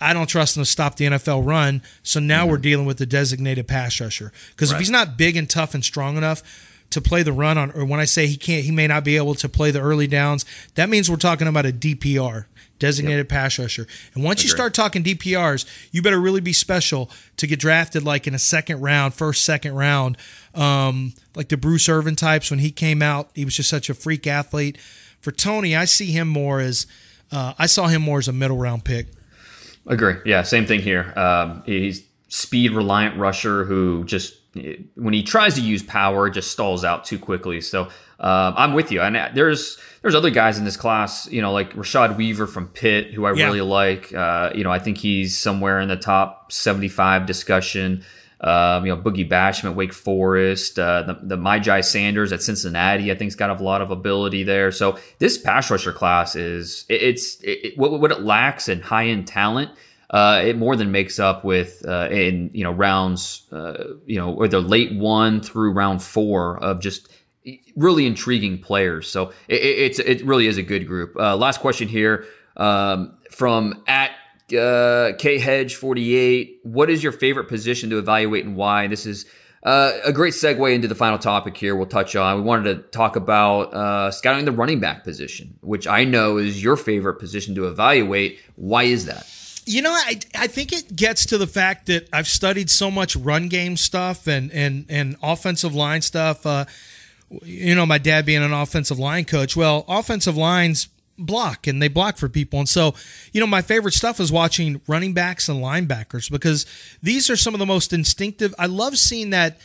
I 0.01 0.15
don't 0.15 0.27
trust 0.27 0.57
him 0.57 0.63
to 0.63 0.67
stop 0.67 0.97
the 0.97 1.07
NFL 1.07 1.47
run. 1.47 1.83
So 2.03 2.21
now 2.21 2.43
mm-hmm. 2.43 2.51
we're 2.51 2.59
dealing 2.59 2.87
with 2.87 2.99
the 2.99 3.07
designated 3.07 3.69
pass 3.69 4.01
rusher. 4.01 4.33
Because 4.51 4.73
right. 4.73 4.77
if 4.77 4.81
he's 4.81 4.91
not 4.91 5.17
big 5.17 5.37
and 5.37 5.49
tough 5.49 5.75
and 5.75 5.85
strong 5.85 6.17
enough 6.17 6.43
to 6.91 7.01
play 7.01 7.23
the 7.23 7.33
run 7.33 7.59
on, 7.59 7.71
or 7.73 7.85
when 7.85 8.01
I 8.01 8.05
say 8.05 8.27
he 8.27 8.37
can't, 8.37 8.65
he 8.65 8.73
may 8.73 8.87
not 8.87 9.05
be 9.05 9.17
able 9.17 9.35
to 9.37 9.49
play 9.49 9.71
the 9.71 9.81
early 9.81 10.07
downs, 10.07 10.45
that 10.75 10.89
means 10.89 11.11
we're 11.11 11.17
talking 11.17 11.47
about 11.47 11.67
a 11.67 11.73
DPR 11.73 12.47
designated 12.81 13.27
yep. 13.27 13.29
pass 13.29 13.59
rusher. 13.59 13.87
And 14.15 14.25
once 14.25 14.41
Agreed. 14.41 14.51
you 14.51 14.57
start 14.57 14.75
talking 14.75 15.05
DPRs, 15.05 15.65
you 15.93 16.03
better 16.03 16.21
really 16.21 16.41
be 16.41 16.53
special 16.53 17.09
to 17.37 17.47
get 17.47 17.61
drafted 17.61 18.03
like 18.03 18.27
in 18.27 18.35
a 18.35 18.39
second 18.39 18.81
round, 18.81 19.15
first, 19.15 19.45
second 19.45 19.77
round. 19.77 20.17
Um, 20.55 21.13
like 21.37 21.49
the 21.49 21.57
Bruce 21.57 21.89
Irvin 21.89 22.17
types 22.17 22.51
when 22.51 22.59
he 22.59 22.73
came 22.73 23.03
out, 23.03 23.31
he 23.35 23.45
was 23.45 23.55
just 23.55 23.71
such 23.71 23.89
a 23.89 23.95
freak 23.95 24.27
athlete. 24.27 24.77
For 25.21 25.31
Toney, 25.31 25.77
I 25.77 25.85
see 25.85 26.11
him 26.11 26.27
more 26.27 26.59
as 26.59 26.89
uh, 27.31 27.55
I 27.59 27.67
saw 27.67 27.87
him 27.87 28.03
more 28.03 28.19
as 28.19 28.27
a 28.27 28.33
middle 28.33 28.59
round 28.59 28.85
pick. 28.85 29.07
Agree. 29.87 30.17
Yeah, 30.25 30.43
same 30.43 30.67
thing 30.67 30.81
here. 30.81 31.13
Um, 31.17 31.63
he's 31.65 32.03
speed 32.29 32.73
reliant 32.73 33.19
rusher 33.19 33.65
who 33.65 34.05
just 34.05 34.40
when 34.55 35.15
he 35.15 35.23
tries 35.23 35.55
to 35.55 35.61
use 35.61 35.83
power, 35.83 36.27
it 36.27 36.33
just 36.33 36.51
stalls 36.51 36.85
out 36.85 37.05
too 37.05 37.19
quickly. 37.19 37.61
So 37.61 37.89
uh, 38.19 38.53
I'm 38.57 38.75
with 38.75 38.91
you. 38.91 39.01
And 39.01 39.35
there's 39.35 39.79
there's 40.03 40.15
other 40.15 40.31
guys 40.31 40.59
in 40.59 40.65
this 40.65 40.77
class, 40.77 41.31
you 41.31 41.41
know, 41.41 41.53
like 41.53 41.75
Rashad 41.75 42.17
Weaver 42.17 42.47
from 42.47 42.69
Pitt, 42.69 43.13
who 43.13 43.27
I 43.27 43.33
yeah. 43.33 43.47
really 43.47 43.61
like. 43.61 44.13
Uh, 44.13 44.51
you 44.55 44.65
know, 44.65 44.71
I 44.71 44.79
think 44.79 44.99
he's 44.99 45.39
somewhere 45.39 45.81
in 45.81 45.89
the 45.89 45.97
top 45.97 46.53
75 46.53 47.27
discussion. 47.27 48.05
Um, 48.41 48.87
you 48.87 48.95
know, 48.95 49.01
Boogie 49.01 49.29
Basham 49.29 49.65
at 49.65 49.77
Wake 49.77 49.93
Forest, 49.93 50.79
uh, 50.79 51.03
the, 51.03 51.37
the 51.37 51.83
Sanders 51.83 52.33
at 52.33 52.43
Cincinnati, 52.43 53.13
I 53.13 53.15
think, 53.15 53.27
has 53.27 53.37
got 53.37 53.61
a 53.61 53.63
lot 53.63 53.83
of 53.83 53.91
ability 53.91 54.45
there. 54.45 54.73
So 54.73 54.99
this 55.19 55.37
pass 55.37 55.71
rusher 55.71 55.93
class 55.93 56.37
is 56.37 56.87
it, 56.89 57.03
it's 57.03 57.39
it, 57.43 57.77
what, 57.77 58.01
what 58.01 58.11
it 58.11 58.23
lacks 58.23 58.71
in 58.71 58.81
high 58.81 59.09
end 59.09 59.27
talent 59.27 59.71
uh, 60.11 60.43
it 60.45 60.57
more 60.57 60.75
than 60.75 60.91
makes 60.91 61.19
up 61.19 61.45
with 61.45 61.85
uh, 61.87 62.09
in 62.11 62.51
you 62.53 62.65
know 62.65 62.73
rounds 62.73 63.47
uh, 63.53 63.85
you 64.07 64.19
know 64.19 64.35
or 64.35 64.49
the 64.49 64.61
late 64.61 64.95
one 64.97 65.41
through 65.41 65.73
round 65.73 66.03
four 66.03 66.59
of 66.59 66.81
just 66.81 67.09
really 67.77 68.07
intriguing 68.07 68.59
players. 68.59 69.09
So 69.09 69.33
it, 69.49 69.63
it's 69.63 69.99
it 70.01 70.25
really 70.25 70.49
is 70.49 70.59
a 70.59 70.63
good 70.63 70.87
group. 70.87 71.15
Uh, 71.17 71.37
last 71.37 71.61
question 71.61 71.87
here 71.87 72.27
um, 72.57 73.17
from 73.31 73.85
at 73.87 74.11
uh, 74.57 75.13
K 75.17 75.39
Hedge 75.39 75.77
forty 75.77 76.17
eight. 76.17 76.59
What 76.65 76.91
is 76.91 77.05
your 77.05 77.13
favorite 77.13 77.49
position 77.49 77.89
to 77.91 77.99
evaluate 77.99 78.45
and 78.45 78.57
why? 78.57 78.89
This 78.89 79.07
is. 79.07 79.27
Uh, 79.63 79.93
a 80.07 80.13
great 80.13 80.33
segue 80.33 80.75
into 80.75 80.89
the 80.89 80.95
final 80.95 81.19
topic 81.19 81.55
here 81.55 81.77
we'll 81.77 81.85
touch 81.85 82.17
on. 82.17 82.37
We 82.37 82.43
wanted 82.43 82.77
to 82.77 82.83
talk 82.93 83.15
about 83.15 84.15
scouting 84.15 84.47
the 84.47 84.53
running 84.53 84.81
back 84.81 85.05
position, 85.05 85.59
which 85.61 85.87
I 85.87 86.05
know 86.05 86.39
is 86.39 86.65
your 86.65 86.79
favorite 86.79 87.17
position 87.17 87.55
to 87.57 87.69
evaluate. 87.69 88.41
Why 88.57 88.85
is 88.85 89.05
that? 89.05 89.27
You 89.71 89.83
know, 89.83 89.93
I, 89.93 90.19
I 90.35 90.47
think 90.49 90.73
it 90.73 90.97
gets 90.97 91.27
to 91.27 91.39
the 91.39 91.47
fact 91.47 91.87
that 91.87 92.09
I've 92.13 92.27
studied 92.27 92.71
so 92.71 92.91
much 92.91 93.15
run 93.15 93.49
game 93.49 93.77
stuff 93.77 94.27
and 94.27 94.51
and 94.51 94.85
and 94.89 95.17
offensive 95.23 95.75
line 95.75 96.03
stuff. 96.03 96.45
Uh, 96.45 96.65
you 97.45 97.77
know, 97.77 97.87
my 97.87 97.99
dad 97.99 98.27
being 98.27 98.43
an 98.43 98.53
offensive 98.53 98.99
line 98.99 99.25
coach. 99.25 99.57
Well, 99.57 99.85
offensive 99.87 100.37
lines 100.37 100.89
block 101.17 101.69
and 101.69 101.81
they 101.81 101.87
block 101.87 102.17
for 102.17 102.29
people. 102.29 102.59
And 102.59 102.69
so, 102.69 102.95
you 103.33 103.41
know, 103.41 103.47
my 103.47 103.63
favorite 103.63 103.95
stuff 103.95 104.19
is 104.19 104.33
watching 104.33 104.81
running 104.89 105.13
backs 105.13 105.49
and 105.49 105.63
linebackers 105.63 106.31
because 106.31 106.67
these 107.01 107.31
are 107.31 107.37
some 107.37 107.55
of 107.55 107.61
the 107.61 107.67
most 107.67 107.93
instinctive. 107.93 108.53
I 108.59 108.67
love 108.67 108.99
seeing 108.99 109.31
that 109.31 109.59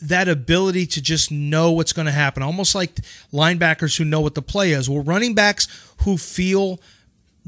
that 0.00 0.28
ability 0.28 0.86
to 0.86 1.02
just 1.02 1.30
know 1.30 1.72
what's 1.72 1.92
going 1.92 2.06
to 2.06 2.12
happen, 2.12 2.42
almost 2.42 2.74
like 2.74 2.94
linebackers 3.32 3.98
who 3.98 4.04
know 4.04 4.20
what 4.20 4.36
the 4.36 4.42
play 4.42 4.70
is. 4.70 4.88
Well, 4.88 5.02
running 5.02 5.34
backs 5.34 5.66
who 6.04 6.16
feel 6.16 6.80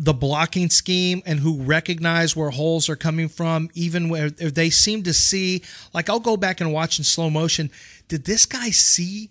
the 0.01 0.15
blocking 0.15 0.71
scheme 0.71 1.23
and 1.27 1.41
who 1.41 1.63
recognize 1.63 2.35
where 2.35 2.49
holes 2.49 2.89
are 2.89 2.97
coming 2.97 3.29
from, 3.29 3.69
even 3.75 4.09
where 4.09 4.31
they 4.31 4.71
seem 4.71 5.03
to 5.03 5.13
see. 5.13 5.63
Like 5.93 6.09
I'll 6.09 6.19
go 6.19 6.39
back 6.39 6.59
and 6.63 6.73
watch 6.73 6.99
in 6.99 7.05
slow 7.05 7.29
motion. 7.29 7.71
Did 8.09 8.25
this 8.25 8.47
guy 8.47 8.71
see 8.71 9.29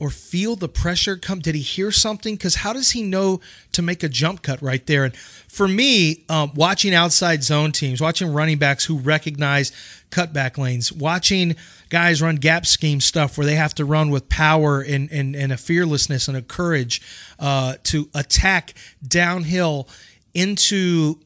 or 0.00 0.10
feel 0.10 0.56
the 0.56 0.68
pressure 0.68 1.16
come? 1.16 1.38
Did 1.38 1.54
he 1.54 1.60
hear 1.60 1.92
something? 1.92 2.34
Because 2.34 2.56
how 2.56 2.72
does 2.72 2.90
he 2.90 3.02
know 3.04 3.40
to 3.70 3.80
make 3.80 4.02
a 4.02 4.08
jump 4.08 4.42
cut 4.42 4.60
right 4.60 4.84
there? 4.86 5.04
And 5.04 5.16
for 5.16 5.68
me, 5.68 6.24
um, 6.28 6.50
watching 6.56 6.92
outside 6.92 7.44
zone 7.44 7.70
teams, 7.70 8.00
watching 8.00 8.32
running 8.32 8.58
backs 8.58 8.86
who 8.86 8.98
recognize 8.98 9.70
cutback 10.10 10.58
lanes, 10.58 10.92
watching 10.92 11.54
guys 11.92 12.22
run 12.22 12.36
gap 12.36 12.64
scheme 12.64 13.02
stuff 13.02 13.36
where 13.36 13.46
they 13.46 13.54
have 13.54 13.74
to 13.74 13.84
run 13.84 14.08
with 14.08 14.26
power 14.30 14.80
and, 14.80 15.12
and, 15.12 15.36
and 15.36 15.52
a 15.52 15.58
fearlessness 15.58 16.26
and 16.26 16.38
a 16.38 16.40
courage 16.40 17.02
uh, 17.38 17.74
to 17.84 18.08
attack 18.14 18.72
downhill 19.06 19.86
into 20.32 21.20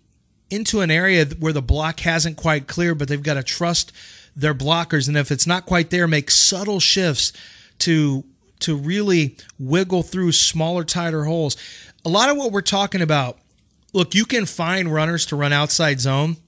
into 0.51 0.81
an 0.81 0.91
area 0.91 1.25
where 1.39 1.53
the 1.53 1.63
block 1.63 2.01
hasn't 2.01 2.37
quite 2.37 2.67
cleared, 2.67 2.99
but 2.99 3.07
they've 3.07 3.23
got 3.23 3.35
to 3.35 3.45
trust 3.45 3.93
their 4.35 4.55
blockers. 4.55 5.07
And 5.07 5.17
if 5.17 5.31
it's 5.31 5.47
not 5.47 5.67
quite 5.67 5.91
there, 5.91 6.09
make 6.09 6.33
subtle 6.33 6.81
shifts 6.81 7.33
to 7.79 8.25
to 8.59 8.75
really 8.75 9.37
wiggle 9.61 10.03
through 10.03 10.33
smaller, 10.33 10.83
tighter 10.83 11.25
holes. 11.25 11.57
A 12.05 12.09
lot 12.09 12.29
of 12.29 12.37
what 12.37 12.51
we're 12.51 12.61
talking 12.61 13.03
about, 13.03 13.39
look, 13.93 14.17
you 14.17 14.25
can 14.25 14.47
find 14.47 14.93
runners 14.93 15.27
to 15.27 15.37
run 15.37 15.53
outside 15.53 16.01
zone, 16.01 16.39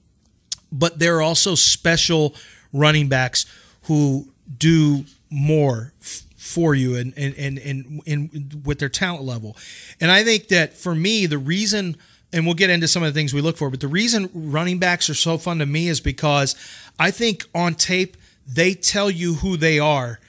but 0.73 0.99
there 0.99 1.17
are 1.17 1.21
also 1.21 1.55
special 1.55 2.35
running 2.73 3.07
backs 3.07 3.45
who 3.89 4.27
do 4.57 5.03
more 5.31 5.93
f- 5.99 6.21
for 6.37 6.75
you 6.75 6.95
and 6.95 7.11
and, 7.17 7.33
and 7.37 7.57
and 7.57 8.01
and 8.07 8.61
with 8.63 8.77
their 8.79 8.87
talent 8.87 9.23
level. 9.23 9.57
And 9.99 10.11
I 10.11 10.23
think 10.23 10.47
that 10.49 10.77
for 10.77 10.93
me, 10.93 11.25
the 11.25 11.39
reason 11.39 11.97
and 12.31 12.45
we'll 12.45 12.53
get 12.53 12.69
into 12.69 12.87
some 12.87 13.01
of 13.01 13.11
the 13.11 13.19
things 13.19 13.33
we 13.33 13.41
look 13.41 13.57
for, 13.57 13.71
but 13.71 13.79
the 13.79 13.87
reason 13.87 14.29
running 14.33 14.77
backs 14.77 15.09
are 15.09 15.15
so 15.15 15.39
fun 15.39 15.57
to 15.57 15.65
me 15.65 15.87
is 15.87 15.99
because 15.99 16.55
I 16.99 17.09
think 17.09 17.47
on 17.55 17.73
tape 17.73 18.15
they 18.47 18.75
tell 18.75 19.09
you 19.09 19.35
who 19.35 19.57
they 19.57 19.79
are 19.79 20.19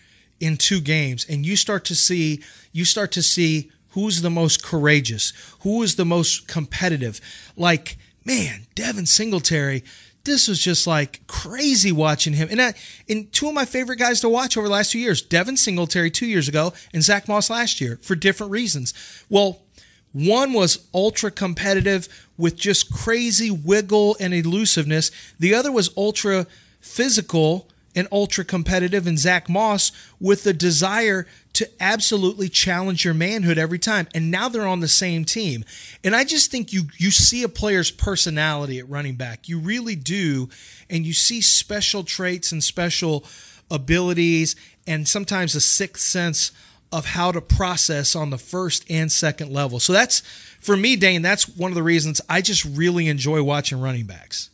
in 0.40 0.56
two 0.56 0.80
games 0.80 1.26
and 1.28 1.44
you 1.44 1.54
start 1.54 1.84
to 1.84 1.94
see 1.94 2.42
you 2.72 2.86
start 2.86 3.12
to 3.12 3.22
see 3.22 3.70
who's 3.90 4.22
the 4.22 4.30
most 4.30 4.62
courageous, 4.62 5.34
who 5.60 5.82
is 5.82 5.96
the 5.96 6.06
most 6.06 6.48
competitive. 6.48 7.20
Like, 7.56 7.98
man, 8.24 8.66
Devin 8.74 9.04
Singletary, 9.04 9.84
this 10.24 10.48
was 10.48 10.58
just 10.58 10.86
like 10.86 11.26
crazy 11.26 11.92
watching 11.92 12.34
him. 12.34 12.48
And 12.50 12.60
I, 12.60 12.74
and 13.08 13.32
two 13.32 13.48
of 13.48 13.54
my 13.54 13.64
favorite 13.64 13.98
guys 13.98 14.20
to 14.20 14.28
watch 14.28 14.56
over 14.56 14.66
the 14.68 14.72
last 14.72 14.92
two 14.92 14.98
years, 14.98 15.22
Devin 15.22 15.56
Singletary 15.56 16.10
two 16.10 16.26
years 16.26 16.48
ago 16.48 16.72
and 16.92 17.02
Zach 17.02 17.28
Moss 17.28 17.50
last 17.50 17.80
year 17.80 17.98
for 18.02 18.14
different 18.14 18.52
reasons. 18.52 18.92
Well, 19.28 19.62
one 20.12 20.52
was 20.52 20.86
ultra 20.92 21.30
competitive 21.30 22.08
with 22.36 22.56
just 22.56 22.92
crazy 22.92 23.50
wiggle 23.50 24.16
and 24.18 24.34
elusiveness. 24.34 25.10
The 25.38 25.54
other 25.54 25.70
was 25.70 25.96
ultra 25.96 26.46
physical 26.80 27.68
and 27.94 28.06
ultra 28.12 28.44
competitive 28.44 29.06
and 29.06 29.18
Zach 29.18 29.48
Moss 29.48 29.92
with 30.20 30.44
the 30.44 30.52
desire 30.52 31.26
to 31.54 31.68
absolutely 31.80 32.48
challenge 32.48 33.04
your 33.04 33.14
manhood 33.14 33.58
every 33.58 33.78
time. 33.78 34.08
And 34.14 34.30
now 34.30 34.48
they're 34.48 34.66
on 34.66 34.80
the 34.80 34.88
same 34.88 35.24
team. 35.24 35.64
And 36.04 36.14
I 36.14 36.24
just 36.24 36.50
think 36.50 36.72
you 36.72 36.84
you 36.96 37.10
see 37.10 37.42
a 37.42 37.48
player's 37.48 37.90
personality 37.90 38.78
at 38.78 38.88
running 38.88 39.16
back. 39.16 39.48
You 39.48 39.58
really 39.58 39.96
do. 39.96 40.48
And 40.88 41.04
you 41.04 41.12
see 41.12 41.40
special 41.40 42.04
traits 42.04 42.52
and 42.52 42.62
special 42.62 43.24
abilities 43.70 44.56
and 44.86 45.06
sometimes 45.06 45.54
a 45.54 45.60
sixth 45.60 46.04
sense 46.04 46.52
of 46.92 47.06
how 47.06 47.30
to 47.30 47.40
process 47.40 48.16
on 48.16 48.30
the 48.30 48.38
first 48.38 48.84
and 48.90 49.10
second 49.10 49.52
level. 49.52 49.78
So 49.78 49.92
that's 49.92 50.20
for 50.60 50.76
me, 50.76 50.96
Dane, 50.96 51.22
that's 51.22 51.48
one 51.48 51.70
of 51.70 51.76
the 51.76 51.82
reasons 51.82 52.20
I 52.28 52.40
just 52.40 52.64
really 52.64 53.08
enjoy 53.08 53.42
watching 53.42 53.80
running 53.80 54.06
backs. 54.06 54.50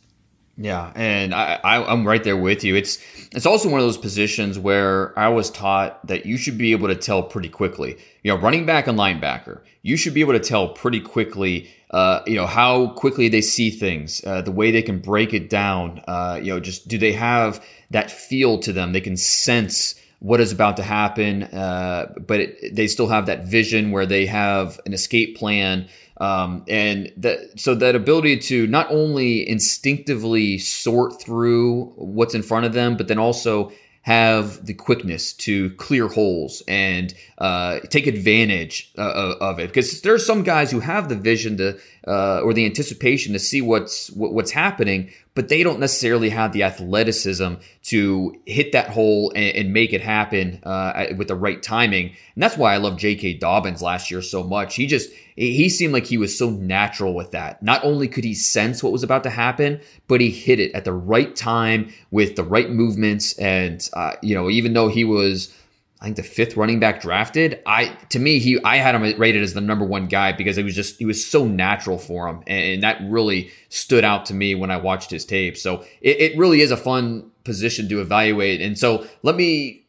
Yeah, 0.59 0.91
and 0.95 1.35
I, 1.35 1.59
I 1.63 1.93
am 1.93 2.05
right 2.05 2.23
there 2.23 2.35
with 2.35 2.63
you. 2.63 2.75
It's 2.75 2.97
it's 3.31 3.45
also 3.45 3.69
one 3.69 3.79
of 3.79 3.85
those 3.85 3.97
positions 3.97 4.57
where 4.57 5.17
I 5.17 5.29
was 5.29 5.51
taught 5.51 6.05
that 6.07 6.25
you 6.25 6.35
should 6.35 6.57
be 6.57 6.71
able 6.71 6.87
to 6.87 6.95
tell 6.95 7.21
pretty 7.21 7.49
quickly. 7.49 7.97
You 8.23 8.33
know, 8.33 8.39
running 8.39 8.65
back 8.65 8.87
and 8.87 8.97
linebacker, 8.97 9.61
you 9.83 9.95
should 9.97 10.15
be 10.15 10.21
able 10.21 10.33
to 10.33 10.39
tell 10.39 10.69
pretty 10.69 10.99
quickly. 10.99 11.69
Uh, 11.91 12.21
you 12.25 12.35
know 12.35 12.47
how 12.47 12.87
quickly 12.89 13.29
they 13.29 13.41
see 13.41 13.69
things, 13.69 14.23
uh, 14.25 14.41
the 14.41 14.51
way 14.51 14.71
they 14.71 14.81
can 14.81 14.97
break 14.99 15.31
it 15.31 15.47
down. 15.47 16.01
Uh, 16.07 16.39
you 16.41 16.51
know, 16.51 16.59
just 16.59 16.87
do 16.87 16.97
they 16.97 17.13
have 17.13 17.63
that 17.91 18.09
feel 18.09 18.57
to 18.59 18.73
them? 18.73 18.93
They 18.93 19.01
can 19.01 19.15
sense 19.15 19.93
what 20.19 20.41
is 20.41 20.51
about 20.51 20.77
to 20.77 20.83
happen, 20.83 21.43
uh, 21.43 22.11
but 22.25 22.39
it, 22.39 22.75
they 22.75 22.87
still 22.87 23.07
have 23.07 23.27
that 23.27 23.45
vision 23.45 23.91
where 23.91 24.07
they 24.07 24.25
have 24.25 24.79
an 24.87 24.93
escape 24.93 25.37
plan 25.37 25.87
um, 26.19 26.63
and 26.67 27.11
that 27.17 27.59
so 27.59 27.75
that 27.75 27.95
ability 27.95 28.37
to 28.37 28.67
not 28.67 28.89
only 28.89 29.47
instinctively 29.47 30.57
sort 30.57 31.21
through 31.21 31.93
what's 31.95 32.33
in 32.33 32.43
front 32.43 32.65
of 32.65 32.73
them, 32.73 32.97
but 32.97 33.07
then 33.07 33.19
also 33.19 33.71
have 34.01 34.65
the 34.65 34.73
quickness 34.73 35.33
to 35.33 35.69
clear 35.71 36.07
holes 36.07 36.63
and 36.65 37.13
uh, 37.39 37.79
take 37.89 38.07
advantage 38.07 38.93
uh, 38.97 39.35
of 39.41 39.59
it. 39.59 39.67
Because 39.67 40.01
there 40.01 40.13
are 40.13 40.19
some 40.19 40.43
guys 40.43 40.71
who 40.71 40.79
have 40.79 41.09
the 41.09 41.15
vision 41.15 41.57
to 41.57 41.77
uh, 42.07 42.41
or 42.41 42.53
the 42.53 42.65
anticipation 42.65 43.33
to 43.33 43.39
see 43.39 43.61
what's 43.61 44.09
what's 44.11 44.51
happening, 44.51 45.11
but 45.35 45.49
they 45.49 45.61
don't 45.61 45.79
necessarily 45.79 46.29
have 46.29 46.53
the 46.53 46.63
athleticism 46.63 47.55
to 47.83 48.35
hit 48.45 48.71
that 48.71 48.89
hole 48.89 49.31
and, 49.35 49.55
and 49.55 49.73
make 49.73 49.93
it 49.93 50.01
happen 50.01 50.59
uh, 50.63 51.07
with 51.17 51.27
the 51.27 51.35
right 51.35 51.61
timing. 51.61 52.07
And 52.07 52.41
that's 52.41 52.57
why 52.57 52.73
I 52.73 52.77
love 52.77 52.97
J.K. 52.97 53.33
Dobbins 53.33 53.81
last 53.81 54.09
year 54.09 54.21
so 54.21 54.43
much. 54.43 54.75
He 54.75 54.87
just 54.87 55.11
he 55.35 55.69
seemed 55.69 55.93
like 55.93 56.05
he 56.05 56.17
was 56.17 56.37
so 56.37 56.49
natural 56.49 57.13
with 57.13 57.31
that. 57.31 57.61
Not 57.61 57.83
only 57.83 58.07
could 58.07 58.23
he 58.23 58.33
sense 58.33 58.81
what 58.81 58.93
was 58.93 59.03
about 59.03 59.23
to 59.23 59.29
happen, 59.29 59.81
but 60.07 60.21
he 60.21 60.31
hit 60.31 60.59
it 60.59 60.73
at 60.73 60.85
the 60.85 60.93
right 60.93 61.35
time 61.35 61.93
with 62.09 62.35
the 62.35 62.43
right 62.43 62.71
movements. 62.71 63.37
And 63.37 63.87
uh, 63.93 64.13
you 64.23 64.33
know, 64.33 64.49
even 64.49 64.73
though 64.73 64.87
he 64.87 65.03
was 65.03 65.53
I 65.99 66.05
think 66.05 66.17
the 66.17 66.23
fifth 66.23 66.55
running 66.55 66.79
back 66.79 67.01
drafted. 67.01 67.59
I 67.65 67.87
to 68.09 68.19
me 68.19 68.37
he 68.39 68.59
I 68.63 68.77
had 68.77 68.93
him 68.93 69.19
rated 69.19 69.41
as 69.41 69.53
the 69.53 69.61
number 69.61 69.83
one 69.83 70.07
guy 70.07 70.31
because 70.31 70.55
he 70.55 70.63
was 70.63 70.75
just 70.75 70.99
he 70.99 71.05
was 71.05 71.25
so 71.25 71.45
natural 71.45 71.97
for 71.97 72.27
him, 72.27 72.43
and, 72.45 72.83
that 72.83 72.99
really 73.03 73.51
stood 73.69 74.03
out 74.03 74.27
to 74.27 74.33
me 74.33 74.53
when 74.53 74.69
I 74.69 74.77
watched 74.77 75.09
his 75.09 75.25
tape. 75.25 75.57
So 75.57 75.83
it, 76.01 76.19
it 76.21 76.37
really 76.37 76.61
is 76.61 76.69
a 76.69 76.77
fun 76.77 77.31
position 77.43 77.89
to 77.89 77.99
evaluate. 77.99 78.61
And 78.61 78.77
so 78.77 79.07
let 79.23 79.35
me, 79.35 79.85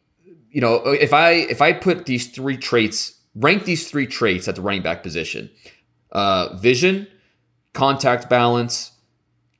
you 0.49 0.61
know, 0.61 0.77
if 0.87 1.13
I 1.13 1.31
if 1.31 1.61
I 1.61 1.73
put 1.73 2.07
these 2.07 2.27
three 2.27 2.57
traits, 2.57 3.19
rank 3.35 3.65
these 3.65 3.89
three 3.89 4.07
traits 4.07 4.47
at 4.47 4.55
the 4.55 4.61
running 4.63 4.81
back 4.81 5.03
position: 5.03 5.51
uh, 6.11 6.55
vision, 6.55 7.07
contact 7.73 8.29
balance, 8.29 8.93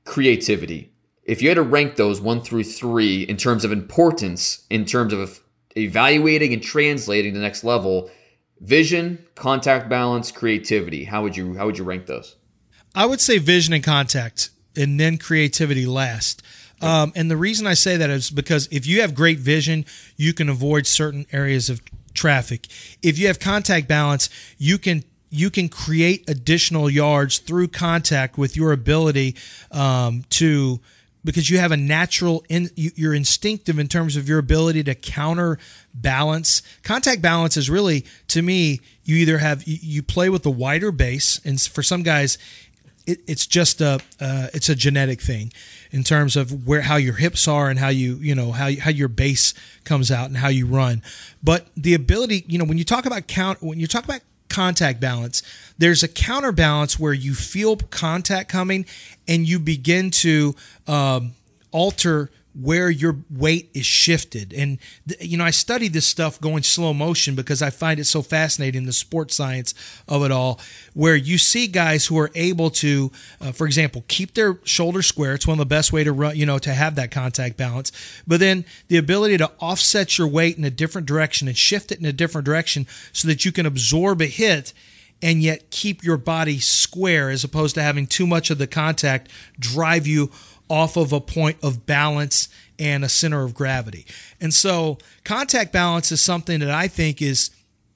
creativity 0.04 0.90
if 1.30 1.40
you 1.40 1.48
had 1.48 1.54
to 1.54 1.62
rank 1.62 1.94
those 1.94 2.20
one 2.20 2.40
through 2.40 2.64
three 2.64 3.22
in 3.22 3.36
terms 3.36 3.64
of 3.64 3.70
importance, 3.70 4.66
in 4.68 4.84
terms 4.84 5.12
of 5.12 5.40
evaluating 5.76 6.52
and 6.52 6.62
translating 6.62 7.34
the 7.34 7.40
next 7.40 7.64
level, 7.64 8.10
vision, 8.60 9.24
contact 9.34 9.88
balance, 9.88 10.30
creativity, 10.30 11.04
how 11.04 11.22
would 11.22 11.36
you 11.36 11.54
how 11.54 11.66
would 11.66 11.78
you 11.78 11.84
rank 11.84 12.06
those? 12.06 12.36
I 12.94 13.06
would 13.06 13.20
say 13.20 13.38
vision 13.38 13.72
and 13.72 13.84
contact, 13.84 14.50
and 14.76 14.98
then 14.98 15.18
creativity 15.18 15.86
last. 15.86 16.42
Um, 16.82 17.12
and 17.14 17.30
the 17.30 17.36
reason 17.36 17.66
I 17.66 17.74
say 17.74 17.96
that 17.98 18.08
is 18.08 18.30
because 18.30 18.66
if 18.70 18.86
you 18.86 19.02
have 19.02 19.14
great 19.14 19.38
vision, 19.38 19.84
you 20.16 20.32
can 20.32 20.48
avoid 20.48 20.86
certain 20.86 21.26
areas 21.30 21.68
of 21.68 21.82
traffic. 22.14 22.66
If 23.02 23.18
you 23.18 23.26
have 23.26 23.38
contact 23.38 23.86
balance, 23.86 24.30
you 24.56 24.78
can 24.78 25.04
you 25.30 25.50
can 25.50 25.68
create 25.68 26.28
additional 26.28 26.90
yards 26.90 27.38
through 27.38 27.68
contact 27.68 28.36
with 28.36 28.56
your 28.56 28.72
ability 28.72 29.36
um, 29.70 30.24
to 30.30 30.80
because 31.24 31.50
you 31.50 31.58
have 31.58 31.72
a 31.72 31.76
natural 31.76 32.44
in, 32.48 32.70
you're 32.76 33.14
instinctive 33.14 33.78
in 33.78 33.88
terms 33.88 34.16
of 34.16 34.28
your 34.28 34.38
ability 34.38 34.82
to 34.84 34.94
counter 34.94 35.58
balance 35.92 36.62
contact 36.82 37.20
balance 37.20 37.56
is 37.56 37.68
really 37.68 38.04
to 38.28 38.42
me 38.42 38.80
you 39.04 39.16
either 39.16 39.38
have 39.38 39.62
you 39.66 40.02
play 40.02 40.28
with 40.28 40.42
the 40.42 40.50
wider 40.50 40.92
base 40.92 41.40
and 41.44 41.60
for 41.60 41.82
some 41.82 42.02
guys 42.02 42.38
it, 43.06 43.20
it's 43.26 43.46
just 43.46 43.80
a 43.80 44.00
uh, 44.20 44.48
it's 44.54 44.68
a 44.68 44.74
genetic 44.74 45.20
thing 45.20 45.52
in 45.90 46.04
terms 46.04 46.36
of 46.36 46.66
where 46.66 46.82
how 46.82 46.96
your 46.96 47.14
hips 47.14 47.48
are 47.48 47.68
and 47.68 47.78
how 47.78 47.88
you 47.88 48.16
you 48.16 48.34
know 48.34 48.52
how 48.52 48.70
how 48.76 48.90
your 48.90 49.08
base 49.08 49.54
comes 49.84 50.10
out 50.10 50.26
and 50.26 50.36
how 50.36 50.48
you 50.48 50.66
run. 50.66 51.02
But 51.42 51.68
the 51.76 51.94
ability, 51.94 52.44
you 52.46 52.58
know, 52.58 52.64
when 52.64 52.78
you 52.78 52.84
talk 52.84 53.06
about 53.06 53.26
count 53.26 53.62
when 53.62 53.80
you 53.80 53.86
talk 53.86 54.04
about 54.04 54.20
contact 54.50 55.00
balance, 55.00 55.42
there's 55.78 56.02
a 56.02 56.08
counterbalance 56.08 56.98
where 56.98 57.12
you 57.12 57.34
feel 57.34 57.76
contact 57.76 58.50
coming 58.50 58.84
and 59.26 59.48
you 59.48 59.58
begin 59.58 60.10
to 60.10 60.54
um, 60.86 61.32
alter 61.72 62.30
where 62.52 62.90
your 62.90 63.18
weight 63.30 63.70
is 63.74 63.86
shifted. 63.86 64.52
And, 64.52 64.78
you 65.20 65.36
know, 65.36 65.44
I 65.44 65.50
study 65.50 65.88
this 65.88 66.06
stuff 66.06 66.40
going 66.40 66.62
slow 66.62 66.92
motion 66.92 67.34
because 67.34 67.62
I 67.62 67.70
find 67.70 68.00
it 68.00 68.06
so 68.06 68.22
fascinating, 68.22 68.86
the 68.86 68.92
sports 68.92 69.36
science 69.36 69.72
of 70.08 70.24
it 70.24 70.32
all, 70.32 70.60
where 70.92 71.14
you 71.14 71.38
see 71.38 71.68
guys 71.68 72.06
who 72.06 72.18
are 72.18 72.30
able 72.34 72.70
to, 72.70 73.12
uh, 73.40 73.52
for 73.52 73.66
example, 73.66 74.04
keep 74.08 74.34
their 74.34 74.58
shoulder 74.64 75.02
square. 75.02 75.34
It's 75.34 75.46
one 75.46 75.54
of 75.54 75.58
the 75.58 75.66
best 75.66 75.92
way 75.92 76.02
to 76.02 76.12
run, 76.12 76.36
you 76.36 76.44
know, 76.44 76.58
to 76.58 76.74
have 76.74 76.96
that 76.96 77.10
contact 77.10 77.56
balance. 77.56 77.92
But 78.26 78.40
then 78.40 78.64
the 78.88 78.96
ability 78.96 79.38
to 79.38 79.50
offset 79.60 80.18
your 80.18 80.26
weight 80.28 80.58
in 80.58 80.64
a 80.64 80.70
different 80.70 81.06
direction 81.06 81.46
and 81.46 81.56
shift 81.56 81.92
it 81.92 82.00
in 82.00 82.04
a 82.04 82.12
different 82.12 82.44
direction 82.44 82.86
so 83.12 83.28
that 83.28 83.44
you 83.44 83.52
can 83.52 83.66
absorb 83.66 84.20
a 84.20 84.26
hit 84.26 84.72
and 85.22 85.42
yet 85.42 85.70
keep 85.70 86.02
your 86.02 86.16
body 86.16 86.58
square 86.58 87.30
as 87.30 87.44
opposed 87.44 87.74
to 87.74 87.82
having 87.82 88.06
too 88.06 88.26
much 88.26 88.50
of 88.50 88.58
the 88.58 88.66
contact 88.66 89.30
drive 89.58 90.06
you 90.06 90.30
off 90.70 90.96
of 90.96 91.12
a 91.12 91.20
point 91.20 91.58
of 91.62 91.84
balance 91.84 92.48
and 92.78 93.04
a 93.04 93.08
center 93.08 93.42
of 93.42 93.52
gravity. 93.52 94.06
And 94.40 94.54
so 94.54 94.98
contact 95.24 95.72
balance 95.72 96.10
is 96.12 96.22
something 96.22 96.60
that 96.60 96.70
I 96.70 96.88
think 96.88 97.20
is 97.20 97.50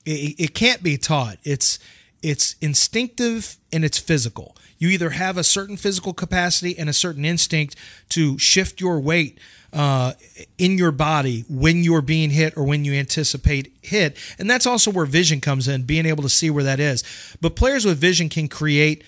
it, 0.04 0.34
it 0.38 0.54
can't 0.54 0.82
be 0.82 0.98
taught. 0.98 1.38
It's 1.44 1.78
it's 2.22 2.56
instinctive 2.60 3.56
and 3.72 3.84
it's 3.84 3.98
physical. 3.98 4.56
You 4.78 4.88
either 4.88 5.10
have 5.10 5.38
a 5.38 5.44
certain 5.44 5.76
physical 5.76 6.12
capacity 6.12 6.76
and 6.78 6.88
a 6.88 6.92
certain 6.92 7.24
instinct 7.24 7.76
to 8.10 8.38
shift 8.38 8.80
your 8.80 8.98
weight 8.98 9.38
uh, 9.72 10.12
in 10.58 10.78
your 10.78 10.90
body 10.90 11.44
when 11.48 11.84
you're 11.84 12.02
being 12.02 12.30
hit 12.30 12.56
or 12.56 12.64
when 12.64 12.84
you 12.84 12.94
anticipate 12.94 13.72
hit. 13.82 14.16
And 14.38 14.48
that's 14.48 14.66
also 14.66 14.90
where 14.90 15.06
vision 15.06 15.40
comes 15.40 15.68
in, 15.68 15.82
being 15.82 16.06
able 16.06 16.22
to 16.22 16.28
see 16.28 16.50
where 16.50 16.64
that 16.64 16.80
is. 16.80 17.04
But 17.40 17.56
players 17.56 17.84
with 17.84 17.98
vision 17.98 18.28
can 18.28 18.48
create 18.48 19.04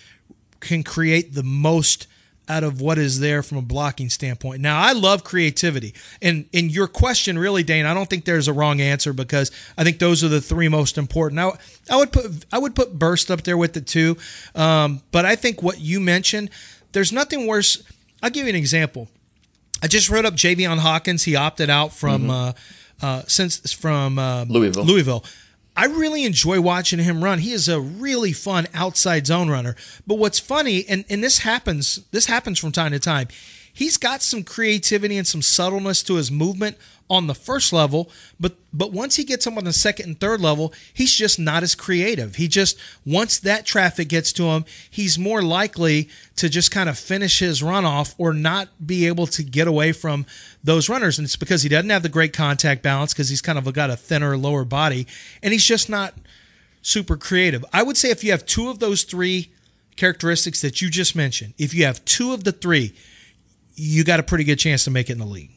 can 0.61 0.83
create 0.83 1.35
the 1.35 1.43
most 1.43 2.07
out 2.49 2.63
of 2.63 2.81
what 2.81 2.99
is 2.99 3.21
there 3.21 3.43
from 3.43 3.59
a 3.59 3.63
blocking 3.63 4.09
standpoint. 4.09 4.61
Now, 4.61 4.81
I 4.81 4.93
love 4.93 5.25
creativity. 5.25 5.95
And 6.23 6.49
in 6.53 6.71
your 6.71 6.87
question, 6.87 7.39
really, 7.39 7.63
Dane, 7.63 7.87
I 7.87 7.95
don't 7.95 8.09
think 8.09 8.25
there's 8.25 8.49
a 8.49 8.53
wrong 8.53 8.81
answer 8.81 9.13
because 9.13 9.51
I 9.77 9.85
think 9.85 9.99
those 9.99 10.23
are 10.23 10.29
the 10.29 10.41
three 10.41 10.69
most 10.69 10.97
important. 10.97 11.37
Now, 11.37 11.55
I 11.91 11.97
would 11.97 12.13
put 12.13 12.45
I 12.53 12.59
would 12.59 12.75
put 12.75 12.99
burst 12.99 13.31
up 13.31 13.43
there 13.43 13.57
with 13.57 13.73
the 13.73 13.81
two, 13.81 14.17
um, 14.55 15.03
but 15.11 15.25
I 15.25 15.37
think 15.37 15.63
what 15.63 15.81
you 15.81 16.01
mentioned, 16.01 16.51
there's 16.93 17.13
nothing 17.13 17.47
worse. 17.47 17.83
I'll 18.23 18.31
give 18.31 18.45
you 18.45 18.51
an 18.51 18.57
example. 18.57 19.09
I 19.83 19.89
just 19.89 20.09
wrote 20.09 20.25
up 20.25 20.35
Javian 20.35 20.79
Hawkins. 20.79 21.25
He 21.25 21.37
opted 21.37 21.69
out 21.69 21.93
from 21.93 22.23
mm-hmm. 22.23 22.31
uh, 22.31 22.53
uh, 23.03 23.23
since 23.27 23.73
from 23.73 24.19
uh, 24.19 24.45
Louisville. 24.49 24.85
Louisville. 24.85 25.25
I 25.77 25.87
really 25.87 26.25
enjoy 26.25 26.61
watching 26.61 26.99
him 26.99 27.23
run. 27.23 27.41
He 27.41 27.53
is 27.53 27.69
a 27.69 27.79
really 27.79 28.33
fun 28.33 28.67
outside 28.73 29.27
zone 29.27 29.51
runner. 29.51 29.77
But 30.07 30.17
what's 30.17 30.39
funny, 30.39 30.87
and, 30.89 31.05
and 31.11 31.23
this 31.23 31.39
happens, 31.39 32.01
this 32.13 32.27
happens 32.27 32.59
from 32.59 32.73
time 32.73 32.93
to 32.93 32.99
time, 32.99 33.29
he's 33.77 33.99
got 33.99 34.23
some 34.23 34.43
creativity 34.43 35.19
and 35.19 35.27
some 35.27 35.43
subtleness 35.43 36.03
to 36.03 36.15
his 36.15 36.31
movement 36.33 36.79
on 37.09 37.27
the 37.27 37.35
first 37.35 37.73
level, 37.73 38.11
but 38.41 38.57
but 38.73 38.91
once 38.91 39.17
he 39.17 39.23
gets 39.23 39.47
him 39.47 39.57
on 39.59 39.65
the 39.65 39.73
second 39.73 40.07
and 40.07 40.19
third 40.19 40.41
level, 40.41 40.73
he's 40.93 41.15
just 41.15 41.39
not 41.39 41.63
as 41.63 41.75
creative. 41.75 42.37
He 42.37 42.49
just 42.49 42.79
once 43.05 43.39
that 43.39 43.67
traffic 43.67 44.09
gets 44.09 44.33
to 44.35 44.45
him, 44.45 44.65
he's 44.91 45.19
more 45.19 45.43
likely 45.43 46.09
to 46.37 46.49
just 46.49 46.71
kind 46.71 46.89
of 46.89 46.99
finish 46.99 47.39
his 47.39 47.63
runoff 47.63 48.15
or 48.19 48.33
not 48.33 48.69
be 48.85 49.07
able 49.07 49.27
to 49.29 49.43
get 49.45 49.69
away 49.69 49.93
from 49.93 50.27
those 50.65 50.89
runners. 50.89 51.19
And 51.19 51.27
it's 51.27 51.37
because 51.37 51.63
he 51.63 51.69
doesn't 51.69 51.91
have 51.91 52.03
the 52.03 52.09
great 52.09 52.33
contact 52.33 52.83
balance 52.83 53.13
because 53.13 53.29
he's 53.29 53.43
kind 53.43 53.59
of 53.59 53.73
got 53.73 53.91
a 53.91 53.97
thinner 53.97 54.37
lower 54.37 54.65
body 54.65 55.07
and 55.43 55.53
he's 55.53 55.65
just 55.65 55.89
not 55.89 56.15
super 56.83 57.17
creative. 57.17 57.65
I 57.73 57.83
would 57.83 57.97
say 57.97 58.11
if 58.11 58.25
you 58.25 58.31
have 58.33 58.47
two 58.47 58.69
of 58.69 58.79
those 58.79 59.05
three 59.05 59.53
characteristics 59.97 60.61
that 60.63 60.81
you 60.81 60.91
just 60.91 61.15
mentioned, 61.15 61.55
if 61.57 61.73
you 61.73 61.85
have 61.85 62.05
two 62.05 62.33
of 62.33 62.45
the 62.45 62.53
three, 62.53 62.95
you 63.77 64.05
got 64.05 64.21
a 64.21 64.23
pretty 64.23 64.45
good 64.45 64.59
chance 64.59 64.85
to 64.85 64.91
make 64.91 65.09
it 65.09 65.13
in 65.13 65.19
the 65.19 65.27
league. 65.27 65.53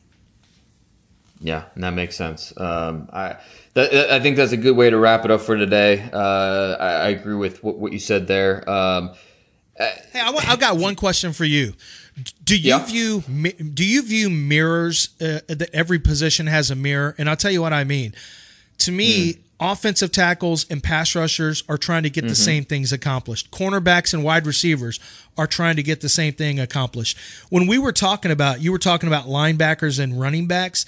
Yeah, 1.42 1.66
that 1.78 1.92
makes 1.92 2.16
sense. 2.16 2.54
Um, 2.58 3.10
I 3.14 3.38
that, 3.74 4.12
I 4.12 4.20
think 4.20 4.36
that's 4.36 4.52
a 4.52 4.58
good 4.58 4.76
way 4.76 4.90
to 4.90 4.98
wrap 4.98 5.24
it 5.24 5.32
up 5.32 5.42
for 5.42 5.56
today. 5.56 6.10
Uh, 6.12 6.76
I, 6.80 6.88
I, 6.88 7.10
agree 7.10 7.36
with 7.36 7.64
what, 7.64 7.78
what 7.78 7.94
you 7.94 8.00
said 8.00 8.28
there. 8.28 8.70
Um, 8.70 9.12
hey, 9.78 9.94
I, 10.16 10.32
have 10.42 10.60
got 10.60 10.76
one 10.76 10.96
question 10.96 11.32
for 11.32 11.46
you. 11.46 11.74
Do 12.44 12.58
you 12.60 12.72
yeah. 12.72 12.86
view 12.86 13.22
do 13.22 13.86
you 13.86 14.02
view 14.02 14.30
mirrors 14.30 15.10
uh, 15.22 15.40
that 15.48 15.70
every 15.72 16.00
position 16.00 16.48
has 16.48 16.70
a 16.70 16.76
mirror? 16.76 17.16
And 17.18 17.30
I'll 17.30 17.38
tell 17.38 17.52
you 17.52 17.62
what 17.62 17.72
I 17.72 17.86
mean. 17.86 18.14
To 18.80 18.92
me, 18.92 19.34
mm 19.34 19.40
offensive 19.60 20.12
tackles 20.12 20.66
and 20.70 20.82
pass 20.82 21.16
rushers 21.16 21.64
are 21.68 21.78
trying 21.78 22.04
to 22.04 22.10
get 22.10 22.22
mm-hmm. 22.22 22.30
the 22.30 22.36
same 22.36 22.64
things 22.64 22.94
accomplished. 22.94 23.52
Cornerbacks 23.52 24.14
and 24.14 24.24
wide 24.24 24.46
receivers 24.46 25.00
are 25.38 25.48
trying 25.48 25.76
to 25.76 25.84
get 25.84 26.02
the 26.02 26.10
same 26.10 26.34
thing 26.34 26.60
accomplished. 26.60 27.18
When 27.50 27.68
we 27.68 27.78
were 27.78 27.92
talking 27.92 28.32
about, 28.32 28.62
you 28.62 28.72
were 28.72 28.80
talking 28.80 29.08
about 29.08 29.26
linebackers 29.26 30.00
and 30.02 30.20
running 30.20 30.48
backs, 30.48 30.86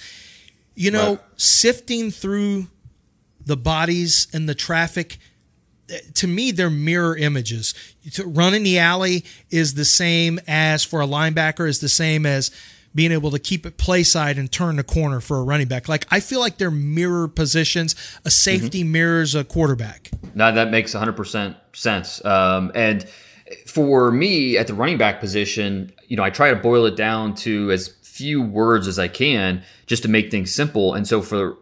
you 0.74 0.90
know, 0.90 1.10
right. 1.10 1.20
sifting 1.36 2.10
through 2.10 2.66
the 3.44 3.56
bodies 3.56 4.28
and 4.32 4.48
the 4.48 4.54
traffic 4.54 5.18
to 6.14 6.26
me 6.26 6.52
they're 6.52 6.70
mirror 6.70 7.16
images 7.16 7.74
to 8.12 8.24
run 8.24 8.54
in 8.54 8.62
the 8.62 8.78
alley 8.78 9.24
is 9.50 9.74
the 9.74 9.84
same 9.84 10.40
as 10.46 10.84
for 10.84 11.02
a 11.02 11.06
linebacker 11.06 11.68
is 11.68 11.80
the 11.80 11.88
same 11.88 12.24
as 12.24 12.50
being 12.94 13.12
able 13.12 13.30
to 13.30 13.38
keep 13.38 13.64
it 13.66 13.76
play 13.76 14.02
side 14.02 14.38
and 14.38 14.50
turn 14.50 14.76
the 14.76 14.84
corner 14.84 15.20
for 15.20 15.38
a 15.38 15.42
running 15.42 15.68
back. 15.68 15.88
Like 15.88 16.06
I 16.10 16.20
feel 16.20 16.40
like 16.40 16.58
they're 16.58 16.70
mirror 16.70 17.28
positions. 17.28 17.94
A 18.24 18.30
safety 18.30 18.82
mm-hmm. 18.82 18.92
mirrors 18.92 19.34
a 19.34 19.44
quarterback. 19.44 20.10
Now 20.34 20.50
that 20.50 20.70
makes 20.70 20.94
100% 20.94 21.56
sense. 21.72 22.24
Um, 22.24 22.70
and 22.74 23.06
for 23.66 24.10
me 24.10 24.56
at 24.56 24.66
the 24.66 24.74
running 24.74 24.98
back 24.98 25.20
position, 25.20 25.92
you 26.08 26.16
know, 26.16 26.22
I 26.22 26.30
try 26.30 26.50
to 26.50 26.56
boil 26.56 26.86
it 26.86 26.96
down 26.96 27.34
to 27.36 27.70
as 27.70 27.88
few 28.02 28.42
words 28.42 28.86
as 28.86 28.98
I 28.98 29.08
can 29.08 29.62
just 29.86 30.02
to 30.02 30.08
make 30.08 30.30
things 30.30 30.54
simple. 30.54 30.94
And 30.94 31.06
so 31.06 31.22
for 31.22 31.56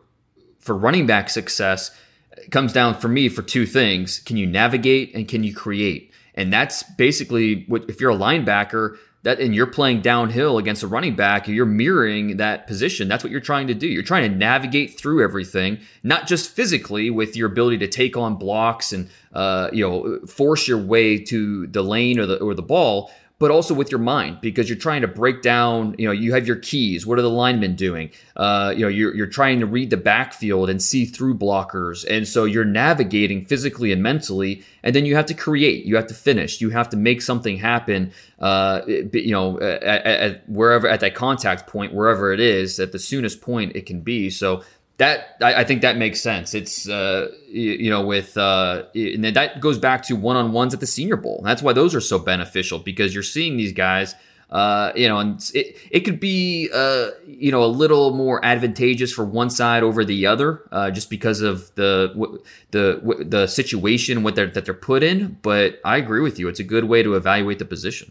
for 0.58 0.76
running 0.76 1.06
back 1.06 1.30
success, 1.30 1.90
it 2.36 2.50
comes 2.50 2.72
down 2.72 2.94
for 2.94 3.08
me 3.08 3.28
for 3.28 3.42
two 3.42 3.66
things. 3.66 4.18
Can 4.18 4.36
you 4.36 4.46
navigate 4.46 5.14
and 5.14 5.26
can 5.26 5.42
you 5.42 5.54
create? 5.54 6.12
And 6.34 6.52
that's 6.52 6.82
basically 6.82 7.64
what 7.66 7.88
if 7.88 8.00
you're 8.00 8.10
a 8.10 8.16
linebacker, 8.16 8.96
that 9.22 9.38
and 9.40 9.54
you're 9.54 9.66
playing 9.66 10.00
downhill 10.00 10.58
against 10.58 10.82
a 10.82 10.86
running 10.86 11.14
back 11.14 11.46
you're 11.46 11.66
mirroring 11.66 12.38
that 12.38 12.66
position. 12.66 13.08
That's 13.08 13.22
what 13.22 13.30
you're 13.30 13.40
trying 13.40 13.66
to 13.66 13.74
do. 13.74 13.86
You're 13.86 14.02
trying 14.02 14.30
to 14.30 14.36
navigate 14.36 14.98
through 14.98 15.22
everything 15.22 15.80
not 16.02 16.26
just 16.26 16.50
physically 16.50 17.10
with 17.10 17.36
your 17.36 17.48
ability 17.48 17.78
to 17.78 17.88
take 17.88 18.16
on 18.16 18.36
blocks 18.36 18.92
and 18.92 19.08
uh, 19.32 19.70
you 19.72 19.86
know 19.86 20.20
force 20.26 20.66
your 20.66 20.78
way 20.78 21.18
to 21.18 21.66
the 21.66 21.82
lane 21.82 22.18
or 22.18 22.26
the 22.26 22.36
or 22.38 22.54
the 22.54 22.62
ball 22.62 23.10
but 23.40 23.50
also 23.50 23.72
with 23.72 23.90
your 23.90 23.98
mind 23.98 24.38
because 24.42 24.68
you're 24.68 24.78
trying 24.78 25.00
to 25.00 25.08
break 25.08 25.40
down. 25.40 25.96
You 25.98 26.06
know, 26.06 26.12
you 26.12 26.34
have 26.34 26.46
your 26.46 26.56
keys. 26.56 27.06
What 27.06 27.18
are 27.18 27.22
the 27.22 27.30
linemen 27.30 27.74
doing? 27.74 28.10
Uh, 28.36 28.72
you 28.76 28.82
know, 28.82 28.88
you're 28.88 29.14
you're 29.16 29.26
trying 29.26 29.58
to 29.60 29.66
read 29.66 29.90
the 29.90 29.96
backfield 29.96 30.70
and 30.70 30.80
see 30.80 31.06
through 31.06 31.38
blockers, 31.38 32.04
and 32.08 32.28
so 32.28 32.44
you're 32.44 32.66
navigating 32.66 33.46
physically 33.46 33.90
and 33.90 34.02
mentally, 34.02 34.62
and 34.84 34.94
then 34.94 35.06
you 35.06 35.16
have 35.16 35.26
to 35.26 35.34
create. 35.34 35.86
You 35.86 35.96
have 35.96 36.06
to 36.08 36.14
finish. 36.14 36.60
You 36.60 36.70
have 36.70 36.90
to 36.90 36.96
make 36.96 37.22
something 37.22 37.56
happen. 37.56 38.12
Uh, 38.38 38.82
you 38.86 39.32
know, 39.32 39.58
at, 39.58 39.82
at 39.82 40.48
wherever 40.48 40.86
at 40.86 41.00
that 41.00 41.14
contact 41.14 41.66
point, 41.66 41.94
wherever 41.94 42.32
it 42.32 42.40
is, 42.40 42.78
at 42.78 42.92
the 42.92 42.98
soonest 42.98 43.40
point 43.40 43.74
it 43.74 43.86
can 43.86 44.02
be. 44.02 44.28
So 44.28 44.62
that 45.00 45.36
I, 45.40 45.62
I, 45.62 45.64
think 45.64 45.80
that 45.80 45.96
makes 45.96 46.20
sense. 46.20 46.54
It's 46.54 46.88
uh, 46.88 47.30
you, 47.48 47.72
you, 47.72 47.90
know 47.90 48.04
with 48.04 48.36
uh, 48.36 48.84
and 48.94 49.24
that 49.24 49.60
goes 49.60 49.78
back 49.78 50.02
to 50.04 50.14
one 50.14 50.36
on 50.36 50.52
ones 50.52 50.74
at 50.74 50.80
the 50.80 50.86
Senior 50.86 51.16
Bowl. 51.16 51.40
That's 51.42 51.62
why 51.62 51.72
those 51.72 51.94
are 51.94 52.02
so 52.02 52.18
beneficial 52.18 52.78
because 52.78 53.14
you're 53.14 53.22
seeing 53.22 53.56
these 53.56 53.72
guys 53.72 54.14
Uh, 54.50 54.90
you 54.96 55.06
know, 55.06 55.18
and 55.18 55.50
it 55.54 55.76
it 55.90 56.00
could 56.00 56.18
be 56.18 56.68
uh, 56.74 57.10
you 57.24 57.52
know 57.52 57.62
a 57.62 57.70
little 57.82 58.12
more 58.12 58.44
advantageous 58.44 59.12
for 59.12 59.24
one 59.24 59.48
side 59.48 59.84
over 59.84 60.04
the 60.04 60.26
other, 60.26 60.68
uh, 60.72 60.90
just 60.90 61.08
because 61.08 61.40
of 61.40 61.72
the 61.76 62.40
the 62.72 62.84
the 63.24 63.46
situation 63.46 64.24
what 64.24 64.34
they're, 64.34 64.50
that 64.50 64.64
they're 64.64 64.74
put 64.74 65.04
in. 65.04 65.38
But 65.42 65.80
I 65.84 65.98
agree 65.98 66.20
with 66.20 66.38
you; 66.40 66.48
it's 66.48 66.58
a 66.58 66.64
good 66.64 66.84
way 66.84 67.00
to 67.04 67.14
evaluate 67.14 67.60
the 67.60 67.64
position. 67.64 68.10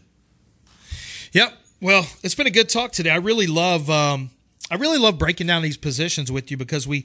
Yep. 1.32 1.52
Well, 1.82 2.06
it's 2.22 2.34
been 2.34 2.46
a 2.46 2.56
good 2.58 2.70
talk 2.70 2.92
today. 2.92 3.10
I 3.10 3.16
really 3.16 3.46
love 3.46 3.90
um, 3.90 4.30
I 4.70 4.76
really 4.76 4.98
love 4.98 5.18
breaking 5.18 5.46
down 5.46 5.62
these 5.62 5.76
positions 5.76 6.30
with 6.30 6.50
you 6.50 6.56
because 6.56 6.86
we 6.86 7.04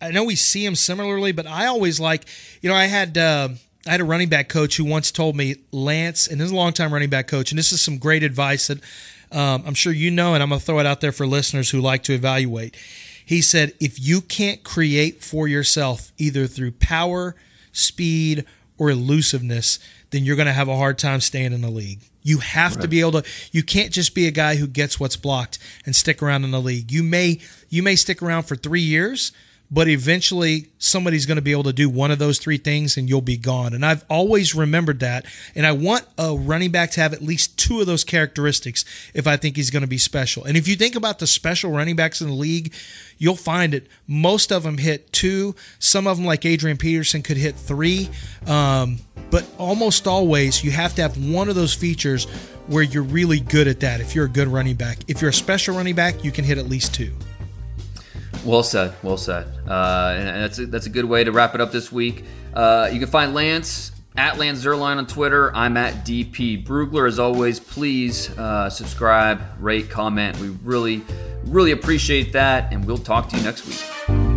I 0.00 0.10
know 0.10 0.24
we 0.24 0.36
see 0.36 0.64
them 0.64 0.76
similarly, 0.76 1.32
but 1.32 1.46
I 1.46 1.66
always 1.66 1.98
like 1.98 2.26
you 2.60 2.68
know 2.68 2.76
I 2.76 2.84
had. 2.84 3.16
Uh, 3.16 3.50
I 3.86 3.92
had 3.92 4.00
a 4.00 4.04
running 4.04 4.28
back 4.28 4.50
coach 4.50 4.76
who 4.76 4.84
once 4.84 5.10
told 5.10 5.34
me, 5.34 5.54
Lance, 5.72 6.26
and 6.26 6.38
this 6.38 6.46
is 6.46 6.52
a 6.52 6.56
long 6.56 6.74
time 6.74 6.92
running 6.92 7.08
back 7.08 7.26
coach, 7.26 7.52
and 7.52 7.58
this 7.58 7.72
is 7.72 7.80
some 7.80 7.96
great 7.96 8.22
advice 8.22 8.66
that 8.66 8.80
um, 9.32 9.62
I'm 9.66 9.72
sure 9.72 9.92
you 9.92 10.10
know, 10.10 10.34
and 10.34 10.42
I'm 10.42 10.50
going 10.50 10.60
to 10.60 10.66
throw 10.66 10.78
it 10.78 10.84
out 10.84 11.00
there 11.00 11.12
for 11.12 11.26
listeners 11.26 11.70
who 11.70 11.80
like 11.80 12.02
to 12.02 12.12
evaluate. 12.12 12.76
He 13.24 13.40
said, 13.40 13.72
if 13.80 13.98
you 14.00 14.20
can't 14.20 14.62
create 14.62 15.22
for 15.22 15.46
yourself 15.48 16.12
either 16.18 16.46
through 16.46 16.72
power, 16.72 17.34
speed, 17.72 18.44
or 18.78 18.90
elusiveness, 18.90 19.78
then 20.10 20.24
you're 20.24 20.36
going 20.36 20.46
to 20.46 20.52
have 20.52 20.68
a 20.68 20.76
hard 20.76 20.98
time 20.98 21.20
staying 21.20 21.52
in 21.52 21.60
the 21.60 21.70
league. 21.70 22.00
You 22.28 22.38
have 22.38 22.76
right. 22.76 22.82
to 22.82 22.88
be 22.88 23.00
able 23.00 23.22
to. 23.22 23.24
You 23.52 23.62
can't 23.62 23.90
just 23.90 24.14
be 24.14 24.26
a 24.26 24.30
guy 24.30 24.56
who 24.56 24.66
gets 24.66 25.00
what's 25.00 25.16
blocked 25.16 25.58
and 25.86 25.96
stick 25.96 26.22
around 26.22 26.44
in 26.44 26.50
the 26.50 26.60
league. 26.60 26.92
You 26.92 27.02
may 27.02 27.40
you 27.70 27.82
may 27.82 27.96
stick 27.96 28.22
around 28.22 28.42
for 28.42 28.54
three 28.54 28.82
years, 28.82 29.32
but 29.70 29.88
eventually 29.88 30.68
somebody's 30.78 31.26
going 31.26 31.36
to 31.36 31.42
be 31.42 31.52
able 31.52 31.64
to 31.64 31.72
do 31.72 31.90
one 31.90 32.10
of 32.10 32.18
those 32.18 32.38
three 32.38 32.56
things 32.56 32.96
and 32.96 33.08
you'll 33.08 33.20
be 33.20 33.36
gone. 33.36 33.74
And 33.74 33.84
I've 33.84 34.04
always 34.08 34.54
remembered 34.54 35.00
that. 35.00 35.26
And 35.54 35.66
I 35.66 35.72
want 35.72 36.06
a 36.16 36.34
running 36.34 36.70
back 36.70 36.90
to 36.92 37.00
have 37.00 37.12
at 37.12 37.22
least 37.22 37.58
two 37.58 37.80
of 37.80 37.86
those 37.86 38.04
characteristics 38.04 38.84
if 39.12 39.26
I 39.26 39.36
think 39.36 39.56
he's 39.56 39.70
going 39.70 39.82
to 39.82 39.88
be 39.88 39.98
special. 39.98 40.44
And 40.44 40.56
if 40.56 40.66
you 40.66 40.76
think 40.76 40.94
about 40.94 41.18
the 41.18 41.26
special 41.26 41.70
running 41.70 41.96
backs 41.96 42.20
in 42.20 42.28
the 42.28 42.34
league, 42.34 42.72
you'll 43.18 43.36
find 43.36 43.74
it. 43.74 43.86
Most 44.06 44.50
of 44.52 44.62
them 44.62 44.78
hit 44.78 45.12
two. 45.12 45.54
Some 45.78 46.06
of 46.06 46.16
them, 46.16 46.24
like 46.24 46.46
Adrian 46.46 46.78
Peterson, 46.78 47.20
could 47.22 47.36
hit 47.36 47.54
three. 47.54 48.08
Um, 48.46 48.98
but 49.30 49.46
almost 49.58 50.06
always, 50.06 50.64
you 50.64 50.70
have 50.70 50.94
to 50.94 51.02
have 51.02 51.22
one 51.22 51.50
of 51.50 51.54
those 51.54 51.74
features 51.74 52.24
where 52.68 52.82
you're 52.82 53.02
really 53.02 53.40
good 53.40 53.68
at 53.68 53.80
that 53.80 54.00
if 54.00 54.14
you're 54.14 54.26
a 54.26 54.30
good 54.30 54.48
running 54.48 54.76
back. 54.76 54.98
If 55.08 55.20
you're 55.20 55.30
a 55.30 55.34
special 55.34 55.76
running 55.76 55.94
back, 55.94 56.24
you 56.24 56.32
can 56.32 56.44
hit 56.44 56.56
at 56.56 56.68
least 56.68 56.94
two. 56.94 57.12
Well 58.48 58.62
said. 58.62 58.94
Well 59.02 59.18
said. 59.18 59.46
Uh, 59.68 60.14
and 60.16 60.42
that's 60.42 60.58
a, 60.58 60.66
that's 60.66 60.86
a 60.86 60.90
good 60.90 61.04
way 61.04 61.22
to 61.22 61.30
wrap 61.32 61.54
it 61.54 61.60
up 61.60 61.70
this 61.70 61.92
week. 61.92 62.24
Uh, 62.54 62.88
you 62.90 62.98
can 62.98 63.08
find 63.08 63.34
Lance 63.34 63.92
at 64.16 64.38
Lance 64.38 64.64
Zierlein 64.64 64.96
on 64.96 65.06
Twitter. 65.06 65.54
I'm 65.54 65.76
at 65.76 66.06
DP 66.06 66.64
Brugler. 66.64 67.06
As 67.06 67.18
always, 67.18 67.60
please 67.60 68.30
uh, 68.38 68.70
subscribe, 68.70 69.42
rate, 69.60 69.90
comment. 69.90 70.38
We 70.40 70.48
really, 70.64 71.02
really 71.44 71.72
appreciate 71.72 72.32
that, 72.32 72.72
and 72.72 72.86
we'll 72.86 72.96
talk 72.96 73.28
to 73.28 73.36
you 73.36 73.42
next 73.42 73.66
week. 73.66 74.27